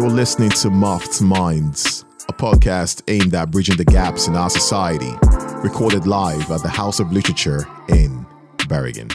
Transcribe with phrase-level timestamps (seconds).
[0.00, 5.12] You're listening to Muffed Minds, a podcast aimed at bridging the gaps in our society,
[5.62, 8.24] recorded live at the House of Literature in
[8.66, 9.10] Bergen.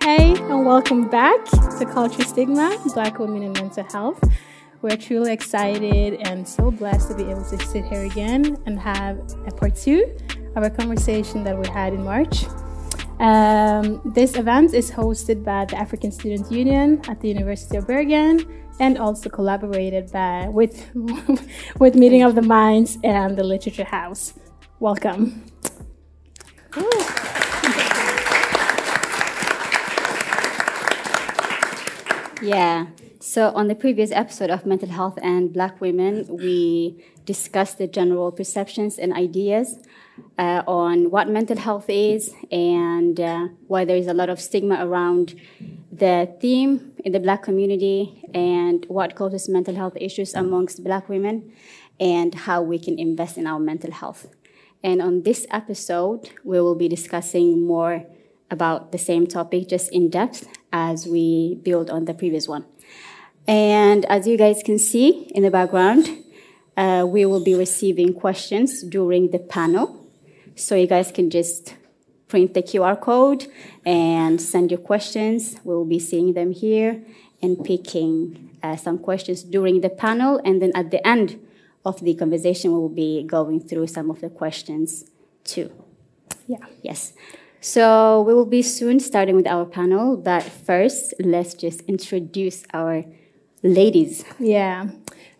[0.00, 4.26] Hey, and welcome back to Culture Stigma Black Women in Mental Health.
[4.80, 9.18] We're truly excited and so blessed to be able to sit here again and have
[9.46, 10.16] a part two
[10.56, 12.46] of a conversation that we had in March.
[13.20, 18.46] Um, this event is hosted by the African Student Union at the University of Bergen
[18.80, 20.90] and also collaborated by, with,
[21.78, 24.34] with Meeting of the Minds and the Literature House.
[24.80, 25.44] Welcome.
[32.42, 32.86] Yeah.
[33.20, 38.32] So, on the previous episode of Mental Health and Black Women, we discussed the general
[38.32, 39.78] perceptions and ideas
[40.38, 44.84] uh, on what mental health is and uh, why there is a lot of stigma
[44.84, 45.40] around
[45.92, 51.52] the theme in the Black community and what causes mental health issues amongst Black women
[52.00, 54.26] and how we can invest in our mental health.
[54.82, 58.04] And on this episode, we will be discussing more
[58.50, 62.64] about the same topic, just in depth, as we build on the previous one.
[63.46, 66.08] And as you guys can see in the background,
[66.76, 70.01] uh, we will be receiving questions during the panel.
[70.62, 71.74] So you guys can just
[72.28, 73.46] print the QR code
[73.84, 75.56] and send your questions.
[75.64, 77.02] We'll be seeing them here
[77.42, 80.40] and picking uh, some questions during the panel.
[80.44, 81.44] And then at the end
[81.84, 85.10] of the conversation, we will be going through some of the questions
[85.42, 85.72] too.
[86.46, 86.64] Yeah.
[86.82, 87.12] Yes.
[87.60, 93.04] So we will be soon starting with our panel, but first, let's just introduce our
[93.64, 94.24] ladies.
[94.38, 94.90] Yeah.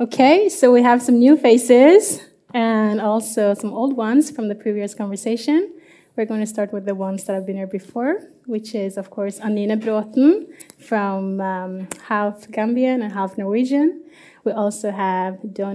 [0.01, 2.23] Okay, so we have some new faces
[2.55, 5.72] and also some old ones from the previous conversation.
[6.17, 9.08] We're going to start with the ones that have been here before, which is, of
[9.08, 10.47] course, Anine Bråten
[10.78, 14.05] from um, half Gambian and half Norwegian.
[14.45, 15.75] We also have Dora,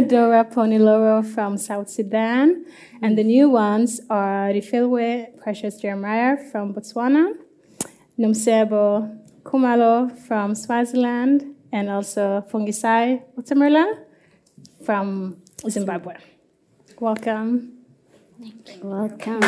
[0.07, 2.65] Dora Poniloro from South Sudan.
[3.01, 7.33] And the new ones are Refilwe Precious Jeremiah from Botswana,
[8.19, 14.10] Numsebo Kumalo from Swaziland, and also Fungisai Utamurla
[14.83, 16.15] from Zimbabwe.
[16.99, 17.77] Welcome.
[18.81, 19.41] Welcome.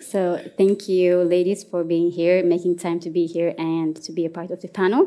[0.00, 4.24] So, thank you, ladies, for being here, making time to be here, and to be
[4.24, 5.06] a part of the panel.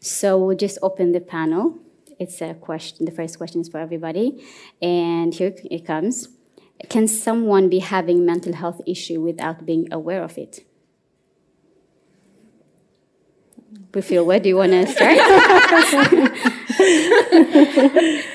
[0.00, 1.78] So, we'll just open the panel.
[2.18, 3.06] It's a question.
[3.06, 4.44] The first question is for everybody,
[4.82, 6.28] and here it comes.
[6.88, 10.66] Can someone be having mental health issue without being aware of it?
[13.92, 15.18] Bufil, where do you want to start?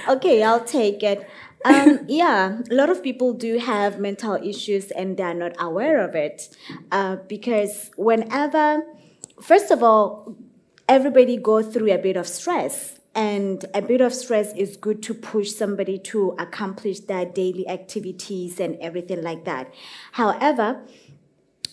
[0.18, 1.28] okay, I'll take it.
[1.64, 6.14] Um, yeah, a lot of people do have mental issues and they're not aware of
[6.14, 6.56] it.
[6.92, 8.84] Uh, because whenever,
[9.42, 10.36] first of all,
[10.88, 15.14] everybody go through a bit of stress and a bit of stress is good to
[15.14, 19.74] push somebody to accomplish their daily activities and everything like that.
[20.12, 20.82] However,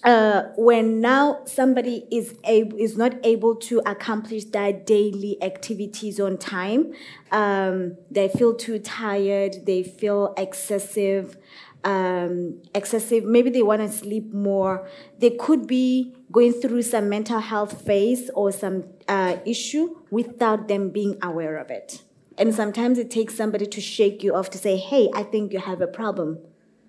[0.04, 6.38] uh, when now somebody is able, is not able to accomplish their daily activities on
[6.38, 6.92] time,
[7.30, 11.36] um, they feel too tired, they feel excessive,
[11.84, 13.24] um, excessive.
[13.24, 14.88] Maybe they want to sleep more.
[15.18, 20.90] They could be going through some mental health phase or some uh, issue without them
[20.90, 22.02] being aware of it.
[22.38, 25.60] And sometimes it takes somebody to shake you off to say, "Hey, I think you
[25.60, 26.38] have a problem."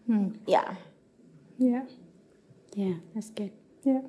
[0.07, 0.29] Hmm.
[0.47, 0.75] Yeah.
[1.57, 1.83] Yeah.
[2.75, 3.51] Yeah, that's good.
[3.83, 4.01] Yeah.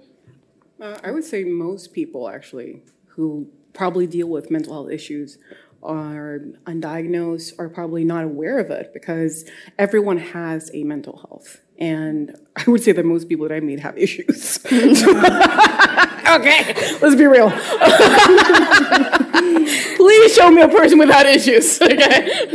[0.80, 5.38] Uh, I would say most people actually who probably deal with mental health issues
[5.82, 9.44] are undiagnosed are probably not aware of it because
[9.78, 11.60] everyone has a mental health.
[11.78, 14.58] And I would say that most people that I meet have issues.
[14.66, 17.50] okay, let's be real.
[19.96, 22.48] Please show me a person without issues, okay?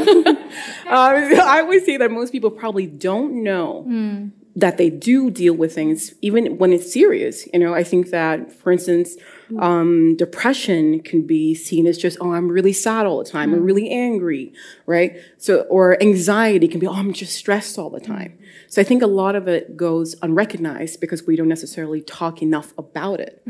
[0.88, 5.74] uh, I would say that most people probably don't know that they do deal with
[5.74, 7.48] things, even when it's serious.
[7.54, 9.16] You know, I think that, for instance,
[9.50, 9.62] mm.
[9.62, 13.62] um, depression can be seen as just, oh, I'm really sad all the time, I'm
[13.62, 13.66] mm.
[13.66, 14.54] really angry,
[14.86, 15.18] right?
[15.38, 18.40] So, or anxiety can be, oh, I'm just stressed all the time.
[18.42, 18.46] Mm.
[18.68, 22.74] So I think a lot of it goes unrecognized because we don't necessarily talk enough
[22.78, 23.42] about it.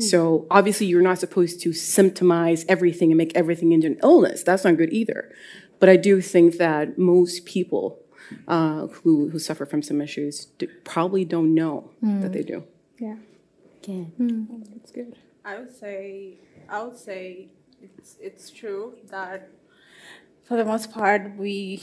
[0.00, 4.42] So obviously, you're not supposed to symptomize everything and make everything into an illness.
[4.42, 5.32] That's not good either.
[5.80, 8.00] But I do think that most people
[8.46, 12.46] uh, who, who suffer from some issues do, probably don't know that they mm.
[12.46, 12.64] do.
[12.98, 13.16] Yeah.
[13.82, 14.18] Good.
[14.18, 14.64] Mm.
[14.74, 15.16] That's good.
[15.44, 16.38] I would say
[16.68, 17.48] I would say
[17.82, 19.48] it's it's true that
[20.44, 21.82] for the most part we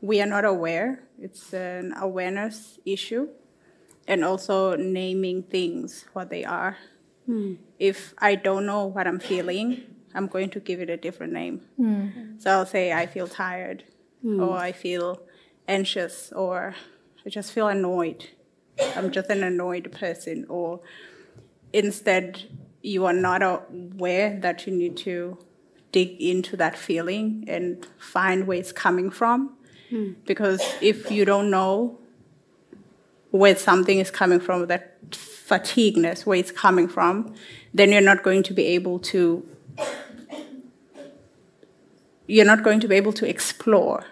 [0.00, 1.04] we are not aware.
[1.18, 3.28] It's an awareness issue,
[4.06, 6.76] and also naming things what they are.
[7.26, 7.54] Hmm.
[7.78, 9.82] If I don't know what I'm feeling,
[10.14, 11.62] I'm going to give it a different name.
[11.76, 12.38] Hmm.
[12.38, 13.84] So I'll say I feel tired,
[14.22, 14.40] Hmm.
[14.40, 15.22] or I feel
[15.66, 16.74] anxious, or
[17.24, 18.28] I just feel annoyed.
[18.96, 20.80] I'm just an annoyed person, or
[21.72, 22.44] instead
[22.82, 25.38] you are not aware that you need to
[25.92, 29.54] dig into that feeling and find where it's coming from.
[29.90, 30.12] Hmm.
[30.26, 31.98] Because if you don't know
[33.30, 37.34] where something is coming from, that fatigueness, where it's coming from,
[37.72, 39.46] then you're not going to be able to
[42.28, 44.04] you're not going to be able to explore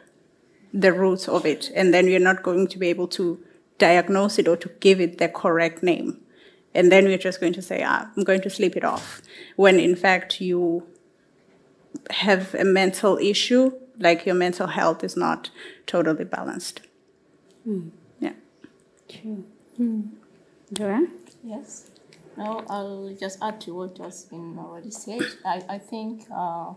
[0.74, 3.38] the roots of it, and then you're not going to be able to
[3.78, 6.20] diagnose it or to give it the correct name.
[6.74, 9.22] And then you're just going to say, ah, I'm going to sleep it off.
[9.54, 10.86] When in fact you
[12.10, 15.50] have a mental issue, like your mental health is not
[15.86, 16.80] totally balanced.
[18.20, 18.32] Yeah.
[19.08, 19.44] True.
[20.72, 21.06] Dora?
[21.42, 21.90] Yes.
[22.36, 25.22] No, I'll just add to what has been already said.
[25.44, 26.74] I, I think, uh,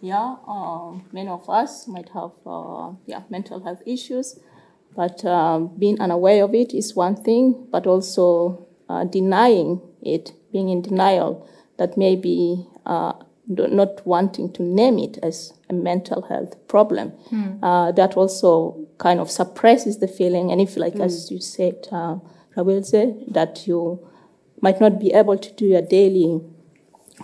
[0.00, 4.38] yeah, uh, many of us might have uh, yeah, mental health issues,
[4.94, 10.68] but um, being unaware of it is one thing, but also uh, denying it, being
[10.68, 11.48] in denial,
[11.78, 13.12] that maybe uh,
[13.46, 17.12] not wanting to name it as a mental health problem.
[17.62, 22.16] Uh, that also kind of suppresses the feeling, and if, like as you said, uh,
[22.56, 24.06] Refilwe, that you
[24.60, 26.40] might not be able to do your daily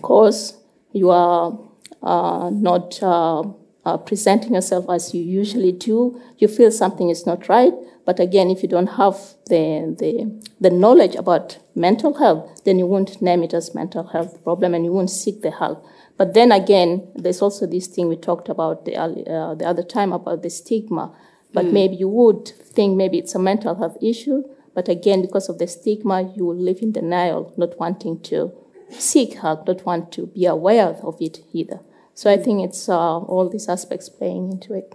[0.03, 0.56] course,
[0.93, 1.59] you are
[2.05, 3.43] not uh,
[3.85, 7.73] uh, presenting yourself as you usually do, you feel something is not right.
[8.05, 9.17] But again, if you don't have
[9.47, 14.43] the, the, the knowledge about mental health, then you won't name it as mental health
[14.45, 15.87] problem and you won't seek the help.
[16.19, 20.12] But then again, there's also this thing we talked about the, uh, the other time
[20.12, 21.15] about the stigma.
[21.55, 24.43] But maybe you would think maybe it's a mental health issue,
[24.75, 28.53] but again, because of the stigma, you will live in denial, not wanting to
[28.91, 31.79] seek help, not want to be aware of it either.
[32.14, 34.94] So I think it's uh, all these aspects playing into it.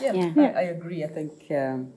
[0.00, 0.32] Yeah, Yeah.
[0.36, 1.04] I, I agree.
[1.04, 1.92] I think um,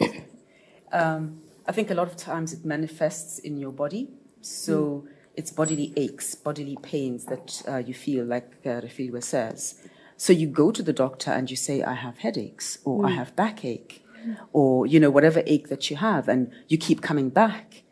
[0.92, 4.10] um, I think a lot of times it manifests in your body.
[4.40, 5.04] So
[5.34, 9.74] it's bodily aches, bodily pains that uh, you feel, like uh, Refilwe says.
[10.16, 13.34] So you go to the doctor and you say, "I have headaches," or "I have
[13.36, 14.04] backache,"
[14.52, 17.82] or you know whatever ache that you have, and you keep coming back.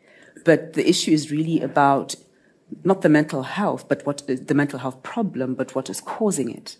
[0.45, 2.15] But the issue is really about
[2.83, 6.77] not the mental health, but what the mental health problem, but what is causing it.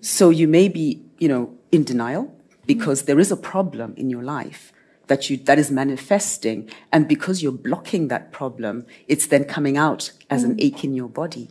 [0.00, 2.34] So you may be, you know, in denial
[2.66, 4.72] because there is a problem in your life
[5.08, 10.12] that you that is manifesting, and because you're blocking that problem, it's then coming out
[10.30, 11.48] as an ache in your body.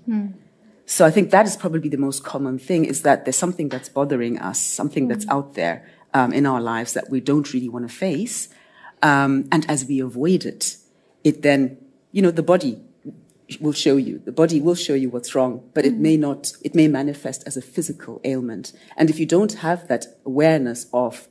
[0.86, 3.89] So I think that is probably the most common thing: is that there's something that's
[3.89, 7.88] bothering us, something that's out there um, in our lives that we don't really want
[7.88, 8.50] to face,
[9.01, 10.77] um, and as we avoid it,
[11.24, 11.77] it then,
[12.12, 12.80] you know, the body
[13.59, 14.19] will show you.
[14.19, 16.03] The body will show you what's wrong, but it mm-hmm.
[16.03, 18.74] may not, it may manifest as a physical ailment.
[18.98, 21.27] And if you don't have that awareness of,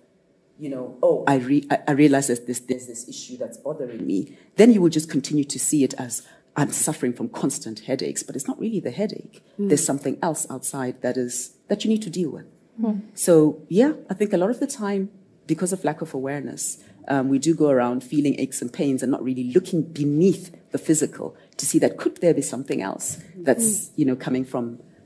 [0.59, 4.37] you know, oh, I, re- I, realize that this, there's this issue that's bothering me,
[4.57, 6.27] then you will just continue to see it as
[6.57, 9.43] I'm suffering from constant headaches, but it's not really the headache.
[9.59, 9.69] Mm.
[9.69, 12.47] There's something else outside that is, that you need to deal with.
[12.81, 13.01] Hmm.
[13.15, 15.11] So yeah, I think a lot of the time,
[15.47, 19.11] because of lack of awareness, um, we do go around feeling aches and pains and
[19.11, 23.07] not really looking beneath the physical to see that could there be something else
[23.47, 24.65] that's you know coming from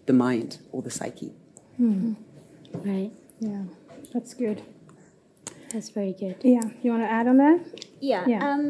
[0.08, 1.32] the mind or the psyche.
[2.90, 3.12] Right.
[3.40, 3.64] Yeah,
[4.12, 4.62] that's good.
[5.72, 6.36] That's very good.
[6.42, 7.60] Yeah, you want to add on that?
[8.00, 8.24] Yeah.
[8.28, 8.48] Yeah.
[8.48, 8.64] Um,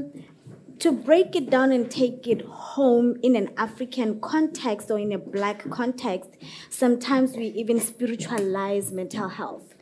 [0.79, 2.43] to break it down and take it
[2.75, 6.31] home in an African context or in a black context,
[6.71, 9.75] sometimes we even spiritualize mental health.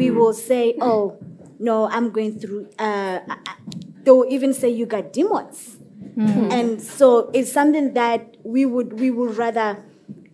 [0.00, 1.18] We will say, oh,
[1.58, 3.56] no, I'm going through, uh, I- I-
[4.04, 5.77] they'll even say you got demons.
[6.18, 9.84] And so it's something that we would, we would rather,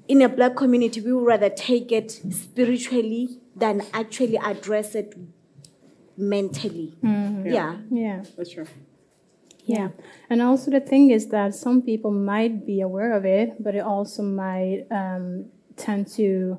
[0.08, 5.14] in a black community, we would rather take it spiritually than actually address it
[6.16, 6.94] mentally.
[7.02, 7.76] Yeah.
[7.90, 8.24] Yeah.
[8.36, 8.66] That's true.
[9.66, 9.88] Yeah.
[10.28, 13.80] And also the thing is that some people might be aware of it, but it
[13.80, 16.58] also might um, tend to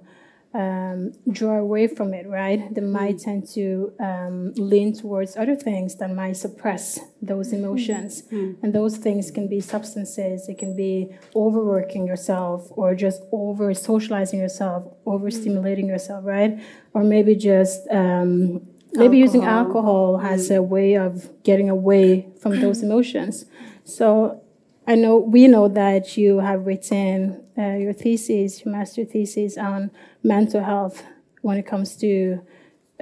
[0.55, 2.73] um, draw away from it, right?
[2.73, 8.23] They might tend to um, lean towards other things that might suppress those emotions.
[8.63, 14.39] And those things can be substances, it can be overworking yourself or just over socializing
[14.39, 16.57] yourself, overstimulating yourself, right?
[16.93, 18.61] Or maybe just um,
[18.93, 23.45] maybe using alcohol as a way of getting away from those emotions.
[23.83, 24.41] So
[24.87, 29.89] I know we know that you have written uh, your thesis, your master thesis on
[30.25, 31.03] mental health
[31.41, 32.41] when it comes to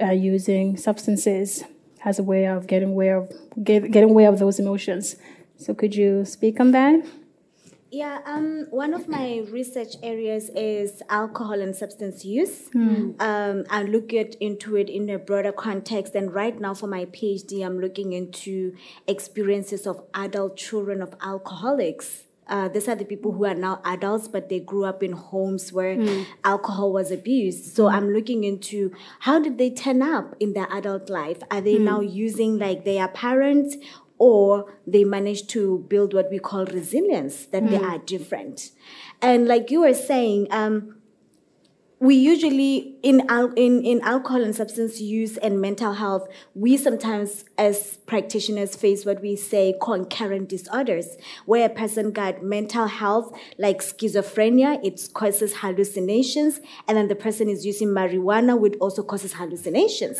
[0.00, 1.64] uh, using substances
[2.04, 5.16] as a way of getting away of get, getting away of those emotions.
[5.56, 7.04] So could you speak on that?
[7.90, 12.68] Yeah, um, one of my research areas is alcohol and substance use.
[13.20, 17.04] Um, I look at, into it in a broader context, and right now for my
[17.04, 18.74] PhD, I'm looking into
[19.06, 22.24] experiences of adult children of alcoholics.
[22.46, 25.72] Uh, these are the people who are now adults, but they grew up in homes
[25.72, 25.96] where
[26.44, 27.74] alcohol was abused.
[27.74, 31.38] So I'm looking into how did they turn up in their adult life?
[31.50, 33.76] Are they now using like their parents,
[34.18, 38.70] or they managed to build what we call resilience, that they are different.
[39.20, 40.96] And like you were saying, um,
[42.00, 47.44] we usually in, al- in in alcohol and substance use and mental health we sometimes
[47.56, 53.78] as practitioners face what we say concurrent disorders where a person got mental health like
[53.80, 60.18] schizophrenia it causes hallucinations and then the person is using marijuana which also causes hallucinations.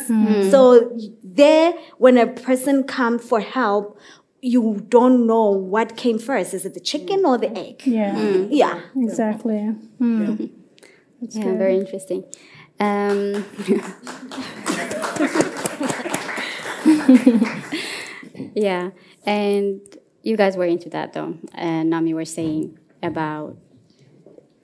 [0.51, 3.99] So there when a person comes for help
[4.41, 6.53] you don't know what came first.
[6.53, 7.83] Is it the chicken or the egg?
[7.87, 8.15] Yeah,
[8.51, 8.81] yeah.
[8.97, 9.59] Exactly.
[9.99, 10.21] Hmm.
[10.23, 10.47] yeah,
[11.33, 12.25] very interesting.
[12.81, 13.45] Um,
[18.55, 18.91] yeah,
[19.25, 19.81] and
[20.23, 21.39] you guys were into that though.
[21.55, 23.57] And Nami were saying about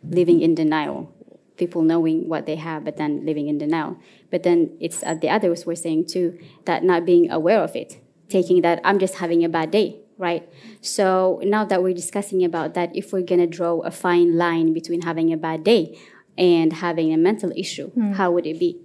[0.03, 1.15] living in denial,
[1.57, 3.97] people knowing what they have, but then living in denial.
[4.31, 8.01] But then it's uh, the others were saying too that not being aware of it,
[8.29, 10.49] taking that I'm just having a bad day, right?
[10.81, 15.03] So now that we're discussing about that, if we're gonna draw a fine line between
[15.03, 15.99] having a bad day
[16.41, 18.13] and having a mental issue, hmm.
[18.13, 18.81] how would it be?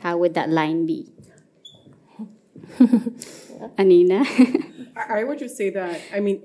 [0.00, 1.10] How would that line be?
[3.78, 4.24] Anina?
[4.94, 6.42] I I would just say that, I mean,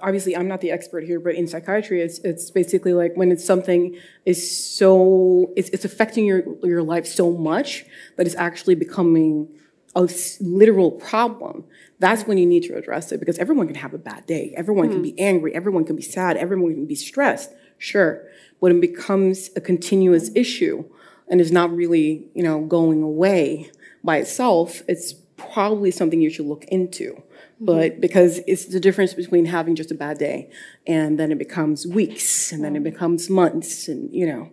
[0.00, 3.44] obviously I'm not the expert here, but in psychiatry, it's, it's basically like when it's
[3.44, 7.84] something is so, it's, it's affecting your, your life so much
[8.16, 9.48] that it's actually becoming
[9.94, 10.08] a
[10.40, 11.64] literal problem.
[11.98, 14.54] That's when you need to address it because everyone can have a bad day.
[14.56, 15.02] Everyone can hmm.
[15.02, 15.54] be angry.
[15.54, 16.38] Everyone can be sad.
[16.38, 17.50] Everyone can be stressed.
[17.78, 18.26] Sure.
[18.60, 20.84] When it becomes a continuous issue
[21.28, 23.70] and is not really, you know, going away
[24.02, 27.22] by itself, it's probably something you should look into.
[27.60, 30.50] But because it's the difference between having just a bad day
[30.86, 34.50] and then it becomes weeks and then it becomes months and, you know,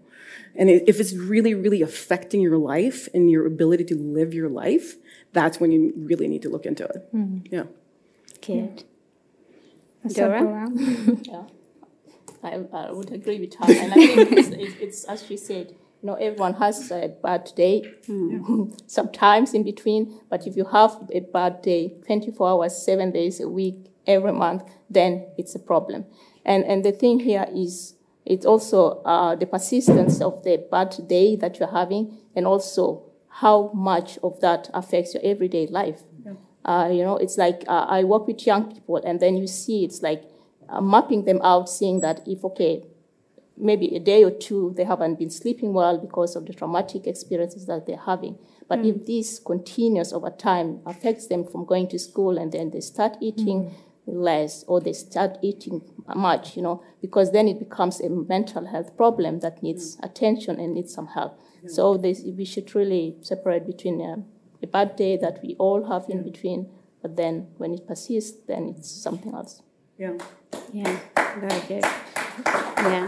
[0.55, 4.95] and if it's really, really affecting your life and your ability to live your life,
[5.33, 7.07] that's when you really need to look into it.
[7.49, 7.63] Yeah.
[8.41, 8.83] Good.
[10.09, 10.41] So, Dora?
[10.41, 10.67] Dora?
[11.23, 11.43] Yeah,
[12.43, 13.65] I, I would agree with her.
[13.65, 17.51] And I think it's, it's, it's as she said, you know, everyone has a bad
[17.55, 17.93] day,
[18.87, 20.19] sometimes in between.
[20.29, 24.63] But if you have a bad day, 24 hours, seven days a week, every month,
[24.89, 26.05] then it's a problem.
[26.45, 27.95] And and the thing here is,
[28.25, 33.71] it's also uh, the persistence of the bad day that you're having, and also how
[33.73, 36.03] much of that affects your everyday life.
[36.63, 39.83] Uh, you know, it's like uh, I work with young people, and then you see
[39.83, 40.23] it's like
[40.71, 42.83] uh, mapping them out, seeing that if, okay,
[43.57, 47.67] maybe a day or two they haven't been sleeping well because of the traumatic experiences
[47.67, 48.37] that they're having.
[48.67, 52.79] But if this continues over time, affects them from going to school, and then they
[52.79, 53.75] start eating
[54.05, 55.81] less or they start eating
[56.15, 60.73] much, you know, because then it becomes a mental health problem that needs attention and
[60.73, 61.39] needs some help.
[61.67, 64.25] So this, we should really separate between um,
[64.63, 68.73] a bad day that we all have in between, but then when it persists, then
[68.77, 69.61] it's something else.
[70.01, 70.17] Yeah.
[70.73, 70.97] Yeah,
[71.37, 71.85] very good.
[72.89, 73.05] Yeah.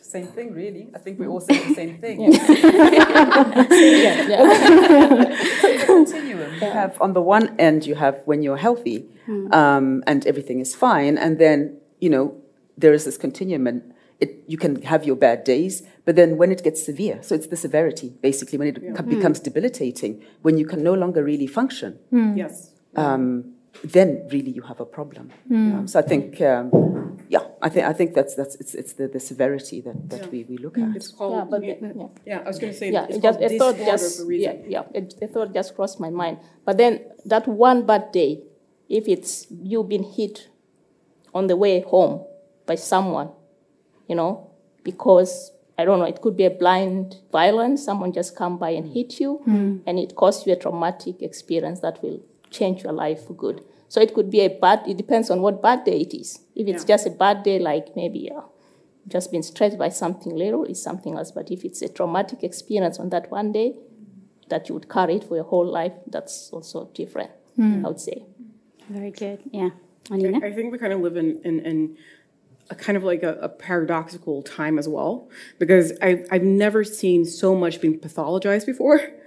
[0.00, 0.88] Same thing, really.
[0.94, 2.18] I think we all say the same thing.
[5.64, 6.54] It's a continuum.
[6.54, 9.52] You have on the one end, you have when you're healthy hmm.
[9.52, 12.34] um, and everything is fine, and then you know
[12.78, 16.50] there is this continuum, and it, you can have your bad days, but then when
[16.50, 19.44] it gets severe, so it's the severity basically when it co- becomes hmm.
[19.44, 21.98] debilitating, when you can no longer really function.
[22.08, 22.34] Hmm.
[22.34, 22.71] Yes.
[22.96, 25.30] Um, then really you have a problem.
[25.50, 29.08] Um, so I think, um, yeah, I think I think that's that's it's, it's the,
[29.08, 30.94] the severity that, that we, we look at.
[30.94, 31.34] It's called.
[31.36, 32.06] Yeah, but yeah, the- yeah.
[32.26, 32.90] yeah, I was going to say.
[32.92, 34.64] yeah, it's it just, called a thought just for a reason.
[34.68, 36.38] yeah, yeah, it, a thought just crossed my mind.
[36.64, 38.42] But then that one bad day,
[38.88, 40.48] if it's you've been hit
[41.34, 42.24] on the way home
[42.66, 43.30] by someone,
[44.06, 44.50] you know,
[44.84, 47.82] because I don't know, it could be a blind violence.
[47.84, 49.40] Someone just come by and hit you,
[49.86, 52.20] and it caused you a traumatic experience that will
[52.52, 53.64] change your life for good.
[53.88, 54.84] So it could be a bad.
[54.86, 56.40] It depends on what bad day it is.
[56.54, 58.42] If it's just a bad day, like maybe uh,
[59.08, 61.30] just been stressed by something little, is something else.
[61.30, 63.76] But if it's a traumatic experience on that one day,
[64.48, 67.30] that you would carry it for your whole life, that's also different.
[67.84, 68.24] I would say.
[68.88, 69.40] Very good.
[69.50, 69.70] Yeah.
[70.10, 71.96] I, I think we kind of live in, in, in
[72.70, 75.28] a kind of like a, a paradoxical time as well
[75.58, 79.00] because I, I've never seen so much being pathologized before.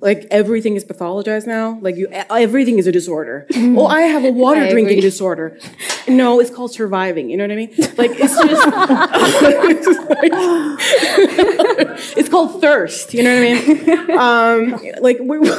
[0.00, 1.78] Like everything is pathologized now.
[1.80, 3.46] Like you, everything is a disorder.
[3.54, 5.58] oh, I have a water drinking disorder.
[6.08, 7.30] No, it's called surviving.
[7.30, 7.70] You know what I mean?
[7.96, 8.66] Like it's just,
[12.16, 13.14] it's called thirst.
[13.14, 14.06] You know what I mean?
[14.16, 14.70] Um,
[15.00, 15.50] like we, we,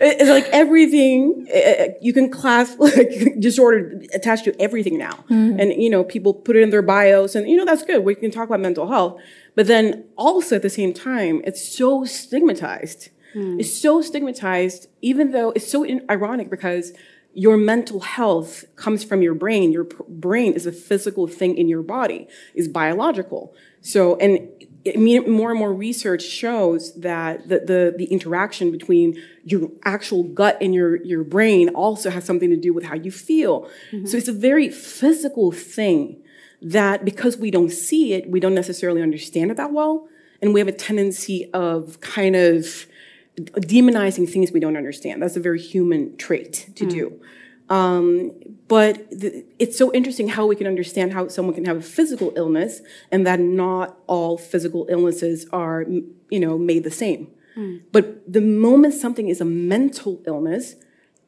[0.00, 5.24] it's like everything uh, you can class like disorder attached to everything now,
[5.58, 8.04] and you know people put it in their bios, and you know that's good.
[8.04, 9.20] We can talk about mental health,
[9.54, 13.10] but then also at the same time, it's so stigmatized.
[13.32, 13.60] Hmm.
[13.60, 16.92] It's so stigmatized, even though it's so in- ironic because
[17.34, 19.72] your mental health comes from your brain.
[19.72, 23.54] Your brain is a physical thing in your body, is biological.
[23.80, 24.48] So, and
[24.84, 30.58] it, more and more research shows that the, the, the interaction between your actual gut
[30.60, 33.70] and your, your brain also has something to do with how you feel.
[33.92, 34.06] Mm-hmm.
[34.06, 36.21] So it's a very physical thing
[36.62, 40.08] that because we don't see it, we don't necessarily understand it that well.
[40.40, 42.86] And we have a tendency of kind of
[43.36, 45.22] demonizing things we don't understand.
[45.22, 47.20] That's a very human trait to do.
[47.68, 48.32] Um,
[48.68, 52.32] but the, it's so interesting how we can understand how someone can have a physical
[52.36, 55.82] illness and that not all physical illnesses are,
[56.30, 57.28] you know, made the same.
[57.92, 60.74] But the moment something is a mental illness,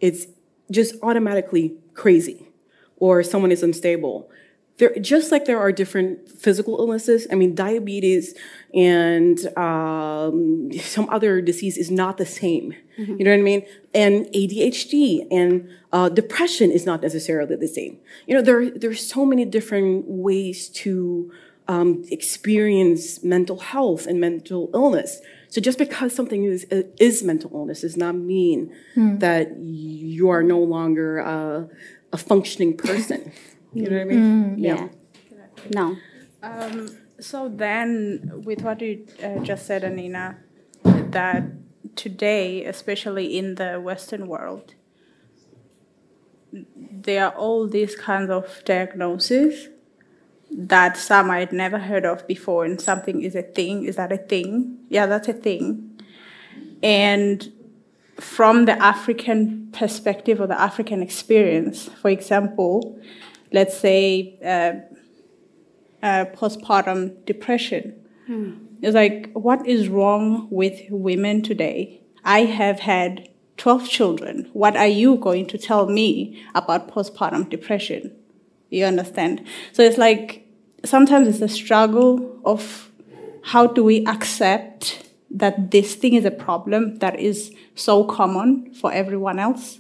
[0.00, 0.26] it's
[0.70, 2.48] just automatically crazy
[2.96, 4.30] or someone is unstable.
[4.78, 8.34] There, just like there are different physical illnesses, I mean, diabetes
[8.74, 12.74] and um, some other disease is not the same.
[12.96, 13.66] You know what I mean?
[13.92, 17.98] And ADHD and uh, depression is not necessarily the same.
[18.26, 21.32] You know, there there's so many different ways to
[21.66, 25.20] um, experience mental health and mental illness.
[25.48, 26.64] So just because something is
[26.98, 28.72] is mental illness does not mean
[29.18, 31.64] that you are no longer uh,
[32.12, 33.32] a functioning person.
[33.74, 34.58] You know what I mean?
[34.58, 34.88] Yeah.
[35.74, 35.96] No.
[36.42, 40.38] Um, so then, with what you uh, just said, Anina,
[40.84, 41.44] that
[41.96, 44.74] today, especially in the Western world,
[46.52, 49.68] there are all these kinds of diagnoses
[50.50, 53.84] that some I'd never heard of before, and something is a thing.
[53.84, 54.78] Is that a thing?
[54.88, 56.00] Yeah, that's a thing.
[56.82, 57.50] And
[58.20, 63.00] from the African perspective or the African experience, for example,
[63.54, 64.72] let's say uh,
[66.04, 67.94] uh, postpartum depression.
[68.82, 72.02] It's like, what is wrong with women today?
[72.24, 74.50] I have had 12 children.
[74.52, 78.12] What are you going to tell me about postpartum depression?
[78.70, 79.46] You understand?
[79.72, 80.46] So it's like
[80.84, 82.90] sometimes it's a struggle of
[83.42, 88.92] how do we accept that this thing is a problem that is so common for
[88.92, 89.78] everyone else?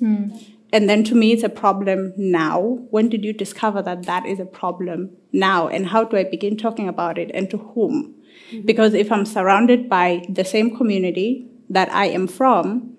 [0.74, 2.60] And then to me, it's a problem now.
[2.90, 5.68] When did you discover that that is a problem now?
[5.68, 8.16] And how do I begin talking about it and to whom?
[8.50, 8.66] Mm-hmm.
[8.66, 12.96] Because if I'm surrounded by the same community that I am from,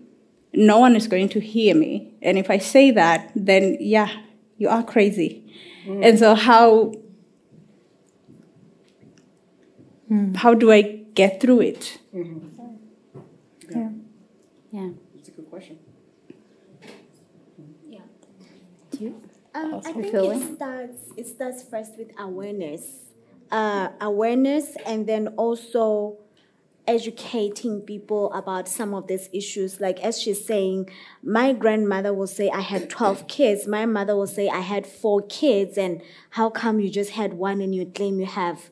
[0.53, 2.13] no one is going to hear me.
[2.21, 4.21] And if I say that, then yeah,
[4.57, 5.43] you are crazy.
[5.85, 6.05] Mm.
[6.05, 6.93] And so how
[10.09, 10.33] mm.
[10.37, 10.81] how do I
[11.13, 11.99] get through it?
[12.15, 13.19] Mm-hmm.
[13.69, 13.89] Yeah.
[14.71, 14.89] Yeah.
[15.13, 15.79] That's a good question.
[19.55, 23.05] Um, I think it starts, it starts first with awareness.
[23.49, 26.17] Uh, awareness and then also
[26.87, 29.79] educating people about some of these issues.
[29.79, 30.89] Like as she's saying,
[31.23, 33.65] my grandmother will say, I had 12 kids.
[33.65, 35.77] My mother will say, I had four kids.
[35.77, 38.71] And how come you just had one and you claim you have?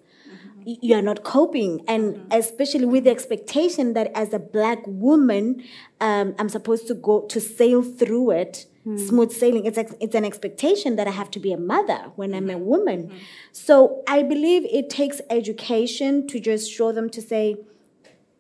[0.66, 1.84] You are not coping.
[1.88, 5.64] And especially with the expectation that as a black woman,
[6.00, 8.66] um, I'm supposed to go to sail through it.
[8.84, 8.98] Hmm.
[8.98, 9.66] Smooth sailing.
[9.66, 12.58] It's, ex- it's an expectation that I have to be a mother when I'm a
[12.58, 12.66] hmm.
[12.66, 13.10] woman.
[13.10, 13.18] Hmm.
[13.52, 17.58] So I believe it takes education to just show them to say,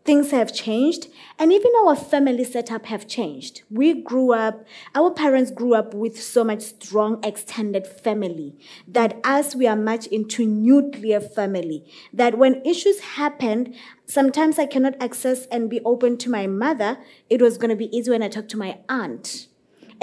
[0.05, 1.07] things have changed.
[1.39, 3.63] And even our family setup have changed.
[3.69, 8.55] We grew up our parents grew up with so much strong extended family
[8.87, 13.75] that as we are much into nuclear family that when issues happened
[14.05, 16.97] sometimes i cannot access and be open to my mother.
[17.29, 19.47] It was going to be easy when i talk to my aunt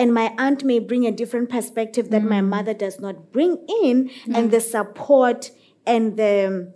[0.00, 2.48] and my aunt may bring a different perspective that my mm.
[2.48, 4.62] mother does not bring in and the mm.
[4.62, 5.50] support
[5.86, 6.72] and the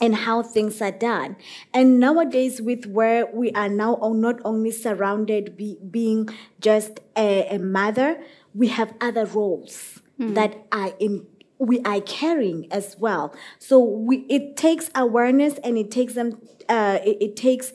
[0.00, 1.36] and how things are done.
[1.72, 6.28] And nowadays, with where we are now not only surrounded be, being
[6.60, 8.20] just a, a mother,
[8.52, 10.34] we have other roles mm.
[10.34, 11.26] that are in
[11.58, 13.32] we are carrying as well.
[13.60, 17.72] So we it takes awareness and it takes them uh, it, it takes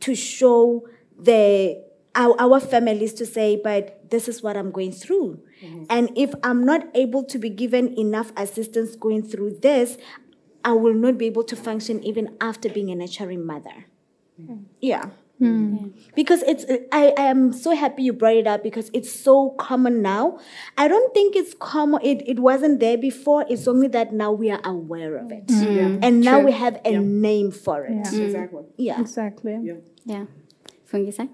[0.00, 5.40] to show the our, our families to say, but this is what I'm going through.
[5.62, 5.84] Mm-hmm.
[5.88, 9.98] And if I'm not able to be given enough assistance going through this,
[10.64, 13.86] I will not be able to function even after being a nurturing mother.
[14.40, 14.52] Mm-hmm.
[14.52, 14.64] Mm.
[14.80, 15.10] Yeah.
[16.14, 20.02] Because it's, I, I am so happy you brought it up because it's so common
[20.02, 20.38] now.
[20.76, 23.46] I don't think it's common, it, it wasn't there before.
[23.48, 25.46] It's only that now we are aware of it.
[25.46, 26.00] Mm.
[26.02, 28.06] And now we have a name for it.
[28.12, 28.22] Yeah.
[28.22, 28.64] Exactly.
[28.76, 29.00] Yeah.
[29.00, 29.80] Exactly.
[30.04, 30.26] Yeah.
[30.92, 31.30] Fungisa?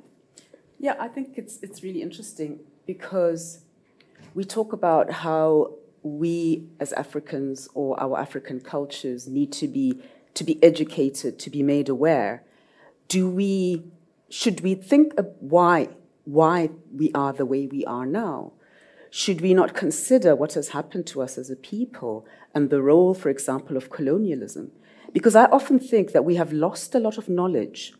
[0.78, 3.60] Yeah, I think it's it's really interesting because
[4.34, 10.00] we talk about how we as Africans or our African cultures need to be
[10.34, 12.44] to be educated, to be made aware.
[13.08, 13.84] Do we
[14.28, 15.88] should we think of why
[16.24, 18.52] why we are the way we are now?
[19.10, 23.14] Should we not consider what has happened to us as a people and the role,
[23.14, 24.72] for example, of colonialism?
[25.12, 27.94] Because I often think that we have lost a lot of knowledge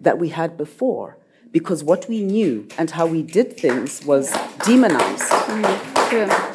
[0.00, 1.19] that we had before
[1.52, 4.30] because what we knew and how we did things was
[4.64, 5.30] demonized.
[5.30, 6.49] Mm, true.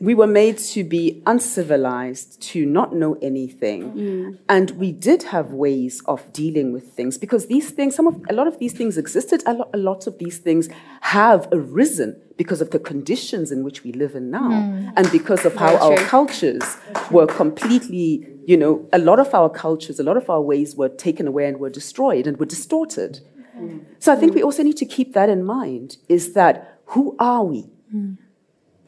[0.00, 3.92] We were made to be uncivilized, to not know anything.
[3.92, 4.38] Mm.
[4.48, 8.32] And we did have ways of dealing with things because these things, some of, a
[8.32, 9.42] lot of these things existed.
[9.46, 10.70] A lot, a lot of these things
[11.02, 14.90] have arisen because of the conditions in which we live in now mm.
[14.96, 16.62] and because of how our cultures
[17.10, 20.88] were completely, you know, a lot of our cultures, a lot of our ways were
[20.88, 23.20] taken away and were destroyed and were distorted.
[23.54, 23.84] Mm.
[23.98, 27.44] So I think we also need to keep that in mind is that who are
[27.44, 27.66] we?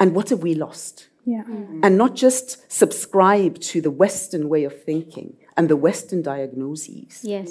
[0.02, 1.08] And what have we lost?
[1.24, 1.44] Yeah.
[1.44, 1.80] Mm.
[1.84, 7.20] And not just subscribe to the Western way of thinking and the Western diagnoses.
[7.22, 7.50] Yes.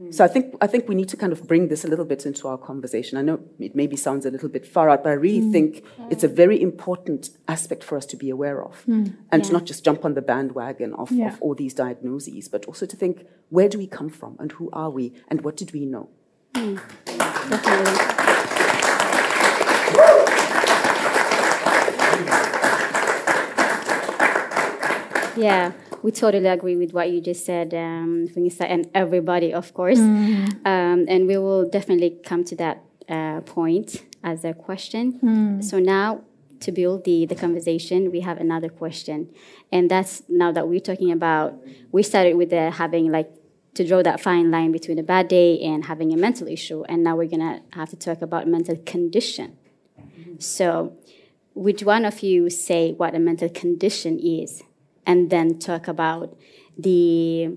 [0.00, 0.14] Mm.
[0.14, 2.24] So I think I think we need to kind of bring this a little bit
[2.24, 3.18] into our conversation.
[3.18, 5.52] I know it maybe sounds a little bit far out, but I really mm.
[5.52, 9.64] think it's a very important aspect for us to be aware of, and to not
[9.66, 11.28] just jump on the bandwagon of, Yeah.
[11.28, 14.70] of all these diagnoses, but also to think where do we come from and who
[14.72, 16.08] are we and what did we know.
[16.54, 18.31] Definitely.
[25.42, 29.98] Yeah, we totally agree with what you just said, um, Fungisa, and everybody, of course.
[29.98, 35.04] Um, and we will definitely come to that uh, point as a question.
[35.62, 36.22] So now,
[36.60, 39.28] to build the, the conversation, we have another question.
[39.72, 41.54] And that's now that we're talking about,
[41.90, 43.30] we started with the having like
[43.74, 46.84] to draw that fine line between a bad day and having a mental issue.
[46.88, 49.56] And now we're going to have to talk about mental condition.
[50.38, 50.96] So,
[51.54, 54.62] would one of you say what a mental condition is?
[55.06, 56.36] And then talk about
[56.78, 57.56] the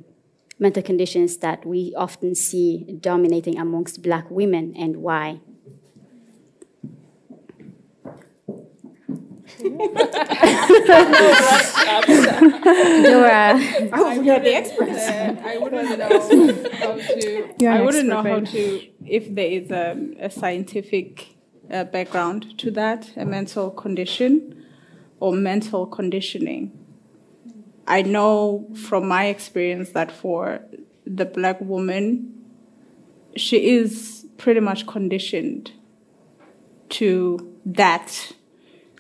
[0.60, 5.41] mental conditions that we often see dominating amongst black women and why.
[13.03, 13.60] Dora.
[13.93, 15.08] Oh, we are the experts.
[15.08, 16.10] I wouldn't know
[16.73, 17.53] how to.
[17.60, 21.27] You're I wouldn't know how to if there is a, a scientific
[21.71, 24.65] uh, background to that, a mental condition
[25.19, 26.85] or mental conditioning.
[27.88, 30.62] I know from my experience that for
[31.06, 32.34] the black woman,
[33.36, 35.71] she is pretty much conditioned
[36.89, 38.32] to that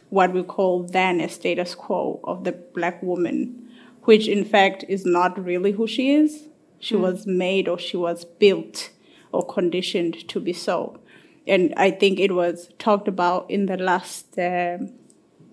[0.09, 3.69] what we call then a status quo of the black woman,
[4.03, 6.47] which in fact is not really who she is.
[6.79, 8.91] She was made or she was built
[9.31, 10.99] or conditioned to be so.
[11.47, 14.93] And I think it was talked about in the last um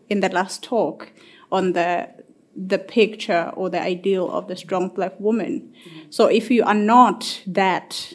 [0.08, 1.10] in the last talk
[1.50, 2.08] on the
[2.54, 5.72] the picture or the ideal of the strong black woman.
[6.10, 8.14] So if you are not that,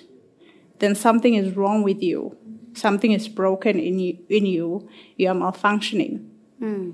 [0.80, 2.38] then something is wrong with you.
[2.74, 4.20] Something is broken in you.
[4.30, 6.28] In you, you are malfunctioning.
[6.60, 6.92] Hmm.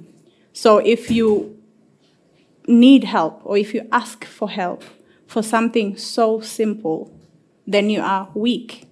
[0.54, 1.60] So if you
[2.68, 4.84] need help or if you ask for help
[5.28, 7.12] for something so simple,
[7.68, 8.88] then you are weak.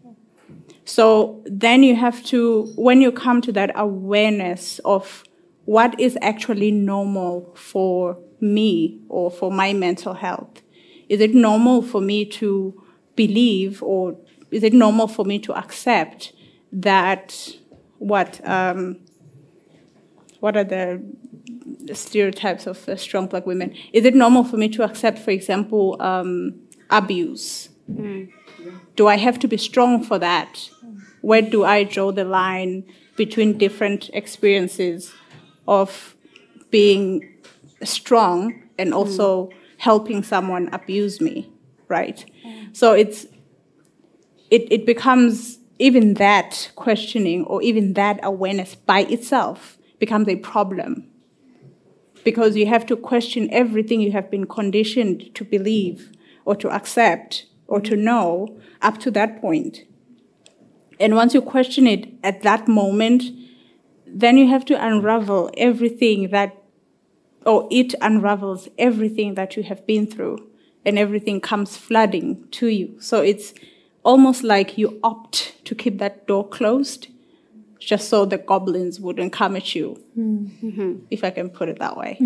[0.84, 5.24] So then you have to, when you come to that awareness of
[5.66, 10.62] what is actually normal for me or for my mental health,
[11.10, 12.82] is it normal for me to
[13.16, 14.18] believe or
[14.50, 16.34] is it normal for me to accept
[16.72, 17.50] that
[18.00, 18.98] what um,
[20.40, 21.02] what are the
[21.94, 23.74] stereotypes of uh, strong black women?
[23.94, 27.70] Is it normal for me to accept, for example, um, abuse?
[28.96, 30.70] Do I have to be strong for that?
[31.22, 32.84] Where do I draw the line
[33.16, 35.14] between different experiences
[35.68, 36.16] of
[36.72, 37.31] being
[37.84, 38.96] strong and mm.
[38.96, 41.52] also helping someone abuse me,
[41.88, 42.26] right?
[42.46, 42.76] Mm.
[42.76, 43.26] So it's
[44.50, 51.08] it, it becomes even that questioning or even that awareness by itself becomes a problem
[52.24, 56.12] because you have to question everything you have been conditioned to believe
[56.46, 58.00] or to accept or to mm.
[58.00, 59.80] know up to that point.
[61.00, 63.24] And once you question it at that moment,
[64.06, 66.61] then you have to unravel everything that,
[67.46, 70.50] or it unravels everything that you have been through,
[70.86, 73.00] and everything comes flooding to you.
[73.00, 73.54] So it's
[74.04, 77.08] almost like you opt to keep that door closed
[77.80, 80.00] just so the goblins wouldn't come at you,
[81.10, 82.18] if I can put it that way.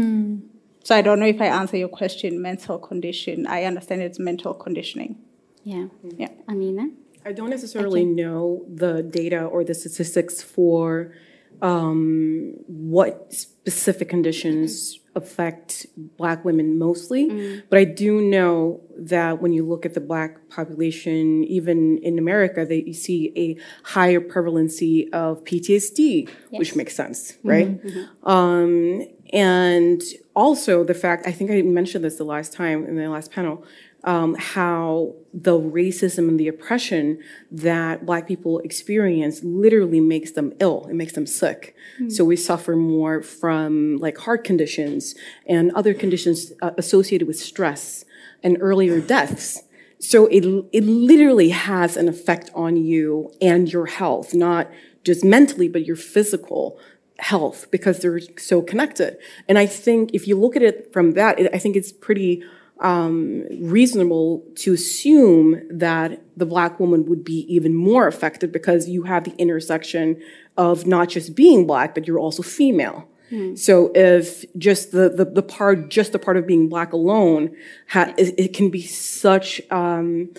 [0.83, 3.47] So I don't know if I answer your question, mental condition.
[3.47, 5.17] I understand it's mental conditioning.
[5.63, 5.87] Yeah.
[6.17, 6.29] Yeah.
[6.47, 6.89] Amina?
[7.25, 11.13] I don't necessarily know the data or the statistics for
[11.61, 15.85] um, what specific conditions affect
[16.17, 17.63] Black women mostly, mm.
[17.69, 22.65] but I do know that when you look at the Black population, even in America,
[22.65, 27.69] that you see a higher prevalency of PTSD, which makes sense, right?
[27.69, 27.99] Mm-hmm.
[27.99, 28.29] Mm-hmm.
[28.29, 30.01] Um, and
[30.35, 33.63] also the fact, I think I mentioned this the last time in the last panel,
[34.05, 37.19] um, how the racism and the oppression
[37.51, 40.85] that Black people experience literally makes them ill.
[40.89, 41.75] It makes them sick.
[42.09, 45.15] So we suffer more from like heart conditions
[45.47, 48.05] and other conditions uh, associated with stress
[48.43, 49.63] and earlier deaths.
[49.99, 54.69] So it, it literally has an effect on you and your health, not
[55.03, 56.79] just mentally, but your physical
[57.17, 59.17] health because they're so connected.
[59.47, 62.43] And I think if you look at it from that, it, I think it's pretty
[62.81, 69.03] um, reasonable to assume that the black woman would be even more affected because you
[69.03, 70.21] have the intersection
[70.57, 73.07] of not just being black, but you're also female.
[73.55, 77.55] So if just the, the, the part, just the part of being black alone,
[77.89, 80.29] ha- it, it can be such, um,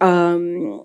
[0.00, 0.84] um,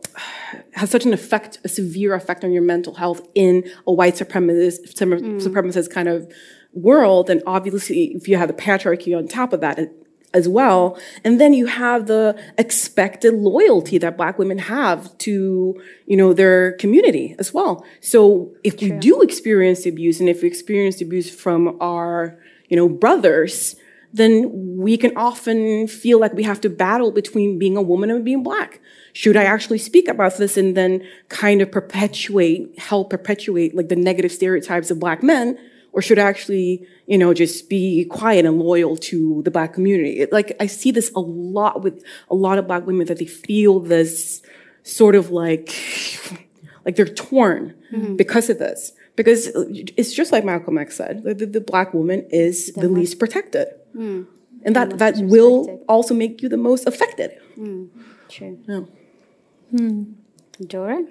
[0.73, 4.93] has such an effect, a severe effect on your mental health in a white supremacist,
[4.95, 6.31] suprem- supremacist kind of
[6.73, 7.29] world.
[7.29, 10.00] And obviously, if you have the patriarchy on top of that it-
[10.33, 16.17] as well, and then you have the expected loyalty that Black women have to, you
[16.17, 17.85] know, their community as well.
[17.99, 22.39] So if we do experience abuse, and if we experience abuse from our,
[22.69, 23.75] you know, brothers,
[24.13, 28.25] then we can often feel like we have to battle between being a woman and
[28.25, 28.81] being black.
[29.13, 33.95] Should I actually speak about this and then kind of perpetuate, help perpetuate like the
[33.95, 35.57] negative stereotypes of black men?
[35.93, 40.19] Or should I actually, you know, just be quiet and loyal to the black community?
[40.21, 43.25] It- like I see this a lot with a lot of black women that they
[43.25, 44.41] feel this
[44.83, 45.75] sort of like,
[46.85, 47.75] like they're torn
[48.15, 48.93] because of this.
[49.17, 49.47] Because
[49.97, 53.67] it's just like Malcolm X said, the, the, the black woman is the, least protected.
[54.63, 57.31] And that, that will also make you the most affected.
[58.29, 58.57] True.
[58.67, 58.81] Yeah.
[59.71, 60.03] Hmm.
[60.65, 61.03] Dora?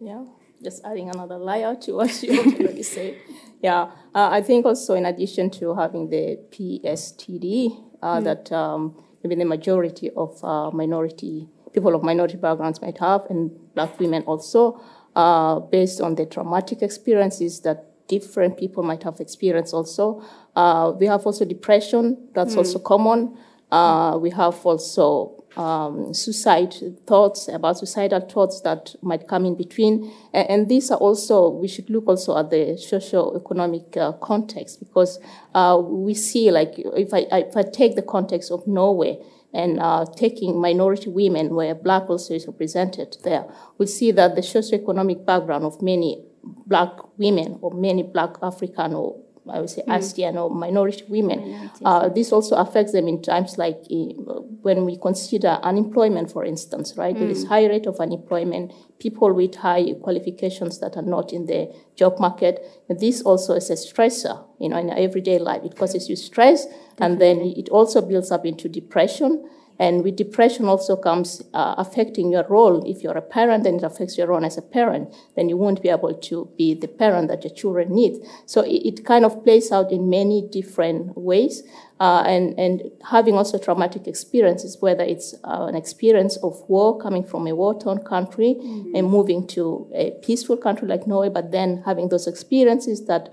[0.00, 0.24] Yeah,
[0.62, 3.14] just adding another layer to what you already said.
[3.64, 9.36] Yeah, uh, I think also in addition to having the PSTD, uh, that um, maybe
[9.36, 14.78] the majority of uh, minority people of minority backgrounds might have, and black women also,
[15.16, 20.22] uh, based on the traumatic experiences that different people might have experienced also.
[20.54, 23.34] Uh, we have also depression, that's also common.
[23.72, 26.74] Uh, we have also um, suicide
[27.06, 30.12] thoughts, about suicidal thoughts that might come in between.
[30.32, 35.18] And, and these are also, we should look also at the socio-economic uh, context because
[35.54, 39.18] uh, we see, like, if I, if I take the context of Norway,
[39.54, 43.46] and uh, taking minority women where black also is represented there,
[43.78, 46.24] we see that the socioeconomic background of many
[46.66, 52.08] black women or many black African or I would say Asian or minority women, uh,
[52.08, 57.18] this also affects them in times like uh, when we consider unemployment, for instance, right?
[57.18, 61.70] There is high rate of unemployment, people with high qualifications that are not in the
[61.94, 62.64] job market.
[62.88, 65.62] And this also is a stressor, you know, in everyday life.
[65.62, 66.66] It causes you stress,
[66.98, 69.48] and then it also builds up into depression.
[69.78, 72.88] And with depression also comes uh, affecting your role.
[72.88, 75.82] If you're a parent and it affects your role as a parent, then you won't
[75.82, 78.24] be able to be the parent that your children need.
[78.46, 81.62] So it, it kind of plays out in many different ways.
[82.00, 87.24] Uh, and, and having also traumatic experiences, whether it's uh, an experience of war coming
[87.24, 88.56] from a war-torn country
[88.94, 93.32] and moving to a peaceful country like Norway, but then having those experiences that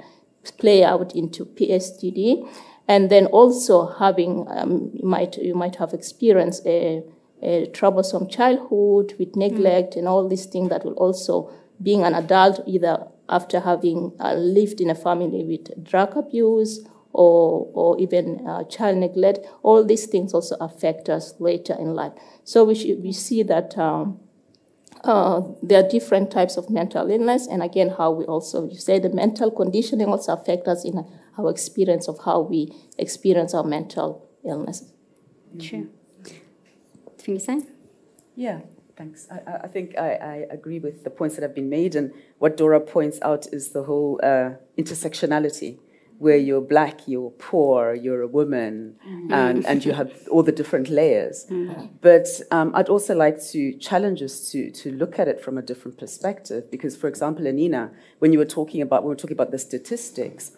[0.57, 2.47] play out into PSTD,
[2.91, 7.01] and then also having um, you might you might have experienced a,
[7.41, 11.49] a troublesome childhood with neglect and all these things that will also
[11.81, 17.71] being an adult either after having uh, lived in a family with drug abuse or
[17.73, 22.11] or even uh, child neglect all these things also affect us later in life.
[22.43, 24.19] So we should, we see that um,
[25.05, 28.99] uh, there are different types of mental illness, and again, how we also you say
[28.99, 31.05] the mental conditioning also affect us in
[31.37, 34.91] our experience of how we experience our mental illness.
[35.59, 35.89] True.
[37.17, 37.65] Trinisa?
[38.35, 38.61] Yeah,
[38.97, 39.27] thanks.
[39.31, 42.11] I, I- I think I, I agree with the points that have been made, and
[42.39, 45.77] what Dora points out is the whole uh, intersectionality,
[46.17, 48.95] where you're black, you're poor, you're a woman,
[49.31, 51.45] and, and you have all the different layers.
[52.01, 55.61] But um, I'd also like to challenge us to, to look at it from a
[55.63, 59.51] different perspective, because, for example, Anina, when you were talking about, we were talking about
[59.51, 60.51] the statistics,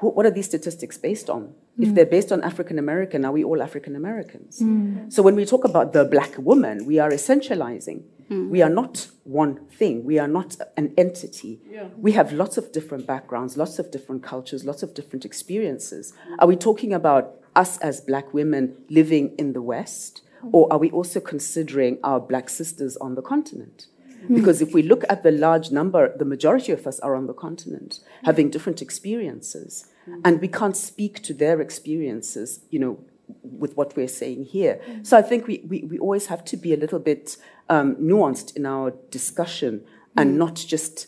[0.00, 1.54] who, what are these statistics based on?
[1.78, 1.94] If mm.
[1.94, 4.60] they're based on African American, are we all African Americans?
[4.60, 5.12] Mm.
[5.12, 8.02] So when we talk about the black woman, we are essentializing.
[8.30, 8.48] Mm.
[8.48, 10.04] We are not one thing.
[10.04, 11.60] We are not an entity.
[11.96, 16.14] We have lots of different backgrounds, lots of different cultures, lots of different experiences.
[16.38, 20.22] Are we talking about us as black women living in the West?
[20.52, 23.88] Or are we also considering our black sisters on the continent?
[24.26, 24.34] Hmm.
[24.34, 27.34] Because if we look at the large number, the majority of us are on the
[27.34, 28.26] continent, hmm.
[28.26, 30.20] having different experiences, hmm.
[30.24, 32.98] and we can't speak to their experiences, you know,
[33.42, 34.80] with what we're saying here.
[35.02, 37.36] So I think we, we, we always have to be a little bit
[37.68, 39.84] um, nuanced in our discussion
[40.16, 41.06] and not just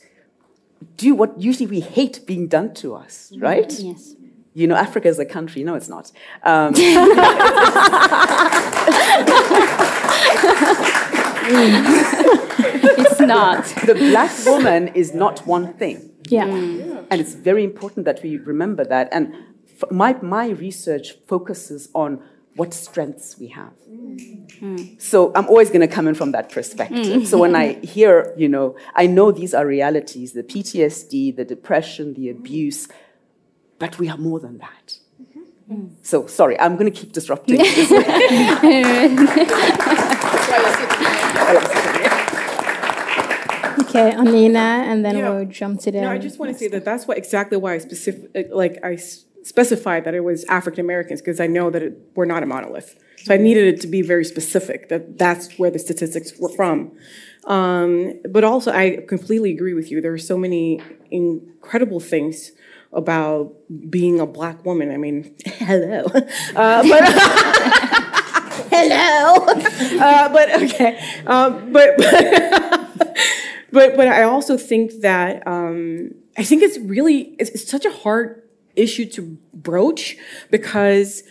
[0.97, 3.73] do what usually we hate being done to us, right?
[3.79, 4.15] Yes.
[4.55, 5.65] You know, Africa is a country.
[5.65, 6.13] No, it's not.
[6.45, 6.75] Um,
[13.03, 13.65] It's not.
[13.87, 16.11] the black woman is not one thing.
[16.29, 16.47] Yeah.
[16.47, 17.07] Mm.
[17.11, 19.09] And it's very important that we remember that.
[19.13, 19.35] And
[19.81, 22.23] f- my, my research focuses on
[22.57, 23.73] what strengths we have.
[23.91, 25.01] Mm.
[25.01, 27.23] So I'm always going to come in from that perspective.
[27.23, 27.27] Mm.
[27.27, 32.15] So when I hear, you know, I know these are realities the PTSD, the depression,
[32.15, 32.89] the abuse,
[33.79, 34.99] but we are more than that.
[35.71, 35.95] Mm-hmm.
[36.03, 37.57] So sorry, I'm going to keep disrupting.
[43.95, 45.31] Okay, Anina, and then Yeah.
[45.31, 46.01] we'll jump to the.
[46.01, 48.97] No, I just want to say that that's what exactly why I specific like I
[49.45, 52.99] specified that it was African Americans because I know that it, we're not a monolith.
[53.25, 56.93] So I needed it to be very specific that that's where the statistics were from.
[57.45, 60.01] Um, but also, I completely agree with you.
[60.01, 62.51] There are so many incredible things
[62.93, 63.53] about
[63.91, 64.91] being a black woman.
[64.91, 67.03] I mean, hello, uh, but
[68.73, 69.45] hello,
[70.01, 71.97] uh, but okay, um, but.
[71.99, 73.19] but
[73.73, 77.91] but but I also think that um, I think it's really it's, it's such a
[77.91, 78.43] hard
[78.77, 80.17] issue to broach
[80.51, 81.23] because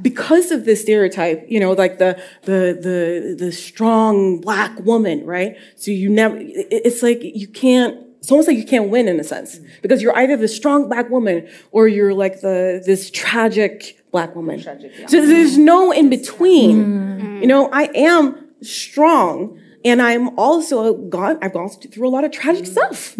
[0.00, 5.56] because of this stereotype, you know, like the the the the strong black woman, right?
[5.76, 9.24] So you never it's like you can't it's almost like you can't win in a
[9.24, 14.34] sense because you're either the strong black woman or you're like the this tragic black
[14.34, 14.60] woman.
[14.60, 17.40] tragic So there's no in between.
[17.40, 22.32] You know, I am strong and I'm also gone I've gone through a lot of
[22.32, 23.16] tragic stuff.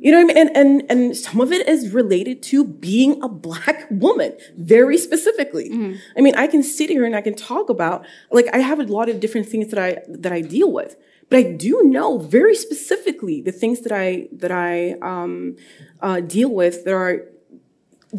[0.00, 0.38] You know what I mean?
[0.38, 5.68] And and and some of it is related to being a black woman, very specifically.
[6.16, 8.84] I mean, I can sit here and I can talk about like I have a
[8.84, 10.96] lot of different things that I that I deal with.
[11.30, 15.56] But I do know very specifically the things that I that I um,
[16.00, 17.26] uh, deal with that are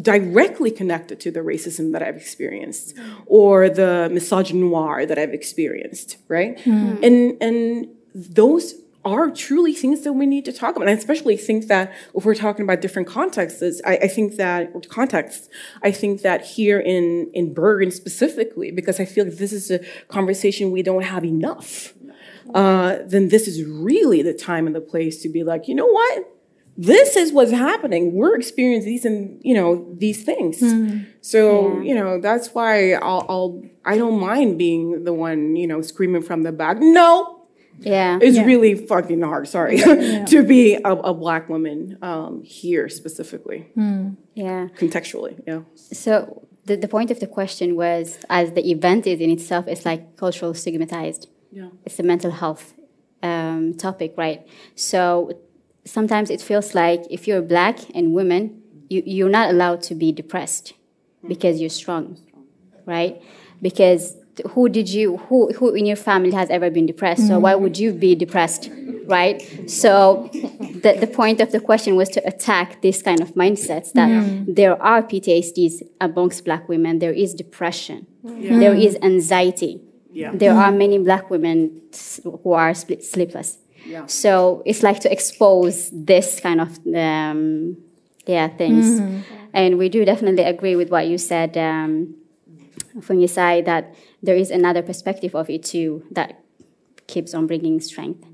[0.00, 6.58] directly connected to the racism that I've experienced or the misogynoir that I've experienced, right?
[7.04, 8.74] And and those
[9.04, 10.82] are truly things that we need to talk about.
[10.86, 14.88] And I especially think that if we're talking about different contexts, I, I think that
[14.90, 15.48] contexts,
[15.82, 19.80] I think that here in in Bergen specifically, because I feel like this is a
[20.08, 21.94] conversation we don't have enough.
[22.54, 25.86] Uh, then this is really the time and the place to be like, you know
[25.86, 26.28] what?
[26.88, 28.02] This is what's happening.
[28.14, 29.70] We're experiencing these and you know
[30.04, 30.56] these things.
[31.20, 35.80] So you know that's why I'll, I'll I don't mind being the one you know
[35.82, 36.76] screaming from the back.
[36.80, 37.10] No,
[37.80, 38.18] Yeah.
[38.26, 39.46] it's really fucking hard.
[39.48, 39.76] Sorry
[40.32, 43.60] to be a, a black woman um, here specifically,
[44.34, 44.62] Yeah.
[44.82, 45.34] contextually.
[45.50, 45.62] Yeah.
[45.74, 49.84] So the, the point of the question was, as the event is in itself, it's
[49.90, 51.22] like cultural stigmatized.
[51.52, 51.70] Yeah.
[51.86, 52.64] It's a mental health
[53.22, 54.46] um, topic, right?
[54.74, 55.32] So
[55.90, 60.12] sometimes it feels like if you're black and women, you, you're not allowed to be
[60.12, 60.74] depressed
[61.26, 62.18] because you're strong,
[62.86, 63.20] right?
[63.60, 64.16] Because
[64.50, 67.26] who did you, who, who in your family has ever been depressed?
[67.26, 68.70] So why would you be depressed,
[69.06, 69.42] right?
[69.68, 74.46] So the, the point of the question was to attack this kind of mindsets that
[74.46, 79.82] there are PTSDs amongst black women, there is depression, there is anxiety.
[80.12, 80.32] Yeah.
[80.34, 81.82] There are many black women
[82.24, 83.58] who are split, sleepless.
[83.86, 84.06] Yeah.
[84.06, 87.76] So it's like to expose this kind of um,
[88.26, 89.00] yeah things,
[89.52, 92.14] and we do definitely agree with what you said um,
[93.00, 96.42] from your side that there is another perspective of it too that
[97.06, 98.24] keeps on bringing strength.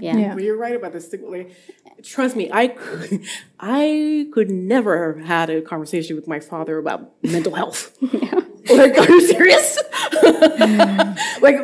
[0.00, 0.16] Yeah.
[0.16, 0.34] Yeah.
[0.34, 1.28] But you're right about the stigma.
[1.28, 1.56] Like,
[2.02, 2.68] trust me, I
[3.60, 7.96] I could never have had a conversation with my father about mental health.
[8.02, 9.78] like, are you serious?
[11.40, 11.56] like,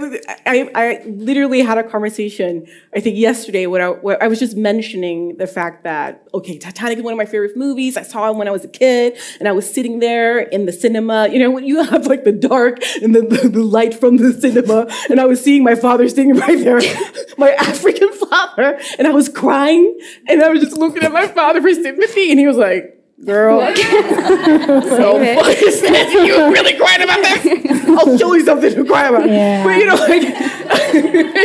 [0.47, 4.57] I, I literally had a conversation, I think yesterday, when I, where I was just
[4.57, 7.97] mentioning the fact that, okay, Titanic is one of my favorite movies.
[7.97, 10.72] I saw it when I was a kid, and I was sitting there in the
[10.72, 11.28] cinema.
[11.28, 14.32] You know, when you have like the dark and the, the, the light from the
[14.32, 16.80] cinema, and I was seeing my father sitting right there,
[17.38, 21.61] my African father, and I was crying, and I was just looking at my father
[21.61, 22.91] for sympathy, and he was like,
[23.24, 26.12] Girl, so is this?
[26.12, 27.89] You really crying about this?
[27.89, 29.28] I'll show you something to cry about.
[29.28, 29.62] Yeah.
[29.64, 30.22] But you know, like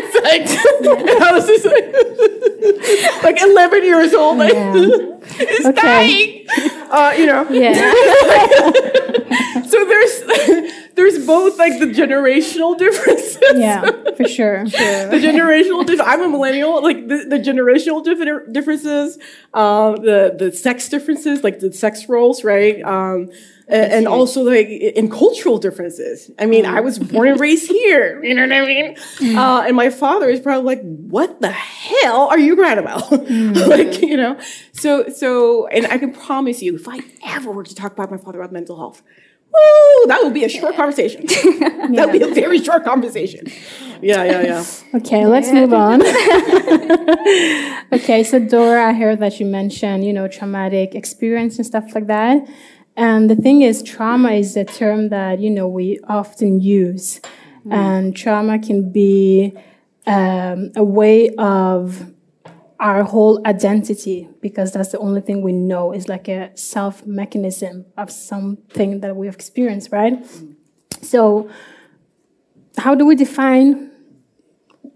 [0.02, 0.48] it's like
[1.22, 4.74] I was just like, like 11 years old, like Yeah.
[5.40, 6.44] it's Okay.
[6.48, 6.48] dying.
[6.90, 7.46] Uh, you know.
[7.52, 7.76] Yeah.
[9.70, 13.38] So there's there's both like the generational differences.
[13.56, 13.82] yeah,
[14.18, 14.66] for sure.
[14.66, 16.82] the generational diff- I'm a millennial.
[16.82, 19.18] Like the, the generational differ- differences,
[19.54, 22.82] uh, the the sex differences, like the sex roles, right?
[22.84, 23.30] Um,
[23.68, 26.32] and, and also like in cultural differences.
[26.40, 28.20] I mean, I was born and raised here.
[28.30, 28.96] You know what I mean?
[29.38, 34.02] Uh, and my father is probably like, "What the hell are you crying about?" like
[34.02, 34.40] you know.
[34.74, 38.18] So so, and I can promise you, if I ever were to talk about my
[38.18, 39.02] father about mental health.
[39.60, 41.26] Woo, that would be a short conversation.
[41.96, 43.46] that would be a very short conversation.
[44.02, 44.66] Yeah, yeah, yeah.
[45.00, 46.02] Okay, let's move on.
[47.94, 52.08] okay, so Dora, I heard that you mentioned, you know, traumatic experience and stuff like
[52.08, 52.48] that.
[52.96, 57.22] And the thing is, trauma is a term that, you know, we often use.
[57.72, 59.54] And trauma can be
[60.08, 62.12] um, a way of
[62.80, 67.86] our whole identity because that's the only thing we know is like a self mechanism
[67.98, 70.26] of something that we've experienced, right?
[71.02, 71.50] So,
[72.78, 73.92] how do we define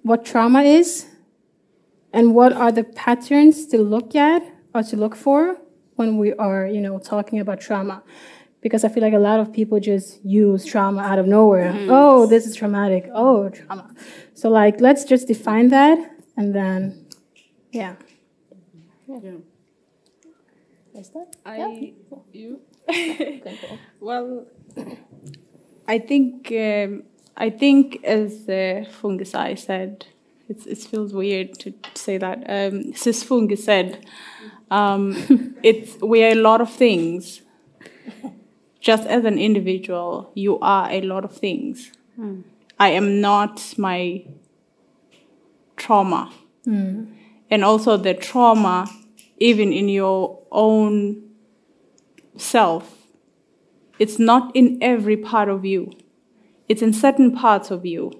[0.04, 1.08] what trauma is?
[2.14, 5.58] And what are the patterns to look at or to look for
[5.96, 8.04] when we are you know talking about trauma?
[8.62, 11.74] Because i feel like a lot of people just use trauma out of nowhere.
[11.74, 11.90] Mm-hmm.
[11.92, 13.10] Oh this is traumatic.
[13.14, 13.94] Oh trauma.
[14.36, 15.98] So like let's just define that
[16.38, 17.03] and then
[17.74, 17.96] yeah
[21.46, 21.58] I,
[22.32, 22.62] you?
[24.00, 24.46] well,
[25.88, 27.04] I think um,
[27.36, 30.06] I think as uh, Fungisai said,
[30.48, 32.44] it's, it feels weird to say that.
[32.48, 34.06] Um, Sis Fungi said,
[34.70, 35.16] um,
[35.64, 37.42] it's we are a lot of things.
[38.80, 41.92] Just as an individual, you are a lot of things.
[42.80, 44.26] I am not my
[45.78, 46.32] trauma,
[47.54, 48.90] and also the trauma,
[49.38, 51.22] even in your own
[52.36, 53.06] self,
[54.00, 55.92] it's not in every part of you.
[56.68, 58.12] It's in certain parts of you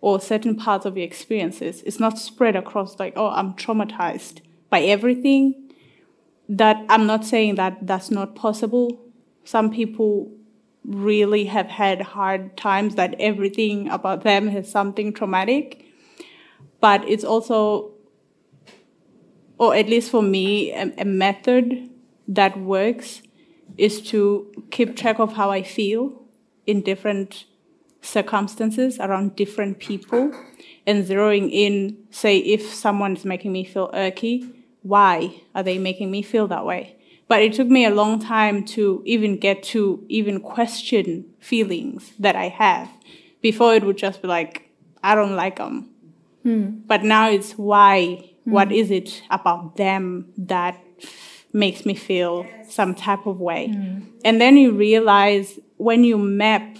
[0.00, 1.82] or certain parts of your experiences.
[1.86, 5.72] It's not spread across like, oh, I'm traumatized by everything.
[6.48, 8.96] That I'm not saying that that's not possible.
[9.42, 10.30] Some people
[10.84, 15.84] really have had hard times that everything about them has something traumatic.
[16.80, 17.97] But it's also
[19.58, 21.90] or at least for me, a, a method
[22.26, 23.22] that works
[23.76, 26.22] is to keep track of how I feel
[26.66, 27.44] in different
[28.00, 30.32] circumstances around different people
[30.86, 34.52] and zeroing in, say, if someone is making me feel irky,
[34.82, 36.96] why are they making me feel that way?
[37.26, 42.36] But it took me a long time to even get to even question feelings that
[42.36, 42.88] I have.
[43.42, 44.70] Before it would just be like,
[45.02, 45.90] I don't like them.
[46.42, 46.78] Hmm.
[46.86, 48.76] But now it's why, what mm.
[48.76, 50.82] is it about them that
[51.52, 53.68] makes me feel some type of way?
[53.68, 54.06] Mm.
[54.24, 56.78] And then you realize when you map,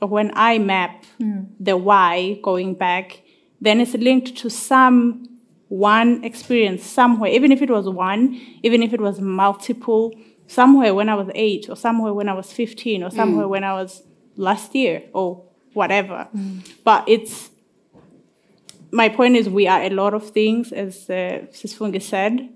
[0.00, 1.46] or when I map mm.
[1.58, 3.22] the why going back,
[3.60, 5.28] then it's linked to some
[5.68, 10.14] one experience somewhere, even if it was one, even if it was multiple,
[10.46, 13.74] somewhere when I was eight, or somewhere when I was 15, or somewhere when I
[13.74, 14.02] was
[14.36, 16.26] last year, or whatever.
[16.84, 17.50] But it's
[18.90, 22.48] my point is we are a lot of things, as uh, Sisfungi said,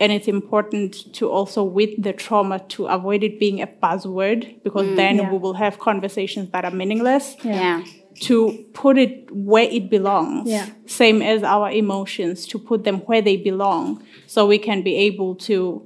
[0.00, 4.96] and it's important to also with the trauma to avoid it being a buzzword because
[4.96, 5.30] then Yeah.
[5.32, 7.36] we will have conversations that are meaningless.
[7.44, 7.84] Yeah.
[8.22, 10.66] To put it where it belongs, Yeah.
[10.86, 15.34] same as our emotions, to put them where they belong, so we can be able
[15.48, 15.82] to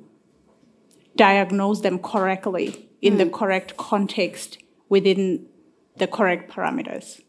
[1.17, 5.47] diagnose them correctly in the correct context within
[5.97, 7.21] the correct parameters.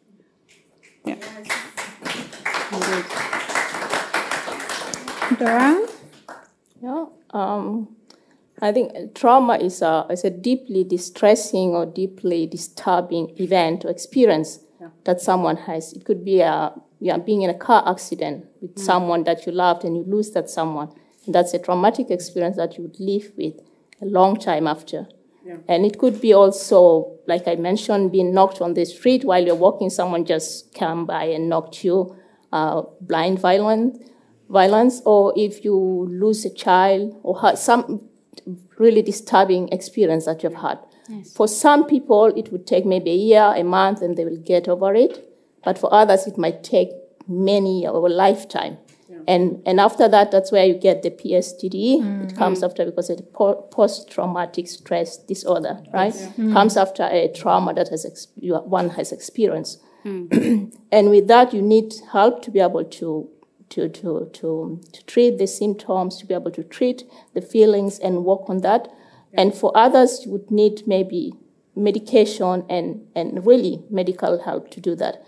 [1.05, 1.15] Yeah.
[5.39, 5.87] Dora?
[6.81, 7.05] Yeah.
[7.31, 7.95] Um,
[8.61, 14.59] I think trauma is a, is a deeply distressing or deeply disturbing event or experience
[15.05, 15.93] that someone has.
[15.93, 19.83] It could be a, yeah, being in a car accident with someone that you loved
[19.85, 20.89] and you lose that someone.
[21.27, 23.55] That's a traumatic experience that you would live with
[24.01, 25.07] a long time after.
[25.67, 29.55] And it could be also, like I mentioned, being knocked on the street while you're
[29.55, 32.15] walking, someone just come by and knocked you,
[32.51, 33.97] uh, blind violence,
[34.49, 35.75] violence, or if you
[36.09, 38.01] lose a child or have some
[38.77, 40.77] really disturbing experience that you've had.
[41.35, 44.67] For some people, it would take maybe a year, a month, and they will get
[44.67, 45.23] over it.
[45.63, 46.89] But for others, it might take
[47.27, 48.77] many or a lifetime.
[49.27, 52.23] And, and after that, that's where you get the PSTD.
[52.23, 53.21] It comes after because it's
[53.71, 56.13] post-traumatic stress disorder, right?
[56.53, 59.81] Comes after a trauma that has ex- one has experienced.
[60.91, 63.29] and with that, you need help to be able to,
[63.69, 67.03] to, to, to, to treat the symptoms, to be able to treat
[67.33, 68.87] the feelings and work on that.
[69.33, 71.33] And for others, you would need maybe
[71.75, 75.23] medication and, and really medical help to do that.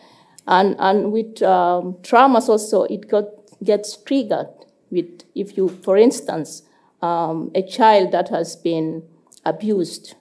[0.48, 3.26] And, and with um, traumas also, it got,
[3.64, 4.48] gets triggered
[4.90, 6.64] with, if you, for instance,
[7.02, 9.04] um, a child that has been
[9.46, 10.16] abused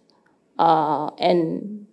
[0.58, 1.86] uh, and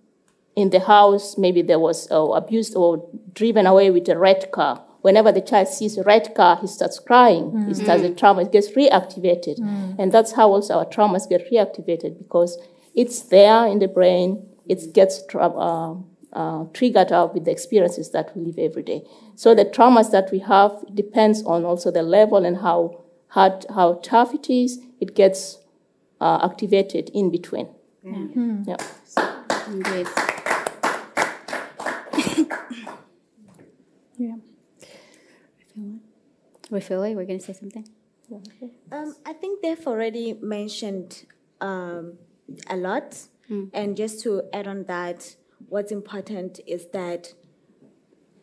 [0.55, 4.81] in the house, maybe there was uh, abused or driven away with a red car.
[5.01, 7.51] Whenever the child sees a red car, he starts crying.
[7.67, 8.41] He starts a trauma.
[8.41, 9.59] It gets reactivated,
[9.99, 12.57] and that's how also our traumas get reactivated because
[12.95, 14.47] it's there in the brain.
[14.67, 15.95] It gets tra- uh,
[16.33, 19.03] uh, triggered out with the experiences that we live every day.
[19.35, 23.99] So the traumas that we have depends on also the level and how hard, how
[24.01, 24.79] tough it is.
[24.99, 25.59] It gets
[26.19, 27.67] uh, activated in between.
[28.03, 28.77] Yeah.
[29.67, 30.07] Indeed.
[30.17, 30.41] Yeah.
[36.71, 37.87] Refilwe, we're going to say something?
[38.91, 41.25] Um, I think they've already mentioned
[41.61, 42.13] um,
[42.69, 43.17] a lot.
[43.73, 45.35] And just to add on that,
[45.69, 47.33] what's important is that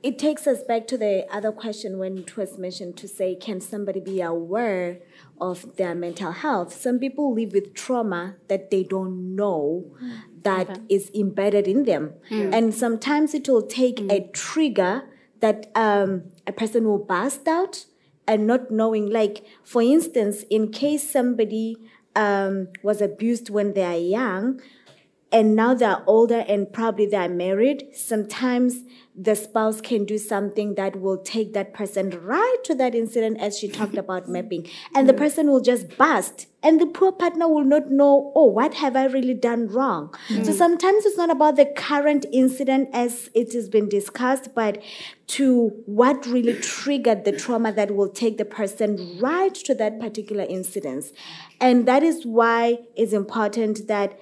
[0.03, 3.61] it takes us back to the other question when it was mentioned to say, can
[3.61, 4.99] somebody be aware
[5.41, 6.73] of their mental health?
[6.73, 9.97] Some people live with trauma that they don't know
[10.45, 12.15] that is embedded in them.
[12.53, 15.05] And sometimes it will take a trigger
[15.41, 17.85] that um, a person will burst out
[18.27, 21.77] and not knowing, like, for instance, in case somebody
[22.15, 24.61] um, was abused when they are young,
[25.33, 28.83] and now they're older and probably they're married, sometimes
[29.15, 33.59] the spouse can do something that will take that person right to that incident as
[33.59, 34.69] she talked about mapping.
[34.95, 36.47] And the person will just bust.
[36.63, 40.15] And the poor partner will not know, oh, what have I really done wrong?
[40.29, 40.53] So mm.
[40.53, 44.81] sometimes it's not about the current incident as it has been discussed, but
[45.29, 50.45] to what really triggered the trauma that will take the person right to that particular
[50.49, 51.07] incident.
[51.61, 54.19] And that is why it's important that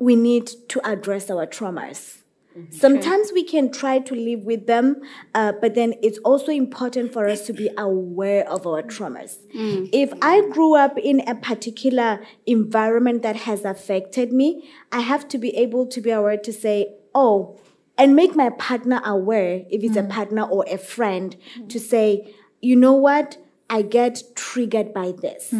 [0.00, 2.16] we need to address our traumas.
[2.56, 2.72] Mm-hmm.
[2.72, 4.96] Sometimes we can try to live with them,
[5.34, 9.36] uh, but then it's also important for us to be aware of our traumas.
[9.54, 9.88] Mm.
[9.92, 15.38] If I grew up in a particular environment that has affected me, I have to
[15.38, 17.60] be able to be aware to say, oh,
[17.96, 20.10] and make my partner aware, if it's a mm.
[20.10, 21.68] partner or a friend, mm.
[21.68, 23.36] to say, you know what?
[23.68, 25.54] I get triggered by this.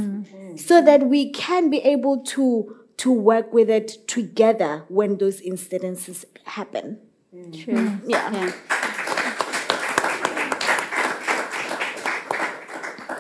[0.56, 6.26] So that we can be able to to work with it together when those incidences
[6.44, 6.98] happen.
[7.32, 7.98] True.
[8.06, 8.30] Yeah.
[8.30, 8.52] Yeah.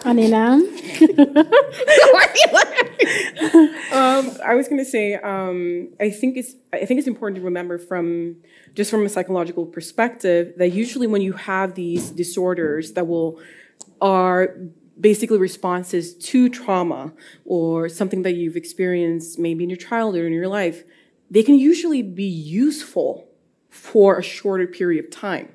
[0.04, 0.60] Anina?
[3.92, 7.44] Um, I was going to say, um, I think it's I think it's important to
[7.44, 8.36] remember from
[8.74, 13.40] just from a psychological perspective that usually when you have these disorders that will
[14.00, 14.56] are
[15.00, 17.12] basically responses to trauma
[17.44, 20.84] or something that you've experienced maybe in your childhood or in your life,
[21.30, 23.28] they can usually be useful
[23.68, 25.48] for a shorter period of time.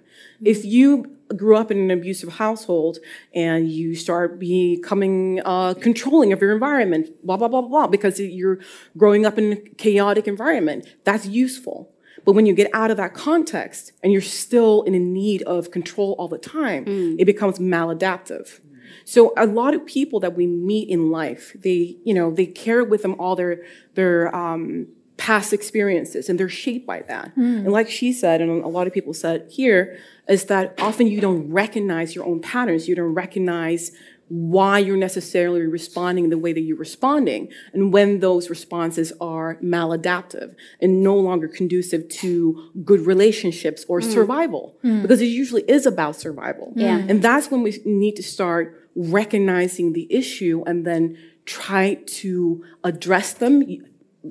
[0.43, 3.00] If you grew up in an abusive household
[3.34, 8.60] and you start becoming uh, controlling of your environment, blah, blah, blah, blah, because you're
[8.98, 11.91] growing up in a chaotic environment, that's useful.
[12.24, 15.72] But when you get out of that context and you're still in a need of
[15.72, 16.86] control all the time,
[17.20, 18.62] it becomes maladaptive.
[19.06, 22.84] So a lot of people that we meet in life, they, you know, they carry
[22.84, 24.88] with them all their their um,
[25.18, 27.32] past experiences, and they're shaped by that.
[27.36, 27.58] Hmm.
[27.58, 29.97] And like she said, and a lot of people said here,
[30.28, 32.88] is that often you don't recognize your own patterns.
[32.88, 33.91] You don't recognize
[34.28, 40.56] why you're necessarily responding the way that you're responding, and when those responses are maladaptive
[40.82, 44.10] and no longer conducive to good relationships or hmm.
[44.10, 45.03] survival, hmm.
[45.03, 46.74] because it usually is about survival.
[46.76, 46.97] Yeah.
[47.08, 53.34] And that's when we need to start recognizing the issue and then try to address
[53.34, 53.64] them.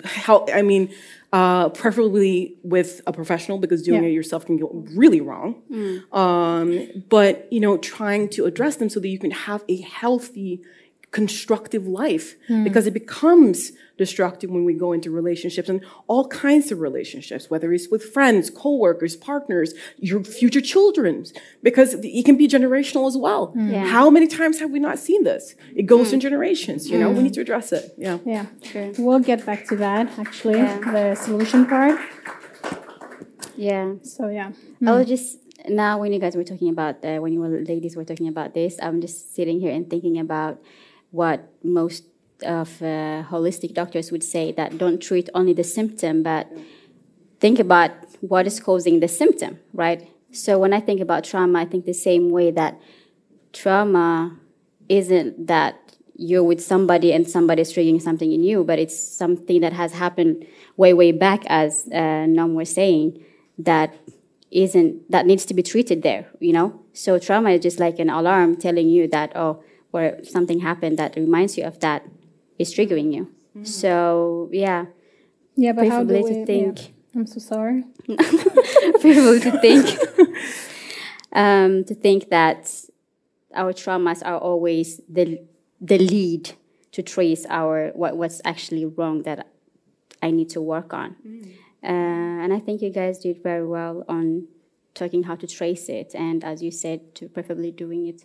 [0.05, 0.93] How, I mean,
[1.33, 4.09] uh, preferably with a professional because doing Yeah.
[4.11, 5.63] it yourself can go really wrong.
[6.13, 10.63] Um, but, you know, trying to address them so that you can have a healthy
[11.15, 12.65] constructive life hmm.
[12.65, 17.73] because it becomes destructive when we go into relationships and all kinds of relationships, whether
[17.73, 21.25] it's with friends, coworkers, partners, your future children,
[21.63, 23.53] because it can be generational as well.
[23.53, 23.71] Hmm.
[23.71, 23.87] Yeah.
[23.87, 25.55] How many times have we not seen this?
[25.77, 26.27] It goes in hmm.
[26.29, 27.95] generations, you know, we need to address it.
[27.97, 28.19] Yeah.
[28.27, 28.47] Yeah.
[28.61, 28.93] True.
[28.99, 30.79] We'll get back to that actually, Yeah.
[30.97, 31.99] the solution part.
[33.57, 33.87] Yeah.
[34.03, 34.51] So yeah.
[34.85, 35.39] I was just
[35.69, 38.53] now when you guys were talking about uh, when you were ladies were talking about
[38.53, 40.59] this, I'm just sitting here and thinking about
[41.15, 42.03] what most
[42.43, 46.51] of uh, holistic doctors would say that don't treat only the symptom, but
[47.39, 50.09] think about what is causing the symptom, right?
[50.33, 52.81] So when I think about trauma, I think the same way that
[53.53, 54.37] trauma
[54.89, 55.79] isn't that
[56.17, 60.45] you're with somebody and somebody's triggering something in you, but it's something that has happened
[60.77, 63.25] way, way back, as uh, Nom was saying,
[63.59, 63.95] that
[64.51, 66.81] isn't that needs to be treated there, you know.
[66.93, 69.63] So trauma is just like an alarm telling you that oh,
[69.95, 72.05] or something happened that reminds you of that
[72.59, 73.31] is triggering you.
[73.63, 74.87] So yeah,
[75.57, 76.31] Yeah, but how do preferably we?
[76.31, 76.45] to yeah.
[76.45, 77.85] think I'm so sorry.
[79.01, 79.85] preferably to think
[81.33, 82.69] um, to think that
[83.55, 85.41] our traumas are always the
[85.81, 86.53] the lead
[86.93, 89.47] to trace our what, what's actually wrong that
[90.23, 91.17] I need to work on.
[91.83, 94.49] Uh, and I think you guys did very well on
[94.95, 98.25] talking how to trace it, and as you said, to preferably doing it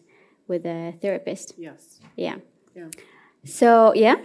[0.49, 1.53] with a therapist.
[1.57, 1.99] Yes.
[2.17, 2.37] Yeah.
[2.75, 2.87] Yeah.
[3.45, 4.15] So yeah,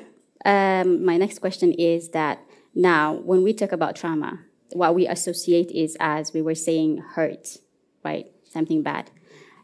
[0.45, 2.41] um, my next question is that
[2.75, 4.41] now when we talk about trauma,
[4.73, 7.59] what we associate is as we were saying hurt,
[8.05, 8.27] right?
[8.45, 9.11] Something bad.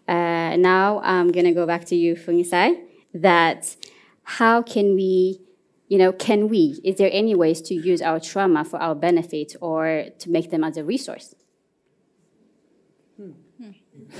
[0.07, 2.81] Uh, now I'm gonna go back to you, Fungisai.
[3.15, 3.77] That
[4.23, 5.41] how can we,
[5.89, 6.81] you know, can we?
[6.85, 10.63] Is there any ways to use our trauma for our benefit or to make them
[10.65, 11.35] as a resource?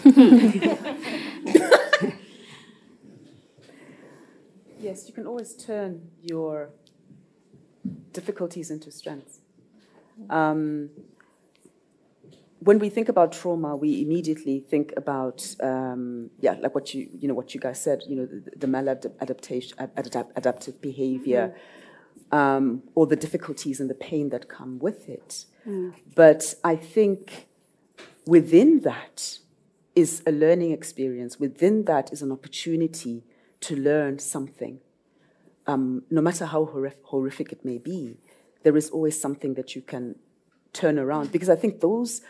[4.81, 6.71] Yes, you can always turn your
[8.13, 9.41] difficulties into strengths.
[10.31, 10.91] Um,
[12.61, 17.29] when we think about trauma, we immediately think about um, yeah, like what you you
[17.29, 21.55] know what you guys said, you know, the, the maladaptation, adapt, adaptive behavior,
[22.33, 25.47] um, or the difficulties and the pain that come with it.
[26.15, 27.49] But I think
[28.27, 29.39] within that
[29.95, 31.39] is a learning experience.
[31.39, 33.25] Within that is an opportunity
[33.61, 34.81] to learn something.
[35.67, 38.17] Um, no matter how horrific, horrific it may be,
[38.63, 40.17] there is always something that you can
[40.73, 41.33] turn around.
[41.33, 42.23] Because I think those,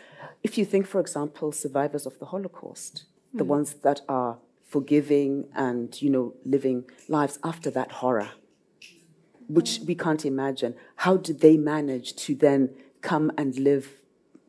[0.43, 6.01] if you think, for example, survivors of the Holocaust, the ones that are forgiving and
[6.01, 8.29] you know living lives after that horror,
[9.47, 12.69] which we can't imagine, how did they manage to then
[13.01, 14.01] come and live,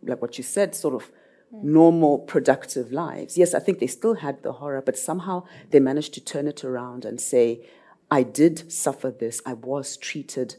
[0.02, 1.10] like what you said, sort of
[1.52, 3.36] normal, productive lives?
[3.36, 6.64] Yes, I think they still had the horror, but somehow they managed to turn it
[6.64, 7.66] around and say,
[8.10, 10.56] I did suffer this, I was treated,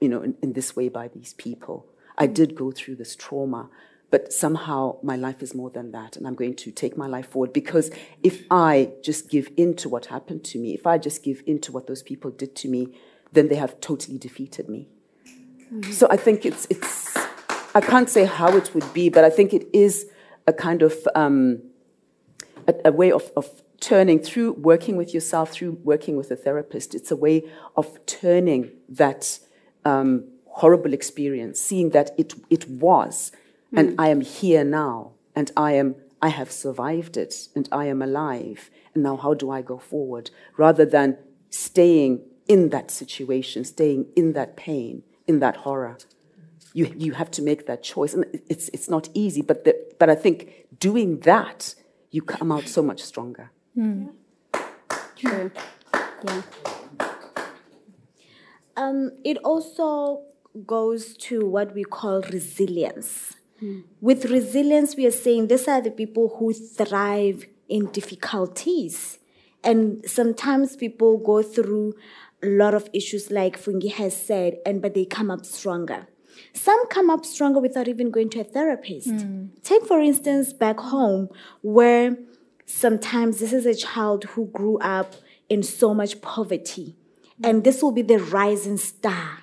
[0.00, 1.86] you know, in, in this way by these people.
[2.18, 3.68] I did go through this trauma,
[4.10, 7.28] but somehow my life is more than that, and I'm going to take my life
[7.28, 7.90] forward because
[8.22, 11.60] if I just give in to what happened to me, if I just give in
[11.62, 12.96] to what those people did to me,
[13.32, 14.88] then they have totally defeated me.
[15.72, 15.92] Mm-hmm.
[15.92, 17.16] So I think it's it's
[17.74, 20.06] I can't say how it would be, but I think it is
[20.46, 21.62] a kind of um,
[22.66, 26.94] a, a way of, of turning through working with yourself, through working with a therapist.
[26.94, 27.44] It's a way
[27.76, 29.38] of turning that
[29.84, 33.32] um, horrible experience, seeing that it it was,
[33.74, 38.00] and I am here now, and I am I have survived it, and I am
[38.02, 40.30] alive, and now how do I go forward?
[40.56, 41.18] Rather than
[41.50, 45.98] staying in that situation, staying in that pain, in that horror
[46.76, 49.40] you you have to make that choice, and it's it's not easy.
[49.40, 50.36] But the, but I think
[50.78, 51.74] doing that,
[52.10, 53.50] you come out so much stronger.
[55.16, 55.50] True.
[56.24, 56.42] Yeah.
[58.76, 60.22] Um, it also
[60.66, 63.36] goes to what we call resilience.
[64.02, 69.18] With resilience, we are saying these are the people who thrive in difficulties.
[69.64, 71.94] And sometimes people go through
[72.42, 76.06] a lot of issues, like Fungi has said, and but they come up stronger.
[76.52, 79.12] Some come up stronger without even going to a therapist.
[79.62, 81.28] Take, for instance, back home,
[81.62, 82.16] where
[82.66, 85.14] sometimes this is a child who grew up
[85.48, 86.96] in so much poverty.
[87.44, 89.40] And this will be the rising star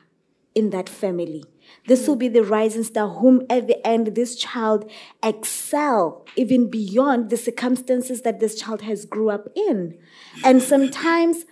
[0.55, 1.43] in that family.
[1.87, 4.89] This will be the rising star whom at the end this child
[5.21, 9.97] excel even beyond the circumstances that this child has grew up in.
[10.43, 11.45] And sometimes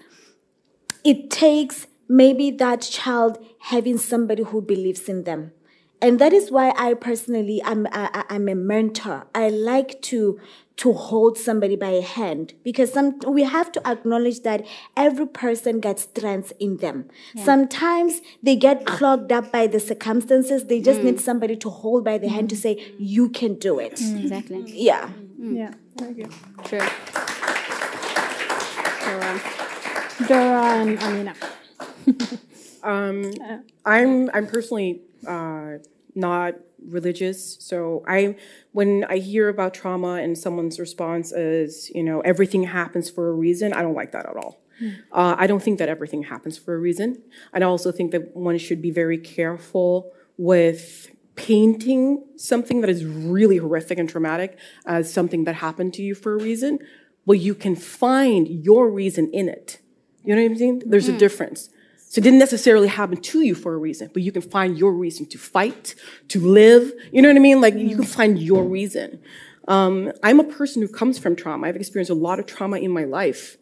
[1.04, 1.88] it takes
[2.20, 3.38] maybe that child
[3.72, 5.52] having somebody who believes in them
[6.02, 9.28] and that is why I personally I'm I, I'm a mentor.
[9.36, 10.40] I like to
[10.78, 14.66] to hold somebody by a hand because some we have to acknowledge that
[14.98, 17.08] every person gets strengths in them.
[17.44, 20.66] Sometimes they get clogged up by the circumstances.
[20.66, 21.22] They just need mm.
[21.22, 22.62] somebody to hold by the hand to mm.
[22.62, 23.96] say you can do it.
[23.96, 24.64] Mm, exactly.
[24.68, 25.10] Yeah.
[25.38, 26.32] Yeah, very good.
[26.64, 26.80] True.
[30.28, 31.36] Dora and Anina.
[32.84, 33.32] Um,
[33.86, 35.74] I'm I'm personally uh,
[36.16, 38.38] not religious, so I
[38.72, 43.34] when I hear about trauma and someone's response is you know everything happens for a
[43.34, 44.62] reason, I don't like that at all.
[45.12, 47.22] Uh, I don't think that everything happens for a reason.
[47.54, 53.58] I also think that one should be very careful with painting something that is really
[53.58, 56.80] horrific and traumatic as something that happened to you for a reason.
[57.28, 59.80] Well, you can find your reason in it.
[60.24, 60.84] You know what I'm saying?
[60.88, 61.70] There's a difference.
[62.12, 64.92] So it didn't necessarily happen to you for a reason, but you can find your
[64.92, 65.96] reason to fight,
[66.28, 66.92] to live.
[67.14, 67.62] You know what I mean?
[67.62, 69.22] Like you can find your reason.
[69.70, 71.68] Um, I'm a person who comes from trauma.
[71.68, 73.56] I've experienced a lot of trauma in my life,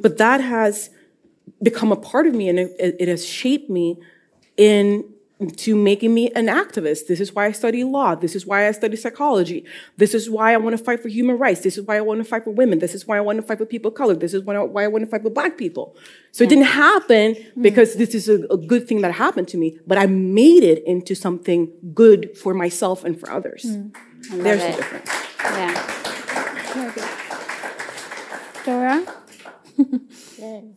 [0.00, 0.90] but that has
[1.60, 3.98] become a part of me and it, it has shaped me
[4.56, 5.12] in
[5.56, 7.08] to making me an activist.
[7.08, 8.14] This is why I study law.
[8.14, 9.66] This is why I study psychology.
[9.98, 11.60] This is why I want to fight for human rights.
[11.60, 12.78] This is why I want to fight for women.
[12.78, 14.14] This is why I want to fight for people of color.
[14.14, 15.94] This is why I, why I want to fight for black people.
[16.32, 19.78] So it didn't happen because this is a, a good thing that happened to me,
[19.86, 23.64] but I made it into something good for myself and for others.
[24.30, 25.10] There's the difference.
[25.42, 25.92] Yeah.
[28.64, 29.06] Dora?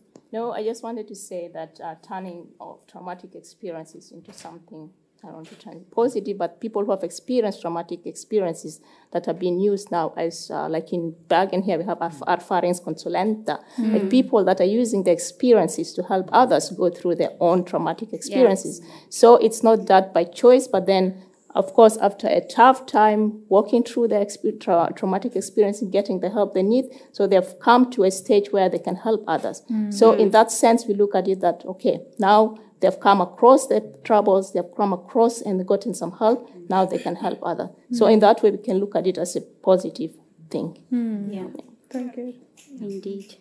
[0.32, 4.90] No, I just wanted to say that uh, turning of traumatic experiences into something,
[5.24, 8.80] I don't want to turn it positive, but people who have experienced traumatic experiences
[9.12, 13.58] that are being used now as, uh, like in Bergen here, we have Erf- erfaringskonsulenter,
[13.92, 18.12] like people that are using the experiences to help others go through their own traumatic
[18.12, 18.80] experiences.
[19.10, 21.22] So it's not that by choice, but then
[21.54, 26.20] of course, after a tough time walking through the exp- tra- traumatic experience and getting
[26.20, 29.62] the help they need, so they've come to a stage where they can help others.
[29.70, 29.92] Mm.
[29.92, 33.82] So, in that sense, we look at it that, okay, now they've come across their
[34.04, 37.68] troubles, they've come across and gotten some help, now they can help others.
[37.68, 37.96] Mm.
[37.96, 40.12] So, in that way, we can look at it as a positive
[40.50, 40.78] thing.
[40.92, 41.34] Mm.
[41.34, 41.62] Yeah.
[41.92, 42.34] Very good.
[42.80, 43.36] Indeed.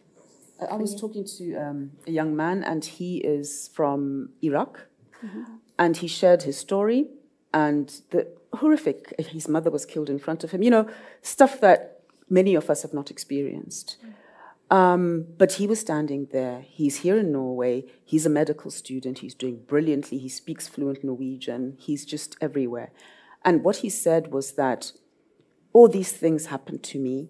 [0.60, 4.88] I I was talking to um, a young man, and he is from Iraq,
[5.24, 5.43] mm-hmm.
[5.78, 7.07] and he shared his story
[7.54, 9.14] and the horrific.
[9.20, 10.62] His mother was killed in front of him.
[10.62, 10.89] You know,
[11.22, 13.97] stuff that many of us have not experienced.
[14.72, 16.62] Um, but he was standing there.
[16.62, 17.86] He's here in Norway.
[18.06, 19.20] He's a medical student.
[19.20, 20.20] He's doing brilliantly.
[20.20, 21.76] He speaks fluent Norwegian.
[21.80, 22.91] He's just everywhere.
[23.43, 24.91] And what he said was that
[25.74, 27.30] all these things happened to me,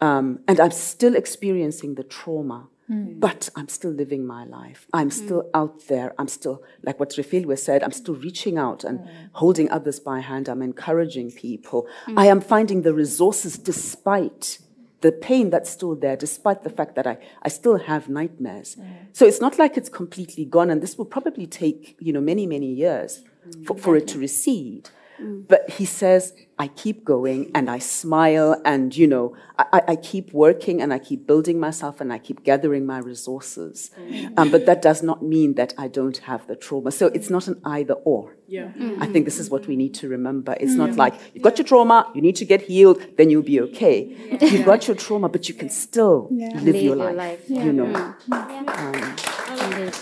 [0.00, 3.20] um, and I'm still experiencing the trauma, Mm.
[3.20, 4.86] but I'm still living my life.
[4.92, 5.12] I'm mm.
[5.12, 6.12] still out there.
[6.18, 9.28] I'm still, like what Refilwe said, I'm still reaching out and mm.
[9.32, 10.48] holding others by hand.
[10.48, 11.86] I'm encouraging people.
[12.16, 14.58] I am finding the resources despite
[15.00, 18.76] the pain that's still there, despite the fact that I, I still have nightmares.
[19.12, 22.46] So it's not like it's completely gone, and this will probably take, you know, many,
[22.46, 23.22] many years
[23.64, 24.90] for, for it to recede.
[25.22, 25.48] Mm.
[25.48, 29.96] But he says, I keep going and I smile and, you know, I, I- I
[29.96, 33.90] keep working and I keep building myself and I keep gathering my resources.
[33.98, 34.34] Mm.
[34.38, 36.90] Um, but that does not mean that I don't have the trauma.
[36.92, 38.36] So it's not an either or.
[38.46, 38.66] Yeah.
[38.68, 39.02] Mm-hmm.
[39.02, 40.54] I think this is what we need to remember.
[40.60, 40.96] It's not mm.
[40.98, 44.14] like you've got your trauma, you need to get healed, then you'll be okay.
[44.40, 47.16] You've got your trauma, but you can still live Live your your life.
[47.16, 47.44] life.
[47.48, 47.86] You know.
[47.86, 48.32] Mm-hmm.
[48.68, 49.94] Um, Indeed.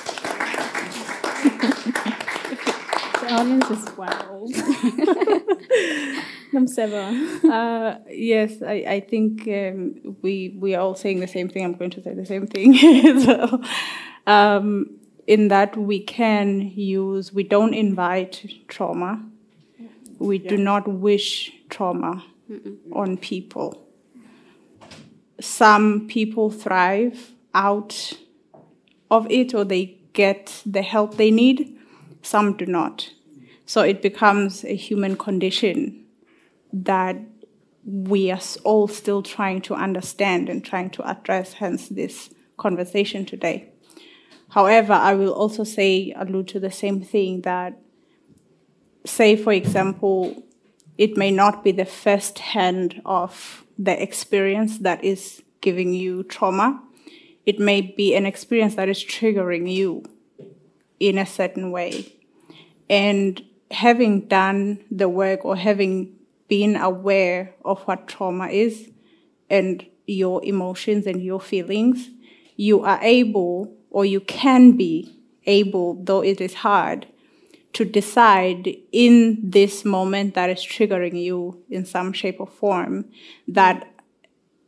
[1.41, 2.17] The
[3.31, 4.53] audience is wild.
[6.53, 7.41] Namseva.
[7.51, 11.65] Uh, yes, I, I think um, we we are all saying the same thing.
[11.65, 12.75] I'm going to say the same thing.
[13.21, 13.63] so,
[14.27, 14.91] um,
[15.27, 19.25] in that we can use, we don't invite trauma.
[20.19, 22.25] We do not wish trauma
[22.93, 23.87] on people.
[25.41, 28.13] Some people thrive out
[29.11, 31.79] of it or they get the help they need,
[32.23, 33.13] some do not.
[33.71, 36.05] So it becomes a human condition
[36.73, 37.17] that
[37.85, 43.71] we are all still trying to understand and trying to address, hence this conversation today.
[44.49, 47.79] However, I will also say, allude to the same thing that,
[49.07, 50.43] say, for example,
[50.99, 56.83] it may not be the first hand of the experience that is giving you trauma.
[57.47, 60.03] It may be an experience that is triggering you
[60.99, 62.17] in a certain way.
[62.89, 66.17] And having done the work or having
[66.49, 68.91] been aware of what trauma is
[69.49, 72.11] and your emotions and your feelings,
[72.57, 75.17] you are able or you can be
[75.47, 77.07] able, though it is hard,
[77.73, 83.05] to decide in this moment that is triggering you in some shape or form
[83.47, 83.87] that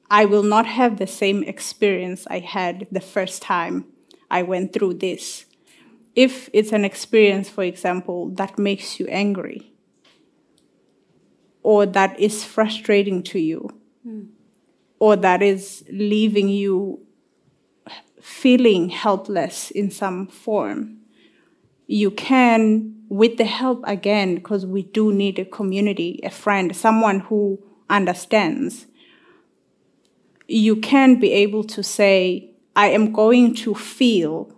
[0.08, 3.86] I will not have the same experience I had the first time
[4.30, 5.46] I went through this.
[6.14, 9.72] If it's an experience, for example, that makes you angry
[11.62, 13.68] or that is frustrating to you
[14.02, 14.24] hmm.
[14.98, 17.00] or that is leaving you
[18.20, 20.98] feeling helpless in some form,
[21.86, 27.20] you can, with the help again, because we do need a community, a friend, someone
[27.20, 27.58] who
[27.90, 28.86] understands,
[30.46, 34.54] you can be able to say, I am going to feel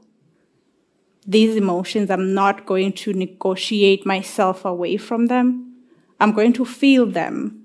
[1.27, 2.11] these emotions.
[2.11, 5.75] I'm not going to negotiate myself away from them.
[6.21, 7.65] I'm going to feel them,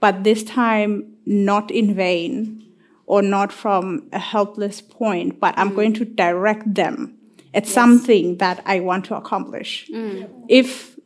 [0.00, 2.62] but this time not in vain
[3.06, 7.16] or not from a helpless point, but I'm going to direct them
[7.54, 9.88] at something that I want to accomplish.
[9.88, 10.28] Mm.
[10.48, 10.98] If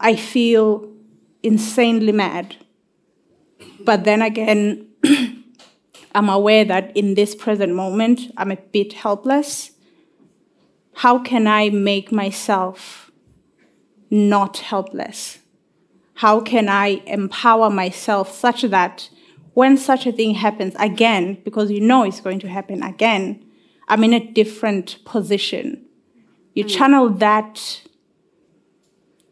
[0.00, 0.90] I feel
[1.42, 2.56] insanely mad,
[3.80, 4.88] but then again,
[6.14, 9.72] I'm aware that in this present moment, I'm a bit helpless.
[10.94, 13.10] How can I make myself
[14.10, 15.38] not helpless?
[16.14, 19.08] How can I empower myself such that
[19.54, 23.44] when such a thing happens again, because you know it's going to happen again,
[23.88, 25.84] I'm in a different position.
[26.54, 26.68] You hmm.
[26.68, 27.82] channel that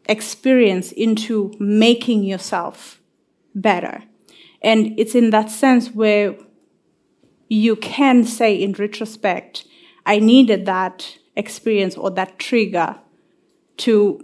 [0.07, 3.01] experience into making yourself
[3.55, 4.03] better.
[4.61, 6.35] And it's in that sense where
[7.47, 9.65] you can say in retrospect,
[10.05, 12.95] I needed that experience or that trigger
[13.77, 14.23] to,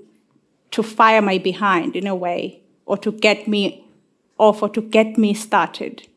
[0.72, 3.86] to fire my behind in a way, or to get me
[4.38, 6.08] off, or to get me started.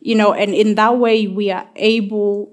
[0.00, 2.52] You know, and in that way, we are able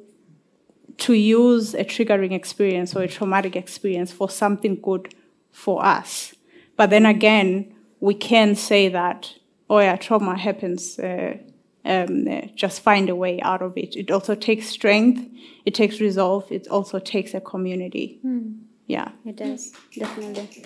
[0.98, 5.14] to use a triggering experience or a traumatic experience for something good
[5.52, 6.34] for us.
[6.76, 9.34] But then again, we can say that,
[9.70, 11.00] oh yeah, trauma happens.
[11.00, 11.38] Uh,
[11.88, 13.96] um, just find a way out of it.
[13.96, 15.28] It also takes strength.
[15.66, 16.52] It takes resolve.
[16.52, 18.20] It also takes a community.
[18.86, 19.10] Yeah.
[19.26, 20.64] It does, definitely.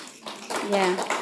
[0.69, 1.17] Yeah.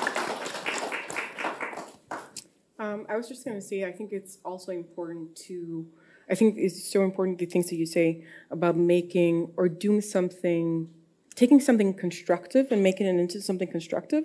[2.80, 5.86] Um, I was just going to say, I think it's also important to,
[6.30, 10.90] I think it's so important the things that you say about making or doing something,
[11.36, 14.24] taking something constructive and making it into something constructive.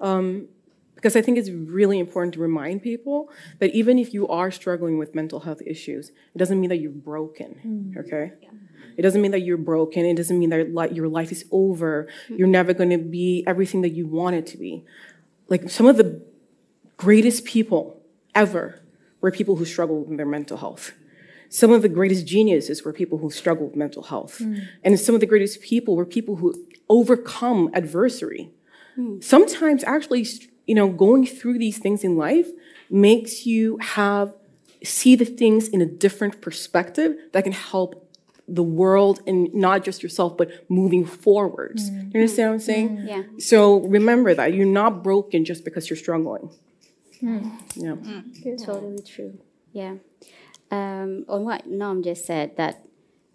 [0.00, 0.48] Um,
[1.00, 4.98] because I think it's really important to remind people that even if you are struggling
[4.98, 7.98] with mental health issues, it doesn't mean that you're broken, mm-hmm.
[8.00, 8.32] okay?
[8.98, 10.04] It doesn't mean that you're broken.
[10.04, 12.06] It doesn't mean that your life is over.
[12.24, 12.36] Mm-hmm.
[12.36, 14.84] You're never going to be everything that you want it to be.
[15.48, 16.22] Like some of the
[16.98, 18.02] greatest people
[18.34, 18.78] ever
[19.22, 20.92] were people who struggled with their mental health.
[21.48, 24.38] Some of the greatest geniuses were people who struggled with mental health.
[24.40, 24.68] Mm.
[24.84, 26.54] And some of the greatest people were people who
[26.90, 28.50] overcome adversary.
[28.98, 29.24] Mm.
[29.24, 30.26] Sometimes actually,
[30.70, 32.48] you know, going through these things in life
[32.88, 34.32] makes you have
[34.84, 37.90] see the things in a different perspective that can help
[38.46, 41.90] the world and not just yourself, but moving forwards.
[41.90, 42.10] Mm-hmm.
[42.10, 42.88] You understand what I'm saying?
[42.88, 43.08] Mm-hmm.
[43.08, 43.22] Yeah.
[43.38, 46.50] So remember that you're not broken just because you're struggling.
[47.20, 47.50] Mm.
[47.74, 48.24] Mm.
[48.44, 48.64] Yeah.
[48.64, 49.32] Totally true.
[49.72, 49.94] Yeah.
[50.70, 52.86] Um, on what Nam just said, that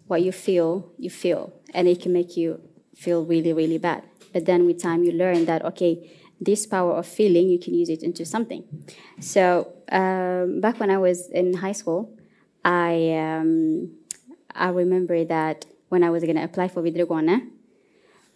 [0.06, 2.62] what you feel, you feel, and it can make you
[2.96, 4.04] feel really, really bad.
[4.32, 6.10] But then with time, you learn that okay,
[6.40, 8.64] this power of feeling, you can use it into something.
[9.20, 12.10] So um, back when I was in high school,
[12.64, 13.92] I um,
[14.54, 17.48] I remember that when I was going to apply for videregående,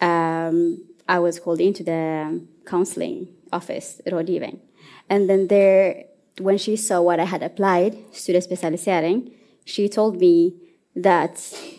[0.01, 4.61] um, I was called into the counseling office, rådgivning.
[5.09, 6.05] And then there,
[6.38, 9.32] when she saw what I had applied, studiespesialisering,
[9.64, 10.55] she told me
[10.97, 11.36] that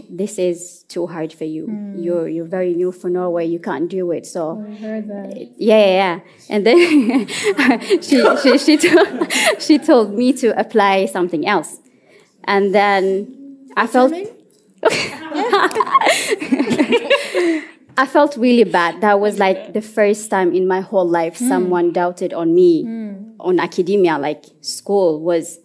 [0.09, 1.67] this is too hard for you.
[1.67, 2.03] Mm.
[2.03, 3.45] You're you're very new for Norway.
[3.45, 4.25] You can't do it.
[4.25, 5.51] So oh, I heard that.
[5.57, 6.19] yeah, yeah, yeah.
[6.49, 7.27] And then
[8.01, 11.79] she, she, she, told, she told me to apply something else.
[12.45, 14.13] And then I felt.
[17.97, 19.01] I felt really bad.
[19.01, 21.47] That was like the first time in my whole life hmm.
[21.47, 23.33] someone doubted on me hmm.
[23.39, 25.59] on academia, like school was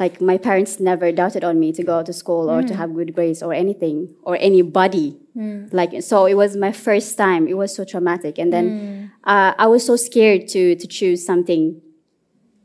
[0.00, 2.76] like my parents never doubted on me to go to school or to mm.
[2.76, 5.16] have good grades or anything or anybody.
[5.36, 5.72] Mm.
[5.72, 7.46] Like so it was my first time.
[7.46, 8.38] It was so traumatic.
[8.38, 9.10] And then mm.
[9.24, 11.80] uh, i was so scared to to choose something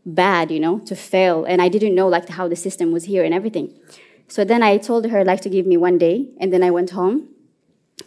[0.05, 1.45] bad you know to fail.
[1.45, 3.77] And i didn't know like how the system was here and everything.
[4.27, 6.29] So then i told her like to give me one day.
[6.39, 7.29] And then i went home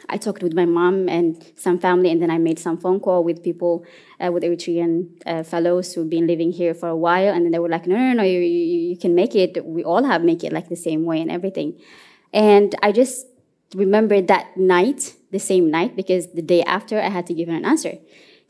[0.09, 3.25] I talked with my mom and some family, and then I made some phone call
[3.25, 3.85] with people,
[4.21, 7.59] uh, with Eritrean uh, fellows who've been living here for a while, and then they
[7.59, 9.65] were like, "No, no, no, you, you, you can make it.
[9.65, 11.79] We all have make it like the same way and everything."
[12.33, 13.27] And I just
[13.75, 17.55] remember that night, the same night, because the day after I had to give her
[17.55, 17.99] an answer.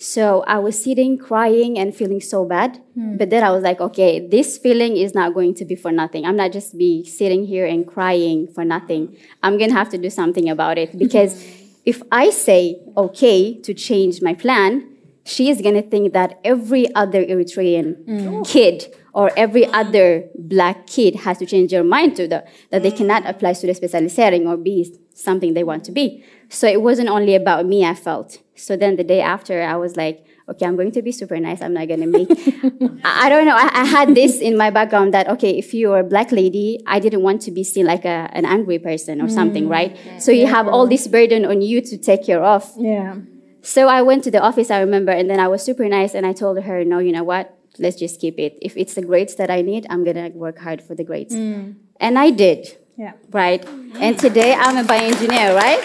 [0.03, 2.83] So I was sitting crying and feeling so bad.
[2.95, 3.17] Hmm.
[3.19, 6.27] But then I was like, okay, this feeling is not going to be for nothing.
[6.27, 9.17] I'm not just be sitting here and crying for nothing.
[9.45, 11.41] I'm going to have to do something about it because
[11.85, 14.89] if I say okay to change my plan,
[15.25, 18.29] she is going to think that every other Eritrean hmm.
[18.29, 18.43] oh.
[18.43, 22.91] kid or every other black kid has to change their mind to the, that they
[22.91, 22.97] hmm.
[22.97, 26.25] cannot apply to the spesialisering or be something they want to be.
[26.49, 28.42] So it wasn't only about me, I felt.
[28.55, 31.63] So then the day after, I was like, okay, I'm going to be super nice.
[31.63, 32.31] I'm not going to make.
[33.05, 33.57] I I don't know.
[33.57, 36.99] I, I had this in my background that, okay, if you're a black lady, I
[37.01, 39.97] didn't want to be seen like a, an angry person or something, mm, right?
[40.21, 42.71] So you have all this burden on you to take care of.
[42.77, 43.17] Yeah.
[43.63, 46.27] So I went to the office, I remember, and then I was super nice and
[46.27, 47.57] I told her, no, you know what?
[47.79, 48.59] Let's just keep it.
[48.61, 51.35] If it's the grades that I need, I'm going to work hard for the grades.
[51.35, 51.77] Mm.
[52.01, 53.13] And I did, Yeah.
[53.31, 53.65] right?
[54.01, 55.81] And today I'm a bioengineer, right?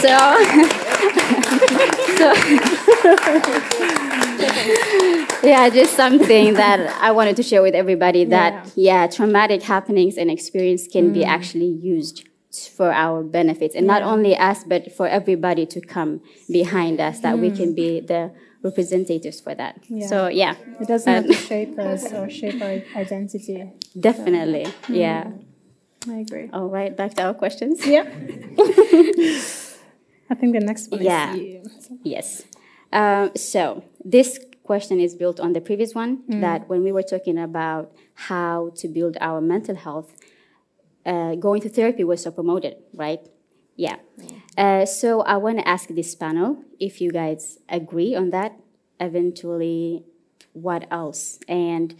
[0.00, 0.14] So,
[2.16, 2.32] so
[5.42, 10.30] yeah, just something that I wanted to share with everybody that, yeah, traumatic happenings and
[10.30, 12.28] experience can be actually used
[12.76, 13.74] for our benefits.
[13.74, 18.00] And not only us but for everybody to come behind us that we can be
[18.00, 18.32] the
[18.62, 19.80] representatives for that.
[20.08, 20.54] So yeah.
[20.80, 23.70] It doesn't have Um, to shape us or shape our identity.
[24.00, 25.30] definitely yeah.
[26.08, 26.48] I agree.
[26.52, 27.84] all right back to our questions.
[27.86, 28.04] Yeah.
[30.30, 31.34] I think the next one Yeah.
[31.34, 31.62] is you.
[32.02, 32.44] Yes.
[32.92, 37.38] Um, so this question is built on the previous one that when we were talking
[37.38, 40.12] about how to build our mental health,
[41.06, 43.20] uh, going to therapy was so promoted, right?
[43.76, 43.96] Yeah.
[44.56, 48.52] Uh, so I want to ask this panel if you guys agree on that.
[49.00, 50.04] Eventually,
[50.52, 51.38] what else?
[51.48, 51.94] And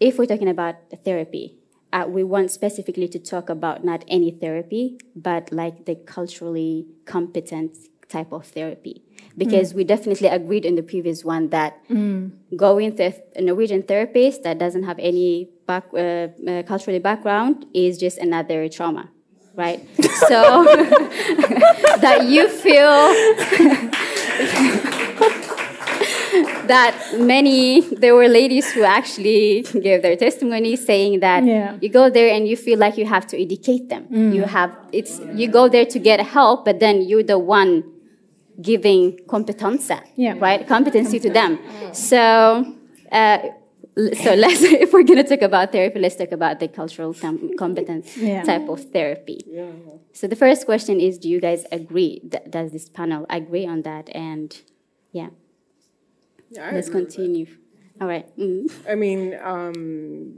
[0.00, 1.56] if we're talking about therapy,
[1.94, 7.78] uh, we want specifically to talk about not any therapy, but like the culturally competent
[8.08, 9.02] type of therapy.
[9.38, 11.78] Because we definitely agreed in the previous one that
[12.56, 17.96] going to a Norwegian therapist that doesn't have any back, uh, uh, culturally background is
[17.98, 19.10] just another trauma,
[19.54, 19.80] right?
[20.28, 20.64] so
[22.04, 22.94] that you feel
[26.68, 31.76] that many there were ladies who actually gave their testimony saying that Yeah.
[31.80, 34.06] you go there and you feel like you have to educate them.
[34.36, 37.84] You have it's you go there to get help but then you're the one
[38.60, 40.34] giving competenza Yeah.
[40.38, 40.66] right?
[40.66, 41.58] Competency to them.
[41.92, 42.64] So
[43.12, 43.38] uh,
[44.22, 47.50] so let's if we're going to talk about therapy let's talk about the cultural com-
[47.58, 48.42] competence Yeah.
[48.42, 49.38] type of therapy.
[50.12, 53.82] So the first question is do you guys agree Th- does this panel agree on
[53.82, 54.08] that?
[54.14, 54.48] And
[55.12, 55.28] yeah
[56.54, 56.92] Yeah, Let's that.
[56.92, 57.46] continue.
[58.00, 58.26] All right.
[58.36, 58.72] Mm.
[58.88, 60.34] I mean, um,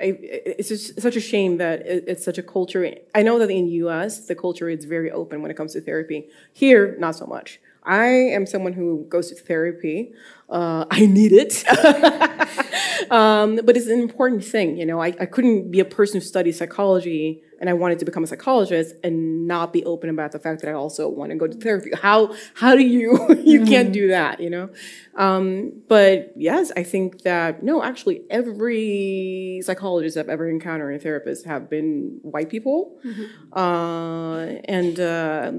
[0.00, 2.94] I, it's just such a shame that it, it's such a culture.
[3.14, 4.26] I know that in U.S.
[4.26, 6.28] the culture is very open when it comes to therapy.
[6.52, 7.60] Here, not so much.
[7.84, 10.12] I am someone who goes to therapy.
[10.48, 11.64] Uh, I need it,
[13.10, 14.76] um, but it's an important thing.
[14.76, 18.04] You know, I, I couldn't be a person who studies psychology and I wanted to
[18.04, 21.36] become a psychologist and not be open about the fact that I also want to
[21.36, 21.90] go to therapy.
[21.94, 24.40] How how do you you can't do that?
[24.40, 24.70] You know,
[25.16, 31.46] um, but yes, I think that no, actually, every psychologist I've ever encountered and therapist
[31.46, 32.98] have been white people,
[33.52, 35.00] uh, and.
[35.00, 35.52] Uh,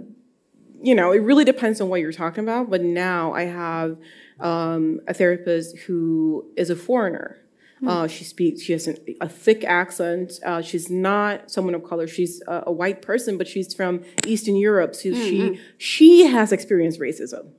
[0.85, 2.69] you know, it really depends on what you're talking about.
[2.69, 3.97] But now I have
[4.39, 7.41] um, a therapist who is a foreigner.
[7.85, 8.61] Uh, she speaks.
[8.61, 10.33] She has an, a thick accent.
[10.43, 12.07] Uh, she's not someone of color.
[12.07, 14.95] She's a, a white person, but she's from Eastern Europe.
[14.95, 17.49] So she she has experienced racism,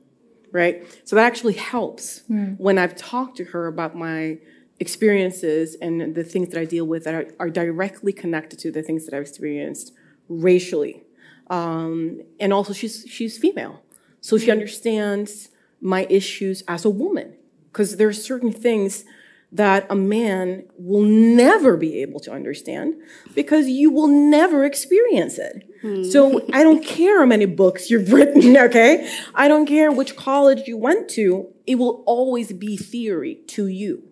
[0.51, 0.85] right?
[1.05, 2.23] So that actually helps
[2.57, 4.39] when I've talked to her about my
[4.79, 8.81] experiences and the things that I deal with that are, are directly connected to the
[8.81, 9.93] things that I've experienced
[10.29, 11.03] racially
[11.49, 13.81] um, and also she's she's female,
[14.21, 15.49] so she understands
[15.81, 17.35] my issues as a woman
[17.71, 19.05] because there are certain things
[19.51, 22.95] that a man will never be able to understand
[23.33, 25.63] because you will never experience it.
[26.11, 29.09] So I don't care how many books you've written, okay?
[29.33, 31.47] I don't care which college you went to.
[31.65, 34.03] It will always be theory to you.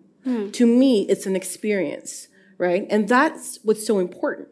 [0.52, 2.86] To me, it's an experience, right?
[2.88, 4.48] And that's what's so important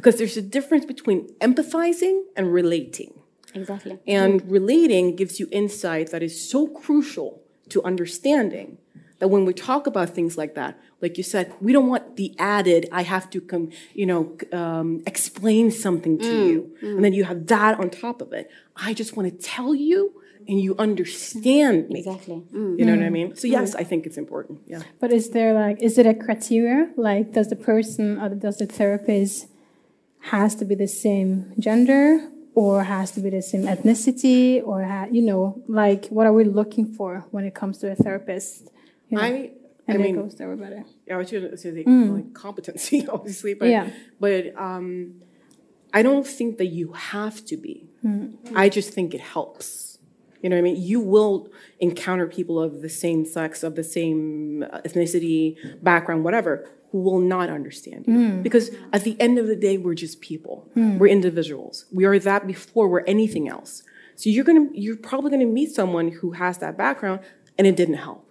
[0.00, 3.12] because there's a difference between empathizing and relating.
[3.54, 3.98] Exactly.
[4.06, 8.78] And relating gives you insight that is so crucial to understanding
[9.18, 12.34] that when we talk about things like that, like you said, we don't want the
[12.38, 16.76] added, I have to come, you know, um, explain something to you.
[16.80, 18.50] And then you have that on top of it.
[18.76, 20.14] I just want to tell you
[20.48, 21.98] and you understand me.
[21.98, 22.42] Exactly.
[22.54, 22.78] Mm.
[22.78, 23.36] You know what I mean?
[23.36, 24.62] So yes, I think it's important.
[24.66, 24.80] Yeah.
[24.98, 26.90] But is there like, is it a criteria?
[26.96, 29.48] Like, does the person or does the therapist
[30.20, 35.06] has to be the same gender or has to be the same ethnicity or ha-
[35.10, 38.70] you know like what are we looking for when it comes to a therapist
[39.08, 39.24] you know?
[39.24, 39.50] I,
[39.88, 42.14] I mean, it goes to everybody Yeah, I was going to say mm.
[42.14, 43.90] like competency, obviously, but Yeah.
[44.20, 45.22] but um,
[45.92, 47.88] I don't think that you have to be.
[48.04, 48.36] Mm.
[48.54, 49.98] I just think it helps.
[50.42, 50.80] You know what I mean?
[50.80, 51.48] You will
[51.80, 57.20] encounter people of the same sex, of the same uh, ethnicity, background, whatever, who will
[57.20, 58.14] not understand you.
[58.14, 58.42] Hmm.
[58.42, 60.68] Because at the end of the day, we're just people.
[60.74, 60.98] Hmm.
[60.98, 61.84] We're individuals.
[61.92, 63.82] We are that before we're anything else.
[64.16, 67.20] So you're gonna, you're probably gonna meet someone who has that background,
[67.56, 68.26] and it didn't help.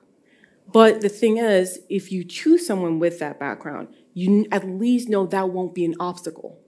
[0.71, 5.25] But the thing is, if you choose someone with that background, you at least know
[5.25, 6.59] that won't be an obstacle.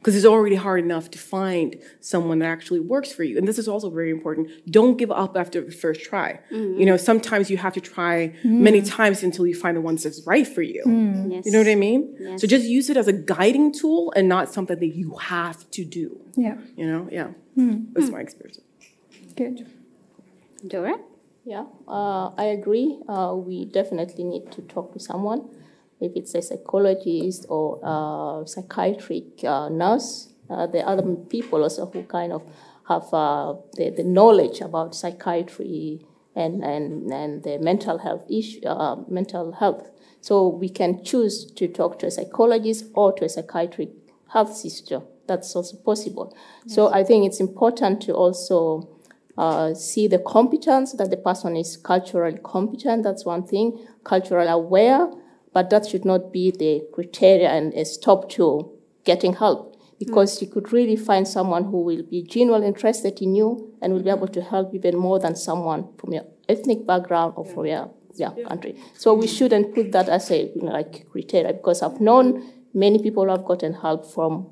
[0.00, 3.36] Because it's already hard enough to find someone that actually works for you.
[3.36, 4.48] And this is also very important.
[4.70, 6.40] Don't give up after the first try.
[6.50, 6.80] Mm.
[6.80, 8.88] You know, sometimes you have to try many mm.
[8.88, 10.82] times until you find the ones that's right for you.
[10.86, 11.32] Mm.
[11.32, 11.44] Yes.
[11.44, 12.16] You know what I mean?
[12.18, 12.40] Yes.
[12.40, 15.84] So just use it as a guiding tool and not something that you have to
[15.84, 16.18] do.
[16.34, 17.08] yeah You know?
[17.12, 17.28] Yeah.
[17.92, 18.60] That's my experience.
[19.36, 19.66] good
[20.66, 20.96] Dora?
[21.44, 22.98] Yeah, uh, I agree.
[23.08, 25.48] Uh, we definitely need to talk to someone,
[26.00, 30.28] if it's a psychologist or a psychiatric uh, nurse.
[30.48, 32.42] Uh, there are other people also who kind of
[32.88, 38.96] have uh, the, the knowledge about psychiatry and, and, and the mental health issue, uh,
[39.08, 39.90] mental health.
[40.20, 43.90] So we can choose to talk to a psychologist or to a psychiatric
[44.32, 45.02] health sister.
[45.26, 46.36] That's also possible.
[46.66, 48.88] So I think it's important to also
[49.38, 53.04] uh, see the competence that the person is culturally competent.
[53.04, 55.08] That's one thing, culturally aware,
[55.52, 58.70] but that should not be the criteria and a stop to
[59.04, 59.76] getting help.
[59.98, 64.02] Because you could really find someone who will be genuinely interested in you and will
[64.02, 67.90] be able to help even more than someone from your ethnic background or from your
[68.14, 68.76] yeah, country.
[68.94, 72.98] So we shouldn't put that as a you know, like criteria because I've known many
[72.98, 74.48] people who have gotten help from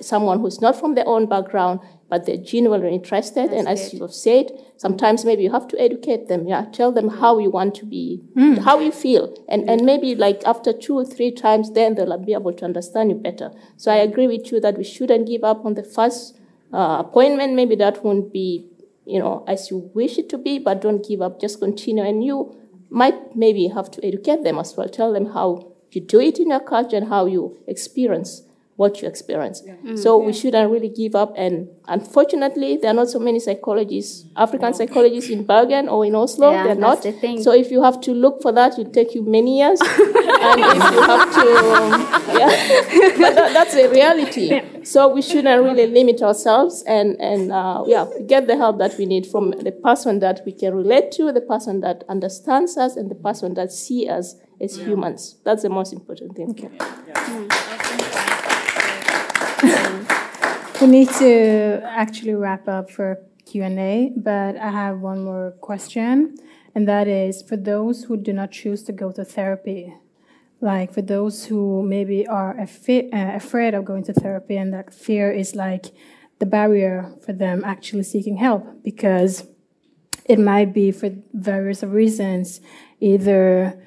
[0.00, 3.52] someone who's not from their own background, but they're genuinely interested.
[3.52, 6.46] and as you have said, sometimes maybe you have to educate them.
[6.46, 8.22] Yeah, tell them how you want to be,
[8.62, 12.32] how you feel, and and maybe like after two or three times, then they'll be
[12.32, 13.50] able to understand you better.
[13.76, 16.38] So I agree with you that we shouldn't give up on the first
[16.72, 17.54] uh, appointment.
[17.54, 18.66] Maybe that won't be,
[19.06, 21.40] you know, as you wish it to be, but don't give up.
[21.40, 22.56] Just continue, and you
[22.90, 24.88] might maybe have to educate them as well.
[24.88, 28.42] Tell them how you do it in your culture and how you experience
[28.76, 29.62] what you experience.
[29.94, 31.32] So we shouldn't really give up.
[31.36, 36.50] And unfortunately, there are not so many psychologists, African psychologists in Bergen or in Oslo.
[36.50, 37.02] Yeah, They're not.
[37.02, 37.40] the.
[37.42, 39.80] So if you have to look for that, it'll take you many years.
[39.80, 42.00] and if you have to, um,
[42.36, 44.60] yeah, but that, that's a reality.
[44.84, 49.06] So we shouldn't really limit ourselves and and uh, yeah, get the help that we
[49.06, 53.10] need from the person that we can relate to, the person that understands us, and
[53.10, 55.36] the person that see us as humans.
[55.44, 56.54] That's the most important thing.
[60.80, 66.34] We need to actually wrap up for Q&A, but I have one more question,
[66.74, 69.94] and that is for those who do not choose to go to therapy,
[70.60, 72.66] like for those who maybe are uh,
[73.12, 75.86] afraid of going to therapy and that fear is like
[76.38, 79.46] the barrier for them actually seeking help because
[80.24, 82.60] it might be for various reasons
[83.00, 83.80] either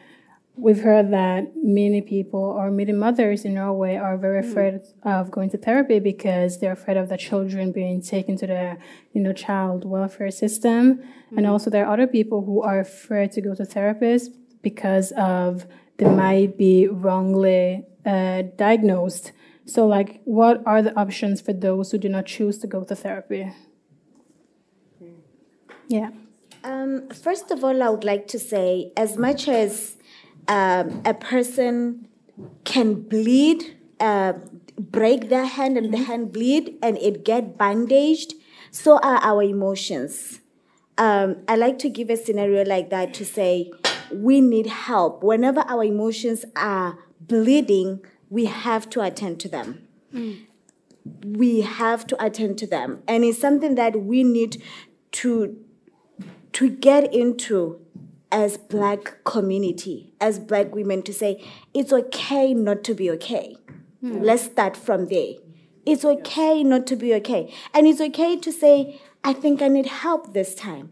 [0.58, 5.50] we've heard that many people or many mothers in Norway are very afraid of going
[5.52, 8.78] to therapy because they're afraid of the children being taken to the
[9.14, 11.02] you know child welfare system.
[11.36, 14.28] And also there are other people who are afraid to go to therapists
[14.62, 15.66] because of
[15.98, 19.32] they might be wrongly uh, diagnosed.
[19.66, 22.96] So like what are the options for those who do not choose to go to
[22.96, 23.54] therapy?
[25.88, 26.12] Yeah.
[26.64, 29.97] Um, first of all, I would like to say, as much as
[30.48, 32.08] um, a person
[32.64, 34.34] can bleed, uh,
[34.78, 38.34] break their hand and the hand bleed, and it get bandaged,
[38.72, 40.42] so are our emotions.
[40.98, 43.72] Um, I like to give a scenario like that to say
[44.12, 45.24] we need help.
[45.24, 49.88] Whenever our emotions are bleeding, we have to attend to them.
[51.24, 53.04] We have to attend to them.
[53.08, 54.62] And it's something that we need
[55.14, 55.58] to
[56.54, 57.80] to get into
[58.32, 61.44] as black community as black women to say
[61.74, 63.56] it's okay not to be okay.
[64.02, 64.22] Hmm.
[64.22, 65.36] Let's start from there.
[65.86, 67.54] It's okay not to be okay.
[67.74, 70.92] And it's okay to say i think i need help this time.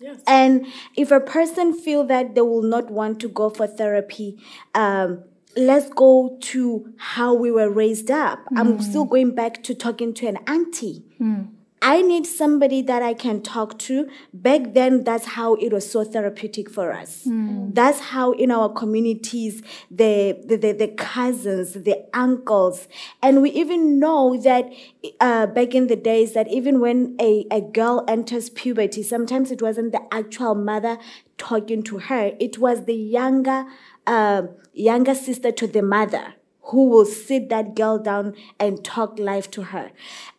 [0.00, 0.20] Yes.
[0.26, 0.66] and
[0.96, 4.38] if a person feel that they will not want to go for therapy,
[4.74, 5.22] um,
[5.56, 8.40] let's go to how we were raised up.
[8.56, 8.82] I'm hmm.
[8.82, 11.04] still going back to talking to an auntie.
[11.18, 11.42] Hmm.
[11.86, 14.08] I need somebody that I can talk to.
[14.32, 17.24] Back then, that's how it was so therapeutic for us.
[17.74, 22.88] That's how in our communities, the, the, the, the cousins, the uncles,
[23.22, 24.72] and we even know that
[25.20, 29.60] uh, back in the days that even when a, a girl enters puberty, sometimes it
[29.60, 30.96] wasn't the actual mother
[31.36, 33.66] talking to her, it was the younger,
[34.06, 36.34] uh, younger sister to the mother
[36.66, 39.90] who will sit that girl down and talk life to her.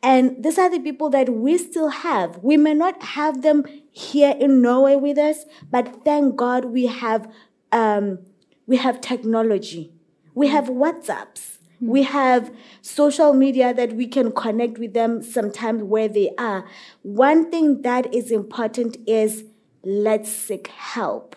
[0.02, 2.39] And these are the people that we still have.
[2.41, 7.31] We may not have them here in Norway with us, but thank God we have
[7.72, 8.19] um,
[8.68, 9.91] we have technology.
[10.34, 11.57] We have WhatsApps.
[11.81, 16.65] We have social media that we can connect with them sometimes where they are.
[17.03, 19.43] One thing that is important is
[19.84, 21.35] let's seek help.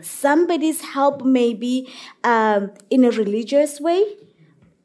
[0.00, 1.92] Somebody's help maybe
[2.22, 4.02] um, in a religious way.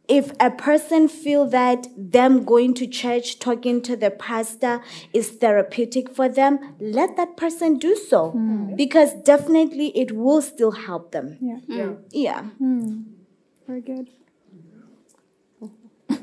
[0.08, 4.82] If a person feel that them going to church, talking to the pastor
[5.14, 8.32] is therapeutic for them, let that person do so
[8.76, 11.38] because definitely it will still help them.
[11.68, 11.94] Yeah.
[12.12, 12.44] Yeah.
[13.68, 14.08] Very good.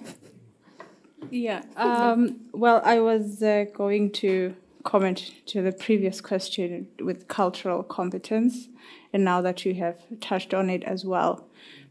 [1.30, 1.62] Yeah.
[1.76, 4.54] Um, well, I was uh, going to
[4.86, 8.68] comment to the previous question with cultural competence,
[9.12, 11.46] and now that you have touched on it as well,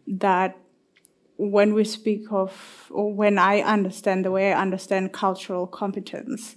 [0.08, 0.58] that
[1.38, 2.52] when we speak of,
[2.90, 6.56] or when I understand the way I understand cultural competence,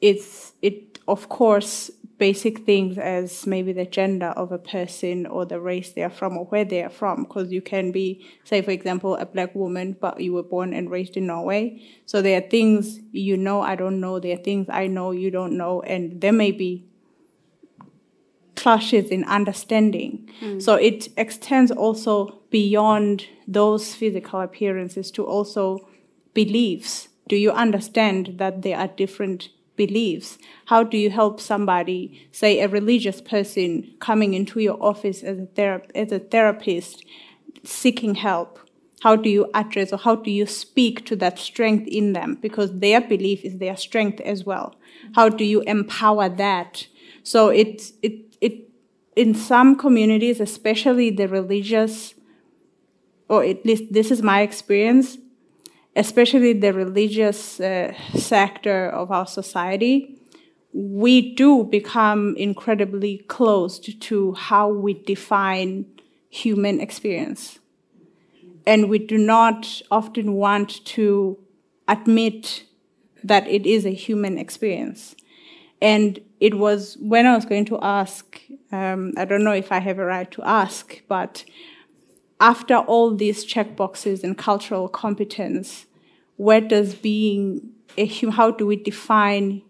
[0.00, 1.90] it's it of course
[2.24, 6.38] basic things as maybe the gender of a person or the race they are from
[6.38, 7.24] or where they are from.
[7.24, 10.90] Because you can be say for example a black woman but you were born and
[10.90, 11.62] raised in norway.
[12.06, 14.18] So there are things you know i don't know.
[14.20, 15.82] There are things i know you don't know.
[15.82, 16.86] And there may be
[18.56, 20.26] clashes in understanding.
[20.40, 20.62] Mm.
[20.62, 25.86] So it extends also beyond those physical appearances to also
[26.32, 27.08] beliefs.
[27.28, 30.38] Do you understand that there are different beliefs.
[30.66, 35.46] How do you help somebody say a religious person coming into your office as a,
[35.46, 37.04] thera- as a therapist
[37.64, 38.58] seeking help?
[39.00, 42.38] How do you address or how do you speak to that strength in them?
[42.40, 44.76] Because their belief is their strength as well.
[45.14, 46.86] How do you empower that?
[47.22, 48.70] So it it it
[49.16, 52.14] in some communities especially the religious
[53.28, 55.18] or at least this is my experience
[55.96, 60.18] especially the religious uh, sector of our society,
[60.72, 65.86] we do become incredibly closed to how we define
[66.30, 67.60] human experience.
[68.66, 71.38] And we do not often want to
[71.86, 72.64] admit
[73.22, 75.14] that it is a human experience.
[75.80, 78.40] And it was when I was going to ask,
[78.72, 81.44] um, I don't know if I have a right to ask, but
[82.40, 85.86] after all these checkboxes and cultural competence,
[86.36, 89.62] where does being a hu- how do we define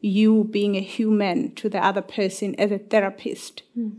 [0.00, 3.62] you being a human to the other person as a therapist?
[3.74, 3.90] Hmm.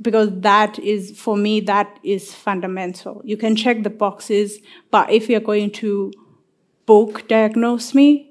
[0.00, 3.22] Because that is, for me, that is fundamental.
[3.24, 4.58] You can check the boxes,
[4.90, 6.12] but if you're going to
[6.86, 8.30] book diagnose me,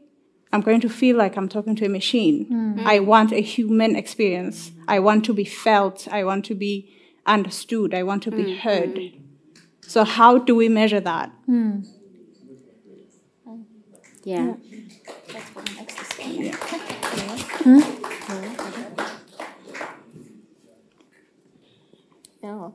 [0.53, 2.45] I'm going to feel like I'm talking to a machine.
[2.45, 2.81] Hmm.
[2.85, 4.71] I want a human experience.
[4.87, 6.07] I want to be felt.
[6.11, 6.93] I want to be
[7.25, 7.93] understood.
[7.93, 8.99] I want to be heard.
[9.81, 11.31] So, how do we measure that?
[14.23, 14.55] Yeah.
[22.43, 22.69] Yeah.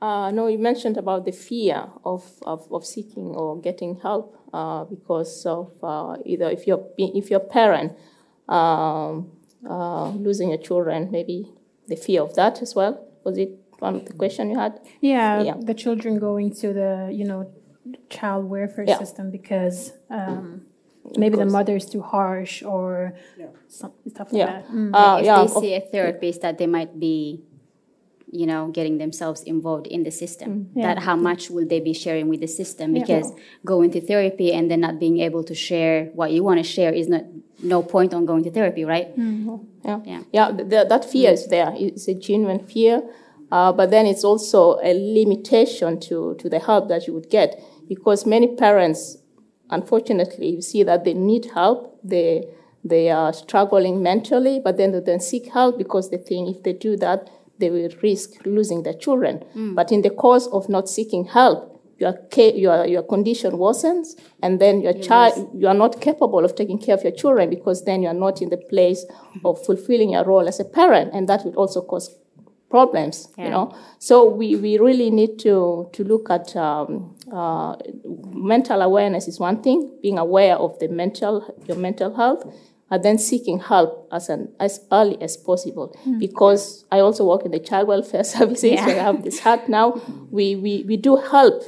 [0.00, 4.84] Uh, no, you mentioned about the fear of, of, of seeking or getting help uh,
[4.84, 7.92] because of uh, either if you're if you're a parent
[8.48, 9.30] um,
[9.68, 11.52] uh, losing your children, maybe
[11.86, 13.06] the fear of that as well.
[13.24, 13.50] Was it
[13.82, 14.72] one the question you had?
[15.00, 15.56] Yeah, Yeah.
[15.70, 17.40] the children going to the you know
[18.08, 18.98] child welfare Yeah.
[18.98, 20.62] system because um,
[21.18, 23.14] maybe the mother is too harsh or
[23.68, 24.46] some, stuff like Yeah.
[24.52, 24.68] that.
[24.70, 24.90] Mm.
[24.94, 25.38] Uh, if yeah.
[25.42, 27.42] they see a therapist that they might be
[28.40, 30.50] you know getting themselves involved in the system
[30.86, 33.26] that how much will they be sharing with the system because
[33.72, 36.92] going to therapy and then not being able to share what you want to share
[37.00, 37.24] is not
[37.62, 39.08] no point on going to therapy right
[39.84, 40.20] Yeah, Yeah.
[40.36, 40.48] yeah.
[40.56, 41.70] th- th- that fear is there.
[41.76, 43.02] It's a genuine fear,
[43.52, 47.62] uh, but then it's also a limitation to to the help that you would get
[47.86, 49.18] because many parents,
[49.70, 52.00] unfortunately, you see that they need help.
[52.02, 52.48] They
[52.82, 56.72] they are struggling mentally, but then they then seek help because they think if they
[56.72, 59.44] do that, they will risk losing their children.
[59.74, 61.58] But in the course of not seeking help,
[61.98, 62.14] your
[62.64, 66.94] your your condition worsens, and then your child you are not capable of taking care
[66.94, 69.04] of your children because then you are not in the place
[69.44, 72.08] of fulfilling your role as a parent, and that will also cause
[72.72, 73.44] problems, Yeah.
[73.44, 73.66] you know.
[73.98, 77.76] So we, we really need to, to look at um, uh,
[78.52, 81.34] mental awareness is one thing, being aware of the mental,
[81.68, 82.42] your mental health,
[82.90, 85.94] and then seeking help as, an, as early as possible.
[86.18, 88.86] Because I also work in the child welfare services, Yeah.
[88.86, 90.00] I have this hat now.
[90.30, 91.62] We, we, we do help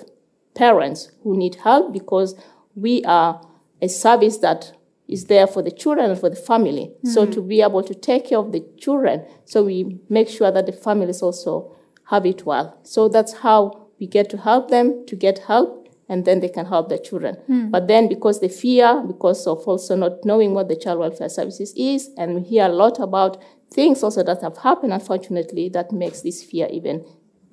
[0.54, 2.34] parents who need help because
[2.74, 3.40] we are
[3.82, 4.72] a service that
[5.08, 6.92] is there for the children and for the family.
[7.04, 7.32] So mm-hmm.
[7.32, 10.72] to be able to take care of the children, so we make sure that the
[10.72, 11.74] families also
[12.10, 12.78] have it well.
[12.82, 16.66] So that's how we get to help them to get help, and then they can
[16.66, 17.36] help their children.
[17.46, 17.70] Hmm.
[17.70, 21.72] But then because the fear, because of also not knowing what the child welfare services
[21.76, 26.22] is, and we hear a lot about things also that have happened, unfortunately, that makes
[26.22, 27.04] this fear even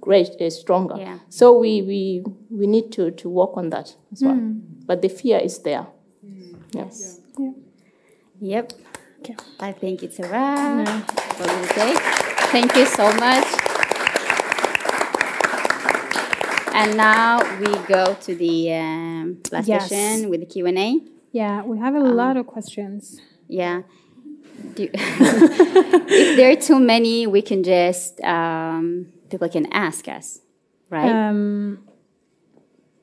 [0.01, 0.95] great uh, stronger.
[0.97, 1.19] Yeah.
[1.29, 4.35] So we, we we need to to work on that as well.
[4.35, 4.59] Hmm.
[4.85, 5.85] But the fear is there.
[6.21, 6.55] Hmm.
[6.71, 7.20] Yes.
[8.39, 8.73] Yep.
[9.19, 9.35] Okay.
[9.59, 11.45] I think it's a wrap for.
[12.51, 13.45] Thank you so much.
[16.73, 19.89] And now we go to the um, last Yes.
[19.89, 20.99] session with the Q and A.
[21.31, 23.21] Yeah, we have a lot of questions.
[23.47, 23.83] Yeah.
[24.75, 30.39] Do if there are too many, we can just um, people can ask us,
[30.89, 31.09] right?
[31.11, 31.87] Um,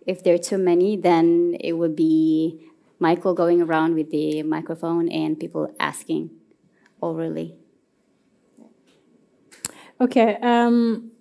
[0.06, 2.67] if there are too many, then it would be
[2.98, 6.30] Michael going around with the microphone and people asking
[7.00, 7.56] orally.
[10.00, 10.36] okay.
[10.42, 11.12] Um,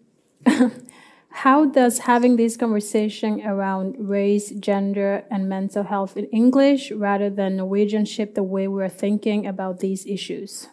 [1.29, 7.57] how does having this conversation around race, gender, and mental health in English rather than
[7.57, 10.67] Norwegian shape the way we're thinking about these issues?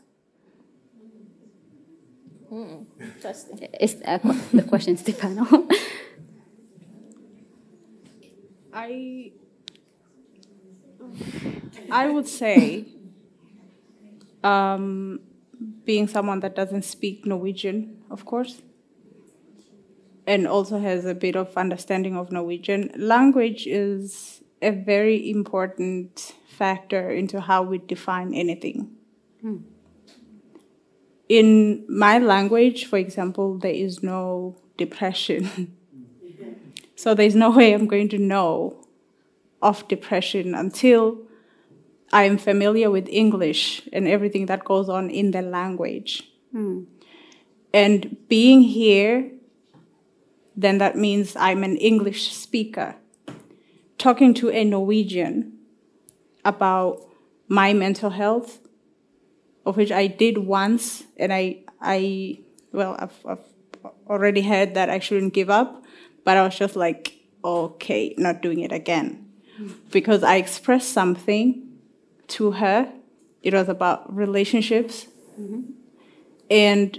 [3.01, 3.69] Interesting.
[3.81, 5.67] Is uh, qu- the question, Stefano?
[8.73, 9.33] I
[11.91, 12.87] I would say,
[14.43, 15.21] um,
[15.85, 18.63] being someone that doesn't speak Norwegian, of course,
[20.27, 27.11] and also has a bit of understanding of Norwegian, language is a very important factor
[27.11, 28.91] into how we define anything.
[31.29, 35.77] In my language, for example, there is no depression.
[36.97, 38.84] So there's no way I'm going to know
[39.65, 41.19] of depression until
[42.13, 46.31] I'm familiar with English and everything that goes on in the language.
[46.53, 46.85] Hmm.
[47.73, 49.33] And being here,
[50.55, 52.95] then that means I'm an English speaker.
[53.99, 55.59] Talking to a Norwegian
[56.45, 57.01] about
[57.49, 58.61] my mental health,
[59.65, 62.39] of which I did once, and I, I
[62.71, 65.83] well, I've, I've already heard that I shouldn't give up,
[66.23, 69.24] but I was just like, okay, not doing it again.
[69.91, 71.69] Because I expressed something
[72.29, 72.93] to her.
[73.43, 75.07] It was about relationships.
[75.39, 75.63] Mm-hmm.
[76.51, 76.99] And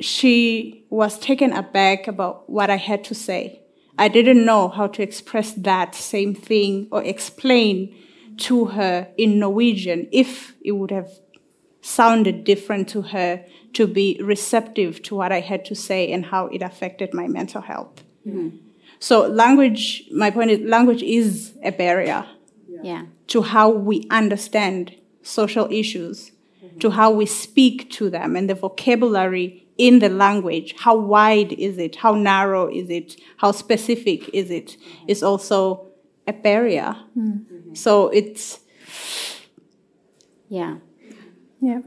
[0.00, 3.60] she was taken aback about what I had to say.
[3.98, 7.94] I didn't know how to express that same thing or explain
[8.38, 11.10] to her in Norwegian if it would have
[11.80, 13.44] sounded different to her
[13.74, 17.60] to be receptive to what I had to say and how it affected my mental
[17.60, 18.02] health.
[18.26, 18.56] Mm-hmm.
[18.98, 22.26] So, language, my point is, language is a barrier
[22.82, 23.06] yeah.
[23.28, 26.78] to how we understand social issues, mm-hmm.
[26.78, 30.74] to how we speak to them, and the vocabulary in the language.
[30.78, 31.96] How wide is it?
[31.96, 33.20] How narrow is it?
[33.38, 34.76] How specific is it?
[34.76, 35.08] Mm-hmm.
[35.08, 35.88] Is also
[36.26, 36.96] a barrier.
[37.16, 37.74] Mm-hmm.
[37.74, 38.60] So it's
[40.48, 40.76] Yeah.
[41.60, 41.80] Yeah.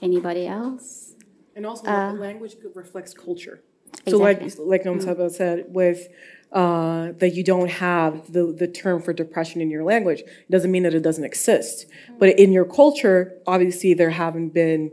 [0.00, 1.14] Anybody else?
[1.54, 3.62] And also, Uh, language reflects culture.
[4.08, 6.08] So, like like Nomsaba said, with
[6.52, 10.70] uh, that you don't have the, the term for depression in your language, it doesn't
[10.70, 11.86] mean that it doesn't exist.
[12.18, 14.90] But in your culture, obviously, there haven't been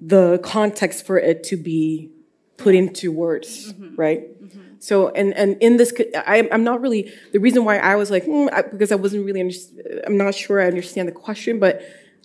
[0.00, 2.10] the context for it to be
[2.56, 4.22] put into words, right?
[4.78, 8.26] So, and, and in this, I, I'm not really, the reason why I was like,
[8.26, 9.54] hmm, I, because I wasn't really, under,
[10.06, 11.80] I'm not sure I understand the question, but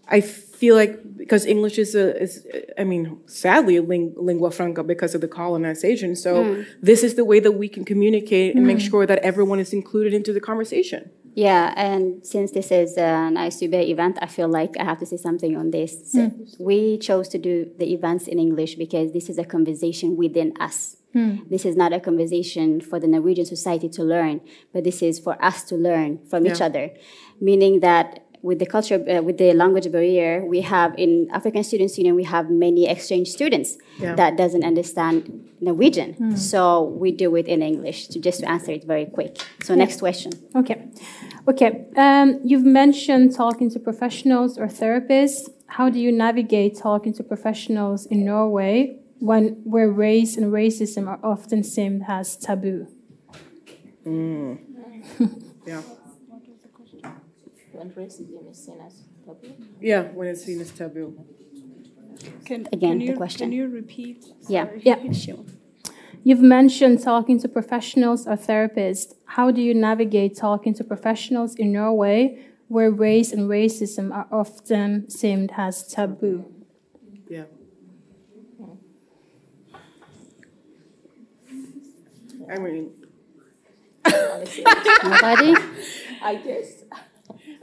[0.09, 2.45] I feel like because English is a, is,
[2.77, 6.15] I mean, sadly, a ling, lingua franca because of the colonization.
[6.15, 6.61] So hmm.
[6.81, 8.89] this is the way that we can communicate and make hmm.
[8.89, 11.11] sure that everyone is included into the conversation.
[11.35, 15.17] Yeah, and since this is an ISUB event, I feel like I have to say
[15.17, 16.11] something on this.
[16.11, 16.29] Hmm.
[16.59, 20.97] We chose to do the events in English because this is a conversation within us.
[21.49, 24.41] This is not a conversation for the Norwegian society to learn,
[24.73, 26.91] but this is for us to learn from each other.
[27.41, 31.97] Meaning that with the culture, uh, with the language barrier, we have in African Students
[31.97, 34.15] Union, we have many exchange students Yeah.
[34.15, 36.37] that doesn't understand Norwegian.
[36.37, 39.37] So we do it in English to just to answer it very quick.
[39.63, 40.31] So next question.
[40.55, 40.87] Okay.
[41.47, 41.85] Okay.
[41.97, 45.49] Um, you've mentioned talking to professionals or therapists.
[45.67, 51.19] How do you navigate talking to professionals in Norway when where race and racism are
[51.23, 52.87] often seen as taboo?
[55.67, 55.81] Yeah.
[57.79, 59.53] When racism is seen as taboo.
[59.79, 61.17] Yeah, when it's seen as taboo.
[62.43, 63.45] Can, Again, can the question.
[63.45, 64.25] Can you repeat?
[64.49, 64.67] Yeah.
[64.81, 64.97] Yeah.
[65.13, 65.45] Sure.
[66.25, 69.13] You've mentioned talking to professionals or therapists.
[69.23, 75.09] How do you navigate talking to professionals in Norway where race and racism are often
[75.09, 76.53] seen as taboo?
[77.29, 77.45] Yeah.
[82.51, 82.91] I mean,
[85.03, 85.53] Nobody?
[86.21, 86.78] I guess.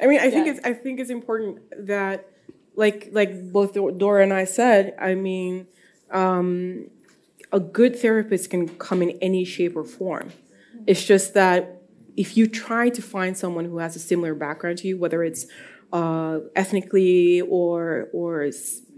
[0.01, 2.28] I mean, I think it's I think it's important that,
[2.74, 5.66] like like both Dora and I said, I mean,
[6.10, 6.90] um,
[7.52, 10.32] a good therapist can come in any shape or form.
[10.86, 11.82] It's just that
[12.16, 15.47] if you try to find someone who has a similar background to you, whether it's
[15.93, 18.51] uh, ethnically or or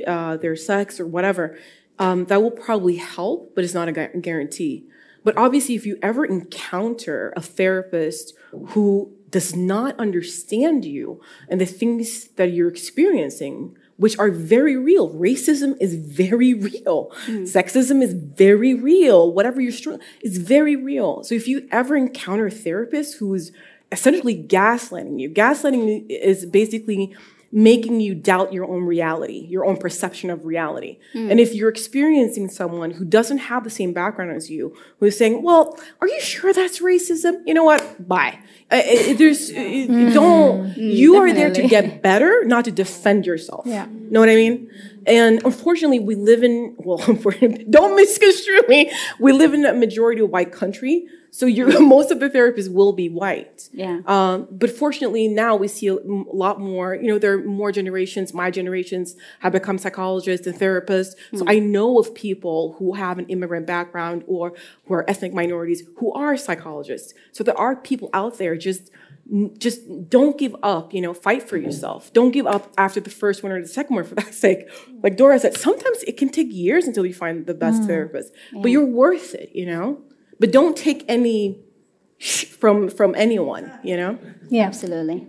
[0.07, 1.59] uh, their sex or whatever,
[1.99, 4.85] um, that will probably help, but it's not a guarantee.
[5.25, 8.35] But obviously, if you ever encounter a therapist
[8.69, 15.11] who does not understand you and the things that you're experiencing, which are very real,
[15.11, 17.45] racism is very real, hmm.
[17.45, 21.23] sexism is very real, whatever you're struggling, is very real.
[21.25, 23.53] So if you ever encounter a therapist who is
[23.91, 27.15] essentially gaslighting you, gaslighting is basically
[27.51, 30.99] making you doubt your own reality, your own perception of reality.
[31.13, 31.31] Hmm.
[31.31, 35.17] And if you're experiencing someone who doesn't have the same background as you, who is
[35.17, 38.07] saying, "Well, are you sure that's racism?" You know what?
[38.07, 38.41] Bye.
[38.70, 40.77] Uh, uh, there's uh, don't.
[40.77, 43.66] you are there to get better, not to defend yourself.
[43.66, 43.86] Yeah.
[43.90, 44.70] Know what I mean?
[45.07, 46.99] And unfortunately, we live in well,
[47.70, 48.93] don't misconstrue me.
[49.19, 53.09] We live in a majority white country, so you're, most of the therapists will be
[53.09, 53.69] white.
[53.73, 54.01] Yeah.
[54.07, 56.95] Um, but fortunately, now we see a lot more.
[56.95, 58.35] You know, there are more generations.
[58.35, 61.15] My generations have become psychologists and therapists.
[61.35, 64.55] So I know of people who have an immigrant background or
[64.86, 67.15] who are ethnic minorities who are psychologists.
[67.32, 68.91] So there are people out there just
[69.59, 73.43] just don't give up you know fight for yourself don't give up after the first
[73.43, 74.69] one or the second one for that sake
[75.03, 78.33] like dora said sometimes it can take years until you find the best therapist
[78.63, 80.01] but you're worth it you know
[80.41, 81.61] but don't take any
[82.61, 84.19] from from anyone you know
[84.51, 84.67] Yeah.
[84.67, 85.27] Absolutely.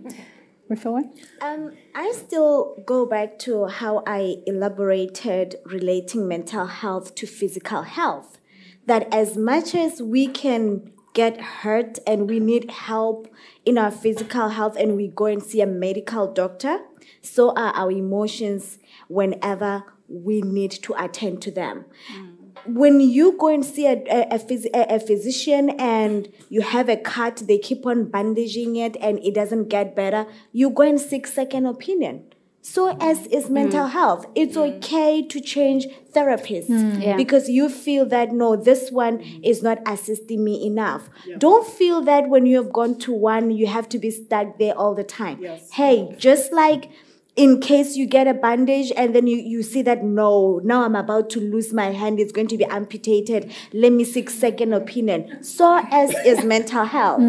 [0.70, 1.02] Refilwe?
[1.42, 8.38] Um, I still go back to how I elaborated relating mental health to physical health.
[8.86, 13.28] That as much as we can get hurt and we need help
[13.64, 16.80] in our physical health and we go and see a medical doctor,
[17.22, 18.78] so are our emotions
[19.08, 21.84] whenever we need to attend to them.
[22.12, 22.36] Mm.
[22.66, 24.38] When you go and see a, a,
[24.74, 29.34] a, a physician and you have a cut, they keep on bandaging it and it
[29.34, 32.29] doesn't get better, you go and seek second opinion.
[32.62, 33.50] So as is mm.
[33.50, 34.76] mental health, it's mm.
[34.76, 37.02] okay to change therapists mm.
[37.02, 37.16] Yeah.
[37.16, 41.08] because you feel that no, this one is not assisting me enough.
[41.38, 44.74] Don't feel that when you have gone to one, you have to be stuck there
[44.74, 45.42] all the time.
[45.72, 46.90] Hey, just like
[47.36, 50.96] in case you get a bandage and then you, you see that no now i'm
[50.96, 53.52] about to lose my hand it's going to be amputated.
[53.72, 55.42] Let me seek second opinion.
[55.42, 57.22] So as is mental health.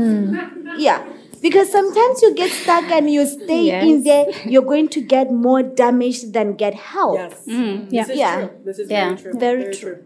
[0.77, 1.05] Yeah
[1.41, 5.63] because sometimes you get stuck and you stay in there you're going to get more
[5.63, 7.19] damage than get help.
[7.45, 8.05] Yeah.
[8.13, 8.49] yeah.
[8.63, 9.15] This is Yeah.
[9.15, 9.33] very true.
[9.39, 9.97] Very true.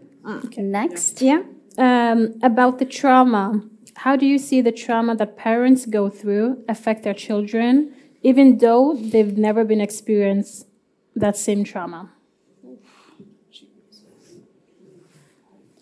[0.56, 1.22] Next.
[1.22, 1.42] Yeah.
[1.78, 3.62] Um, about the trauma,
[3.96, 8.94] how do you see the trauma that parents go through affect their children, even though
[8.94, 10.66] they've never been experienced
[11.14, 12.10] that same trauma?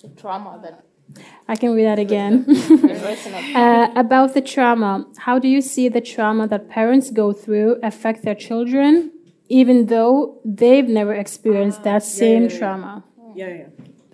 [0.03, 0.84] The trauma that
[1.47, 2.47] I can read that again.
[3.55, 8.23] uh, about the trauma, how do you see the trauma that parents go through affect
[8.25, 9.13] their children,
[9.49, 12.59] even though they've never experienced that same yeah, yeah.
[12.59, 13.05] trauma?
[13.35, 13.67] yeah yeah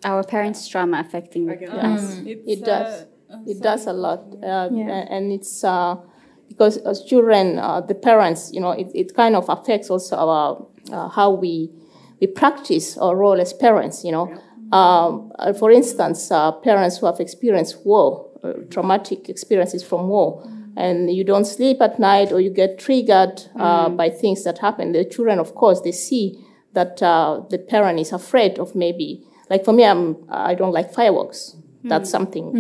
[0.05, 2.21] Our parents' trauma affecting get us.
[2.25, 3.03] It's, It does.
[3.31, 5.07] uh, It does a lot, uh, Yeah.
[5.15, 5.97] and it's uh,
[6.49, 10.67] because as children, uh, the parents, you know, it, it kind of affects also our
[10.93, 11.71] uh, how we
[12.21, 14.05] we practice our role as parents.
[14.05, 14.27] You know,
[14.73, 20.43] um, uh, for instance, uh, parents who have experienced war, uh, traumatic experiences from war,
[20.77, 24.93] and you don't sleep at night or you get triggered uh, by things that happen.
[24.93, 26.39] The children, of course, they see
[26.73, 29.25] that uh, the parent is afraid of maybe.
[29.51, 31.57] Like for me, I'm I don't like fireworks.
[31.83, 32.53] That's something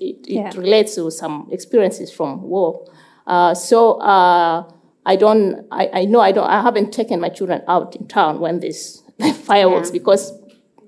[0.00, 0.50] it, it Yeah.
[0.54, 2.84] relates to some experiences from war.
[3.26, 4.70] Uh, so uh,
[5.06, 8.38] I don't, I, I know I don't, I haven't taken my children out in town
[8.40, 9.02] when there's
[9.44, 10.32] fireworks because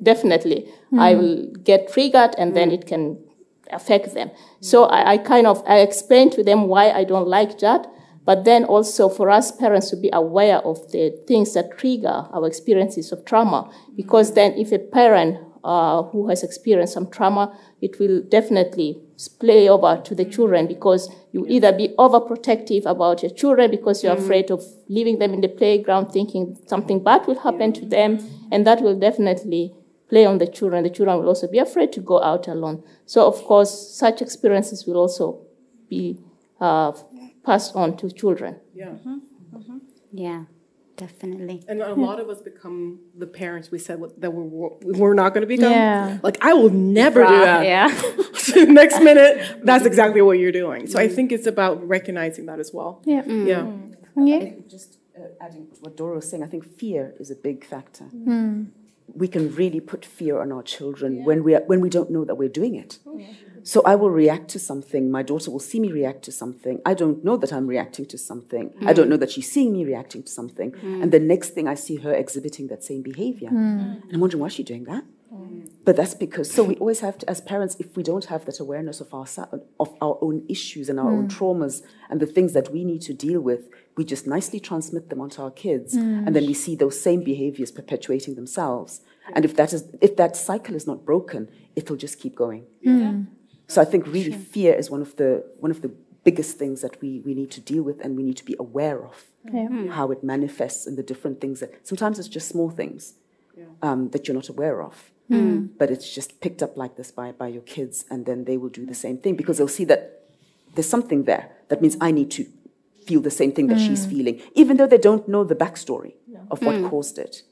[0.03, 0.69] definitely
[0.99, 1.21] I hmm.
[1.21, 2.75] will get triggered and then hmm.
[2.75, 3.19] it can
[3.73, 4.31] affect them.
[4.61, 7.87] So I, I kind of, I explain to them why I don't like that.
[8.25, 12.47] But then also for us parents to be aware of the things that trigger our
[12.47, 13.71] experiences of trauma.
[13.97, 18.99] Because then if a parent uh, who has experienced some trauma, it will definitely
[19.39, 24.15] play over to the children because you either be overprotective about your children because you're
[24.15, 24.23] hmm.
[24.23, 28.19] afraid of leaving them in the playground thinking something bad will happen to them,
[28.51, 29.75] and that will definitely
[30.11, 30.83] play on the children.
[30.83, 32.83] The children will also be afraid to go out alone.
[33.07, 33.73] So, of course,
[34.05, 35.47] such experiences will also
[35.89, 36.19] be
[36.61, 36.93] uh,
[37.45, 38.57] passed on to children.
[38.75, 38.87] Yeah.
[38.87, 39.19] Mm-hmm.
[39.57, 39.79] Mm-hmm.
[40.13, 40.45] Yeah,
[40.97, 41.63] definitely.
[41.69, 45.43] And a lot of us become the parents we said that we're, we're not going
[45.43, 45.73] to become.
[45.73, 46.19] Yeah.
[46.23, 47.65] Like, I will never do that.
[47.65, 47.89] Yeah.
[48.65, 50.89] Next minute, that's exactly what you're doing.
[50.89, 53.03] So I think it's about recognizing that as well.
[53.05, 53.23] Yeah.
[53.23, 53.47] Mm-hmm.
[53.47, 54.39] Yeah.
[54.39, 54.51] Yeah.
[54.69, 58.07] Just uh, adding to what Dora was saying, I think fear is a big factor.
[59.15, 62.25] We can really put fear on our children when we are, when we don't know
[62.25, 62.99] that we're doing it.
[63.07, 63.21] Oh,
[63.63, 65.11] so I will react to something.
[65.11, 66.81] My daughter will see me react to something.
[66.87, 68.71] I don't know that I'm reacting to something.
[68.71, 68.89] Mm.
[68.89, 70.73] I don't know that she's seeing me reacting to something.
[70.73, 71.03] Mm.
[71.03, 73.51] And the next thing I see her exhibiting that same behavior.
[73.51, 74.03] Mm.
[74.03, 75.05] And I'm wondering why is she doing that?
[75.85, 78.59] But that's because so we always have to, as parents, if we don't have that
[78.59, 79.27] awareness of our
[79.79, 81.33] of our own issues and our own mm.
[81.37, 85.21] traumas and the things that we need to deal with, we just nicely transmit them
[85.21, 86.27] onto our kids, mm.
[86.27, 89.03] and then we see those same behaviors perpetuating themselves.
[89.35, 92.67] And if that is if that cycle is not broken, it'll just keep going.
[92.85, 93.29] Mm.
[93.69, 95.93] So I think really fear is one of the one of the
[96.25, 99.03] biggest things that we, we need to deal with and we need to be aware
[99.05, 99.25] of
[99.89, 103.15] how it manifests in the different things that sometimes it's just small things
[103.83, 105.11] um, that you're not aware of.
[105.31, 105.67] Hmm.
[105.79, 108.69] But it's just picked up like this by, by your kids, and then they will
[108.81, 110.01] do the same thing because they'll see that
[110.75, 111.45] there's something there.
[111.69, 112.47] That means I need to
[113.07, 114.11] feel the same thing that she's hmm.
[114.11, 116.15] feeling, even though they don't know the backstory
[116.51, 116.89] of what hmm.
[116.89, 117.43] caused it.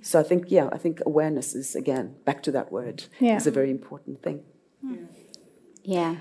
[0.00, 3.36] So I think, yeah, I think awareness is, again, back to that word, Yeah.
[3.36, 4.44] is a very important thing.
[5.82, 6.16] Yeah.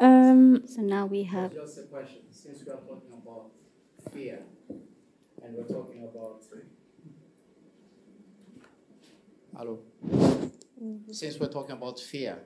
[0.00, 1.54] Um, So now we have.
[1.54, 3.52] Just a question, since we are talking about
[4.12, 4.40] fear,
[5.42, 6.42] and we're talking about.
[9.58, 9.80] Hello?
[10.06, 11.10] Mm-hmm.
[11.10, 12.38] Since we're talking about fear,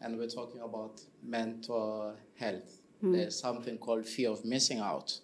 [0.00, 3.12] and we're talking about mental health, mm.
[3.12, 5.20] there's something called fear of missing out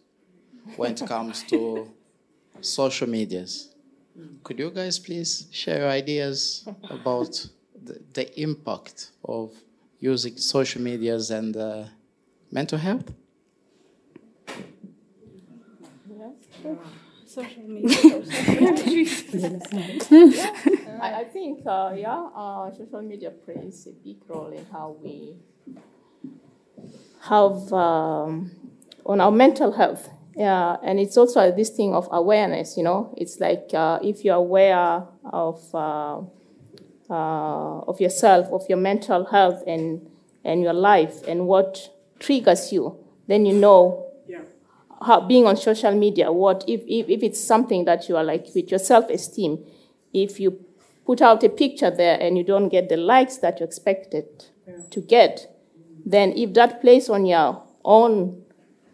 [0.77, 1.91] when it comes to
[2.61, 3.75] social medias.
[4.19, 4.43] Mm.
[4.43, 7.49] Could you guys please share your ideas about
[7.87, 9.55] the, the impact of
[9.99, 11.85] using social medias and uh,
[12.53, 13.15] mental health?
[17.25, 18.23] Social media.
[21.01, 25.37] I, I think, uh, yeah, uh, social media plays a big role in how we
[27.23, 28.51] have um,
[29.07, 30.09] on our mental health.
[30.37, 32.77] Yeah, and it's also this thing of awareness.
[32.77, 36.21] You know, it's like uh, if you're aware of uh,
[37.11, 40.09] uh, of yourself, of your mental health, and
[40.45, 42.97] and your life, and what triggers you,
[43.27, 44.07] then you know
[45.03, 48.47] how, being on social media, what if, if, if it's something that you are like
[48.55, 49.65] with your self-esteem,
[50.13, 50.65] if you
[51.11, 54.27] put out a picture there and you don't get the likes that you expected
[54.91, 55.53] to get,
[56.07, 58.41] then if that plays on your own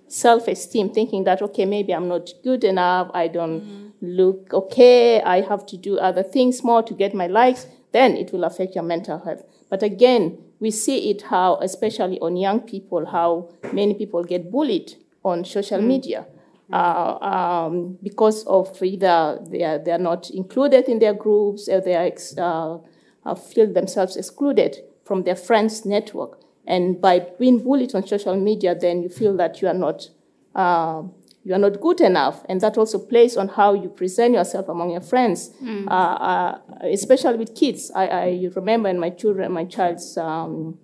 [0.09, 3.89] self-esteem, thinking that okay, maybe I'm not good enough, I don't mm-hmm.
[4.01, 8.33] look okay, I have to do other things more to get my likes, then it
[8.33, 9.43] will affect your mental health.
[9.69, 14.95] But again, we see it how, especially on young people, how many people get bullied
[15.23, 15.87] on social mm.
[15.87, 16.27] media
[16.73, 21.81] uh, um, because of either they are, they are not included in their groups or
[21.81, 22.79] they are ex, uh,
[23.25, 26.41] uh, feel themselves excluded from their friends' network.
[26.67, 30.09] And by being bullied on social media, then you feel that you are not
[30.55, 31.03] uh,
[31.45, 34.91] you are not good enough, and that also plays on how you present yourself among
[34.91, 35.53] your friends,
[35.87, 37.93] uh, uh, especially with kids.
[37.95, 40.77] I, I remember in my children, my child's um,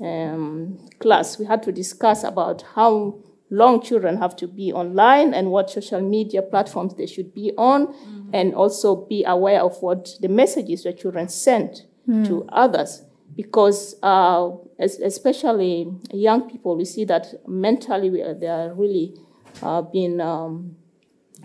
[0.00, 3.18] um, class, we had to discuss about how
[3.62, 7.80] long children have to be online and what social media platforms they should be on,
[8.32, 11.70] and also be aware of what the messages your children send
[12.28, 12.90] to others.
[13.36, 15.76] Because uh, es- especially
[16.12, 19.06] young people, we see that mentally we are, they are really
[19.62, 20.76] uh, being um,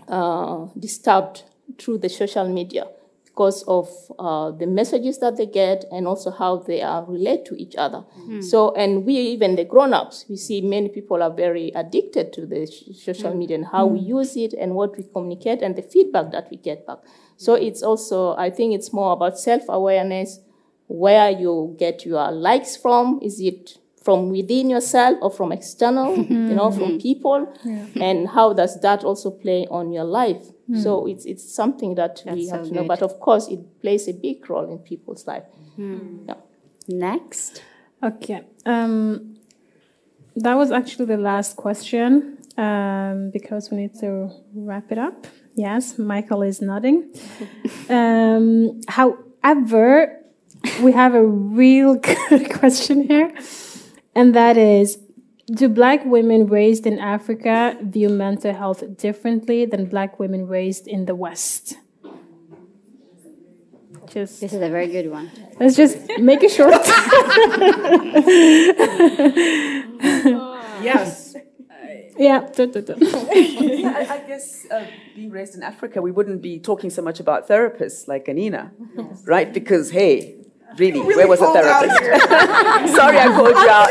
[0.08, 1.44] uh, disturbed
[1.78, 2.84] through the social media
[3.32, 3.88] because of
[4.18, 7.98] uh, the messages that they get and also how they are relate to each other.
[7.98, 8.40] Hmm.
[8.40, 12.66] So, and we even the grown-ups, we see many people are very addicted to the
[12.66, 13.38] sh- social hmm.
[13.38, 14.18] media and how we hmm.
[14.18, 16.98] use it and what we communicate and the feedback that we get back.
[17.36, 20.40] So it's also, I think it's more about self-awareness,
[20.88, 23.20] where you get your likes from.
[23.22, 27.46] Is it from within yourself or from external, you know, from people?
[27.94, 30.42] And how does that also play on your life?
[30.78, 32.80] So it's, it's something that we have so to know.
[32.82, 32.88] good.
[32.88, 35.44] But of course, it plays a big role in people's life.
[35.76, 36.34] Yeah.
[36.88, 37.62] Next.
[38.02, 38.42] Okay.
[38.66, 39.36] Um,
[40.36, 45.26] that was actually the last question um, because we need to wrap it up.
[45.54, 47.10] Yes, Michael is nodding.
[47.88, 50.16] um, However,
[50.82, 51.94] we have a real
[52.28, 53.32] good question here,
[54.14, 54.98] and that is
[55.52, 61.06] Do black women raised in Africa view mental health differently than black women raised in
[61.06, 61.74] the West?
[64.08, 65.30] Just This is a very good one.
[65.58, 66.74] let's just make it short.
[70.82, 71.36] Yes.
[72.16, 72.48] yeah.
[72.98, 77.46] I, I guess uh, being raised in Africa, we wouldn't be talking so much about
[77.48, 78.72] therapists like Anina,
[79.26, 79.52] right?
[79.52, 80.36] Because, hey,
[80.78, 81.98] really, where was a therapist?
[82.96, 83.88] Sorry, I called you out.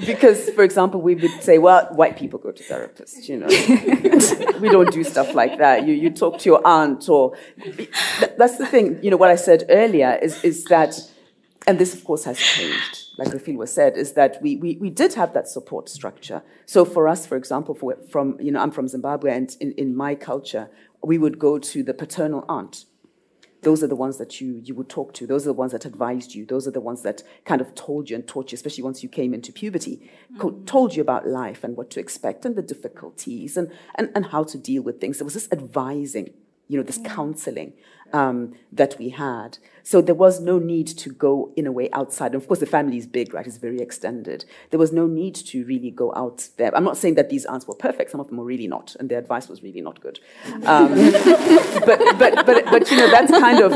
[0.06, 3.46] because, for example, we would say, well, white people go to therapists, you know.
[4.60, 5.86] we don't do stuff like that.
[5.86, 7.36] You, you talk to your aunt or...
[8.38, 10.98] That's the thing, you know, what I said earlier is, is that,
[11.66, 15.14] and this, of course, has changed like Refilwe said, is that we, we, we did
[15.14, 16.42] have that support structure.
[16.66, 19.96] So for us, for example, for, from, you know, I'm from Zimbabwe, and in, in
[19.96, 20.70] my culture,
[21.02, 22.84] we would go to the paternal aunt.
[23.62, 25.26] Those are the ones that you, you would talk to.
[25.26, 26.44] Those are the ones that advised you.
[26.44, 29.08] Those are the ones that kind of told you and taught you, especially once you
[29.08, 30.64] came into puberty, co- mm-hmm.
[30.64, 34.42] told you about life and what to expect and the difficulties and, and, and how
[34.42, 35.18] to deal with things.
[35.18, 36.34] There was this advising,
[36.66, 37.74] you know, this counseling
[38.12, 39.58] um, that we had.
[39.84, 42.34] So there was no need to go in a way outside.
[42.34, 43.46] And of course, the family is big, right?
[43.46, 44.44] It's very extended.
[44.70, 46.74] There was no need to really go out there.
[46.76, 48.10] I'm not saying that these aunts were perfect.
[48.10, 50.20] Some of them were really not, and their advice was really not good.
[50.64, 50.94] Um,
[51.84, 53.72] but, but, but, but, you know, that's kind of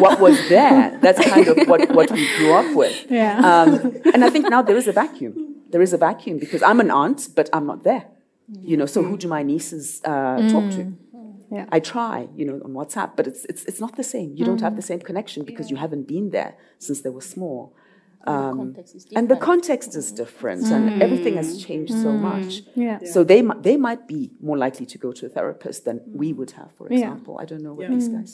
[0.00, 0.98] what was there.
[1.00, 3.06] That's kind of what, what we grew up with.
[3.08, 3.38] Yeah.
[3.38, 5.54] Um, and I think now there is a vacuum.
[5.70, 8.06] There is a vacuum because I'm an aunt, but I'm not there.
[8.62, 10.94] You know, so who do my nieces uh, talk to?
[11.54, 11.66] Yeah.
[11.76, 14.28] I try, you know, on WhatsApp, but it's it's it's not the same.
[14.38, 16.52] You don't have the same connection because you haven't been there
[16.86, 17.60] since they were small.
[18.26, 22.50] Um, context is and the context is different, and everything has changed so much.
[22.74, 22.98] Yeah.
[23.14, 26.52] So they they might be more likely to go to a therapist than we would
[26.58, 26.96] have, for Yeah.
[26.98, 27.32] example.
[27.42, 28.32] I don't know with these guys.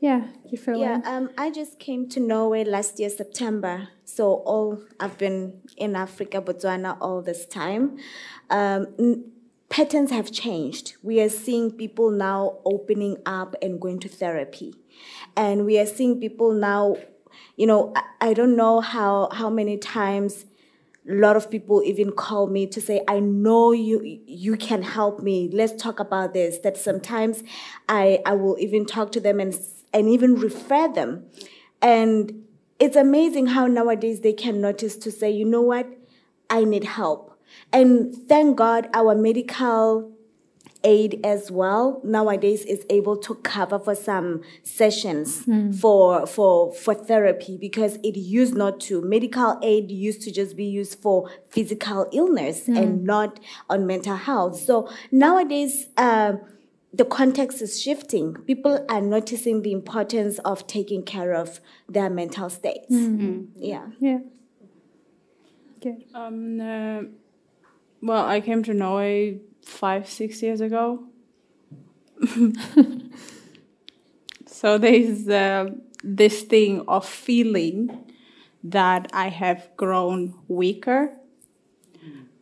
[0.00, 0.20] Yeah.
[0.50, 3.74] You feel Yeah, um, I just came to Norway last year, September.
[4.04, 4.22] So
[4.52, 4.68] all
[5.00, 7.84] I've been in Africa, Botswana, all this time.
[8.58, 9.24] Um, n-
[9.68, 10.94] patterns have changed.
[11.02, 14.74] We are seeing people now opening up and going to therapy,
[15.36, 16.96] and we are seeing people now.
[17.56, 20.46] You know, I, I don't know how how many times
[21.08, 25.22] a lot of people even call me to say i know you you can help
[25.22, 25.48] me.
[25.52, 26.58] Let's talk about this.
[26.58, 27.42] That sometimes
[27.88, 29.58] i i will even talk to them and
[29.92, 31.26] and even refer them.
[31.80, 32.44] And
[32.78, 35.86] it's amazing how nowadays they can notice to say you know what?
[36.50, 37.27] I need help
[37.72, 40.12] and thank god our medical
[40.84, 45.44] aid as well nowadays is able to cover for some sessions
[45.80, 49.02] for for for therapy because it used not to.
[49.02, 54.58] Medical aid used to just be used for physical illness and not on mental health.
[54.60, 56.34] So nowadays uh,
[56.92, 58.34] the context is shifting.
[58.46, 62.86] People are noticing the importance of taking care of their mental states.
[63.56, 63.86] Yeah.
[64.00, 64.18] Yeah.
[65.78, 66.06] Okay.
[66.14, 67.02] Um, uh,
[68.02, 71.04] well, I came to Norway five, six years ago.
[74.46, 75.70] so there's uh,
[76.02, 78.04] this thing of feeling
[78.64, 81.16] that I have grown weaker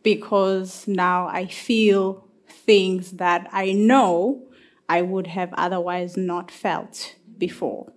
[0.03, 4.43] because now I feel things that I know
[4.89, 7.91] I would have otherwise not felt before.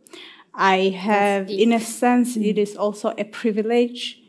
[0.52, 4.20] I have, in a sense, it is also a privilege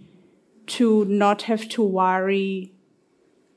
[0.68, 2.74] to not have to worry.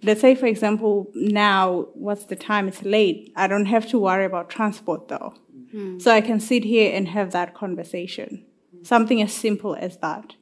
[0.05, 2.69] Let's say, for example, now, what's the time?
[2.69, 3.33] It's late.
[3.37, 5.35] I don't have to worry about transport though.
[5.73, 5.99] Hmm.
[5.99, 8.45] So I can sit here and have that conversation.
[8.83, 10.35] Something as simple as that.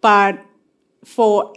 [0.00, 0.42] But
[1.04, 1.54] for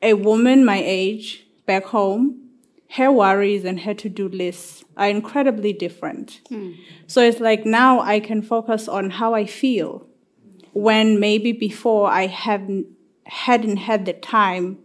[0.00, 2.44] a woman my age back home,
[2.90, 6.40] her worries and her to do lists are incredibly different.
[6.48, 6.72] Hmm.
[7.06, 10.06] So it's like now I can focus on how I feel
[10.74, 12.86] when maybe before I haven't
[13.26, 14.78] hadn't had the time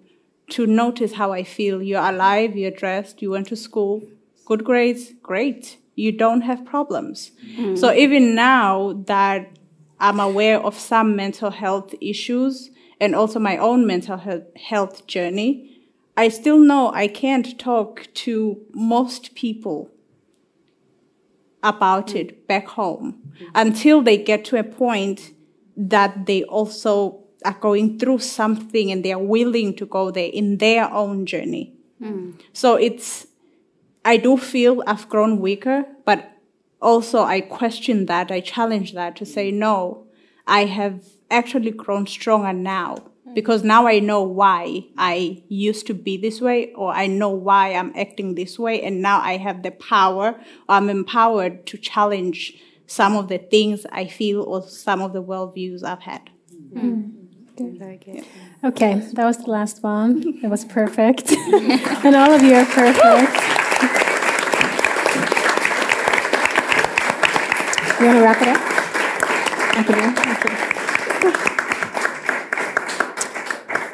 [0.52, 1.82] to notice how I feel.
[1.82, 4.02] You're alive, you're dressed, you went to school,
[4.46, 5.78] good grades, great.
[5.96, 7.32] You don't have problems.
[7.58, 7.78] Mm.
[7.78, 9.50] So even now that
[10.00, 12.72] I'm aware of some mental health issues
[13.02, 14.22] and also my own mental
[14.56, 19.90] health journey, I still know I can't talk to most people
[21.62, 23.48] about it back home mm.
[23.56, 25.34] until they get to a point
[25.76, 30.58] that they also are going through something and they are willing to go there in
[30.58, 31.74] their own journey.
[32.00, 32.32] Hmm.
[32.54, 33.28] So it's,
[34.04, 36.32] I do feel I've grown weaker, but
[36.82, 40.08] also I question that, I challenge that to say, no,
[40.48, 43.34] I have actually grown stronger now hmm.
[43.34, 47.74] because now I know why I used to be this way, or I know why
[47.74, 52.58] I'm acting this way, and now I have the power, I'm empowered to challenge
[52.88, 56.30] some of the things I feel or some of the worldviews I've had.
[56.74, 57.19] Hmm.
[57.60, 58.24] Very good.
[58.64, 60.24] Okay, that was the last one.
[60.42, 61.32] It was perfect.
[62.06, 63.36] and all of you are perfect.
[68.00, 68.62] You want to wrap it up?
[69.76, 70.20] I can do it.
[70.38, 70.56] Okay.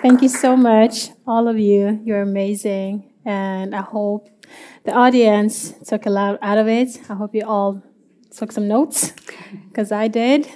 [0.02, 2.00] Thank you so much, all of you.
[2.04, 3.12] You're amazing.
[3.26, 4.30] And I hope
[4.84, 7.00] the audience took a lot out of it.
[7.10, 7.82] I hope you all
[8.30, 9.14] took some notes,
[9.70, 10.48] because I did.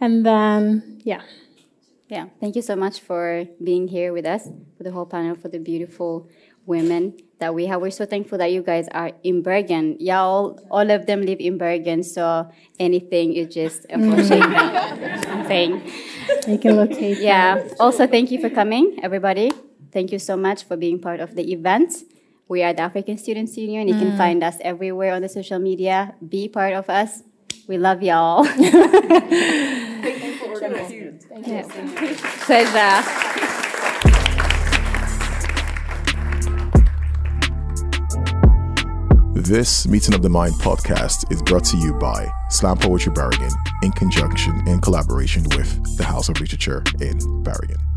[0.00, 1.20] And then, yeah.
[2.08, 5.48] Yeah, thank you so much for being here with us, for the whole panel, for
[5.48, 6.26] the beautiful
[6.64, 7.82] women that we have.
[7.82, 9.96] We're so thankful that you guys are in Bergen.
[10.00, 15.46] Yeah, all, all of them live in Bergen, so anything is just approaching mm.
[15.46, 15.82] thing.
[16.46, 17.18] You can locate.
[17.18, 17.68] Yeah.
[17.78, 19.52] Also, thank you for coming, everybody.
[19.92, 21.92] Thank you so much for being part of the event.
[22.48, 23.86] We are the African Students Union.
[23.86, 24.16] You can mm.
[24.16, 26.14] find us everywhere on the social media.
[26.26, 27.22] Be part of us.
[27.66, 28.44] We love y'all.
[30.70, 31.62] Yeah.
[32.44, 33.02] Pleasure.
[39.34, 43.50] This Meeting of the Mind podcast is brought to you by Slam Poetry Bergen
[43.82, 47.87] in conjunction and collaboration with the House of Literature in Bergen.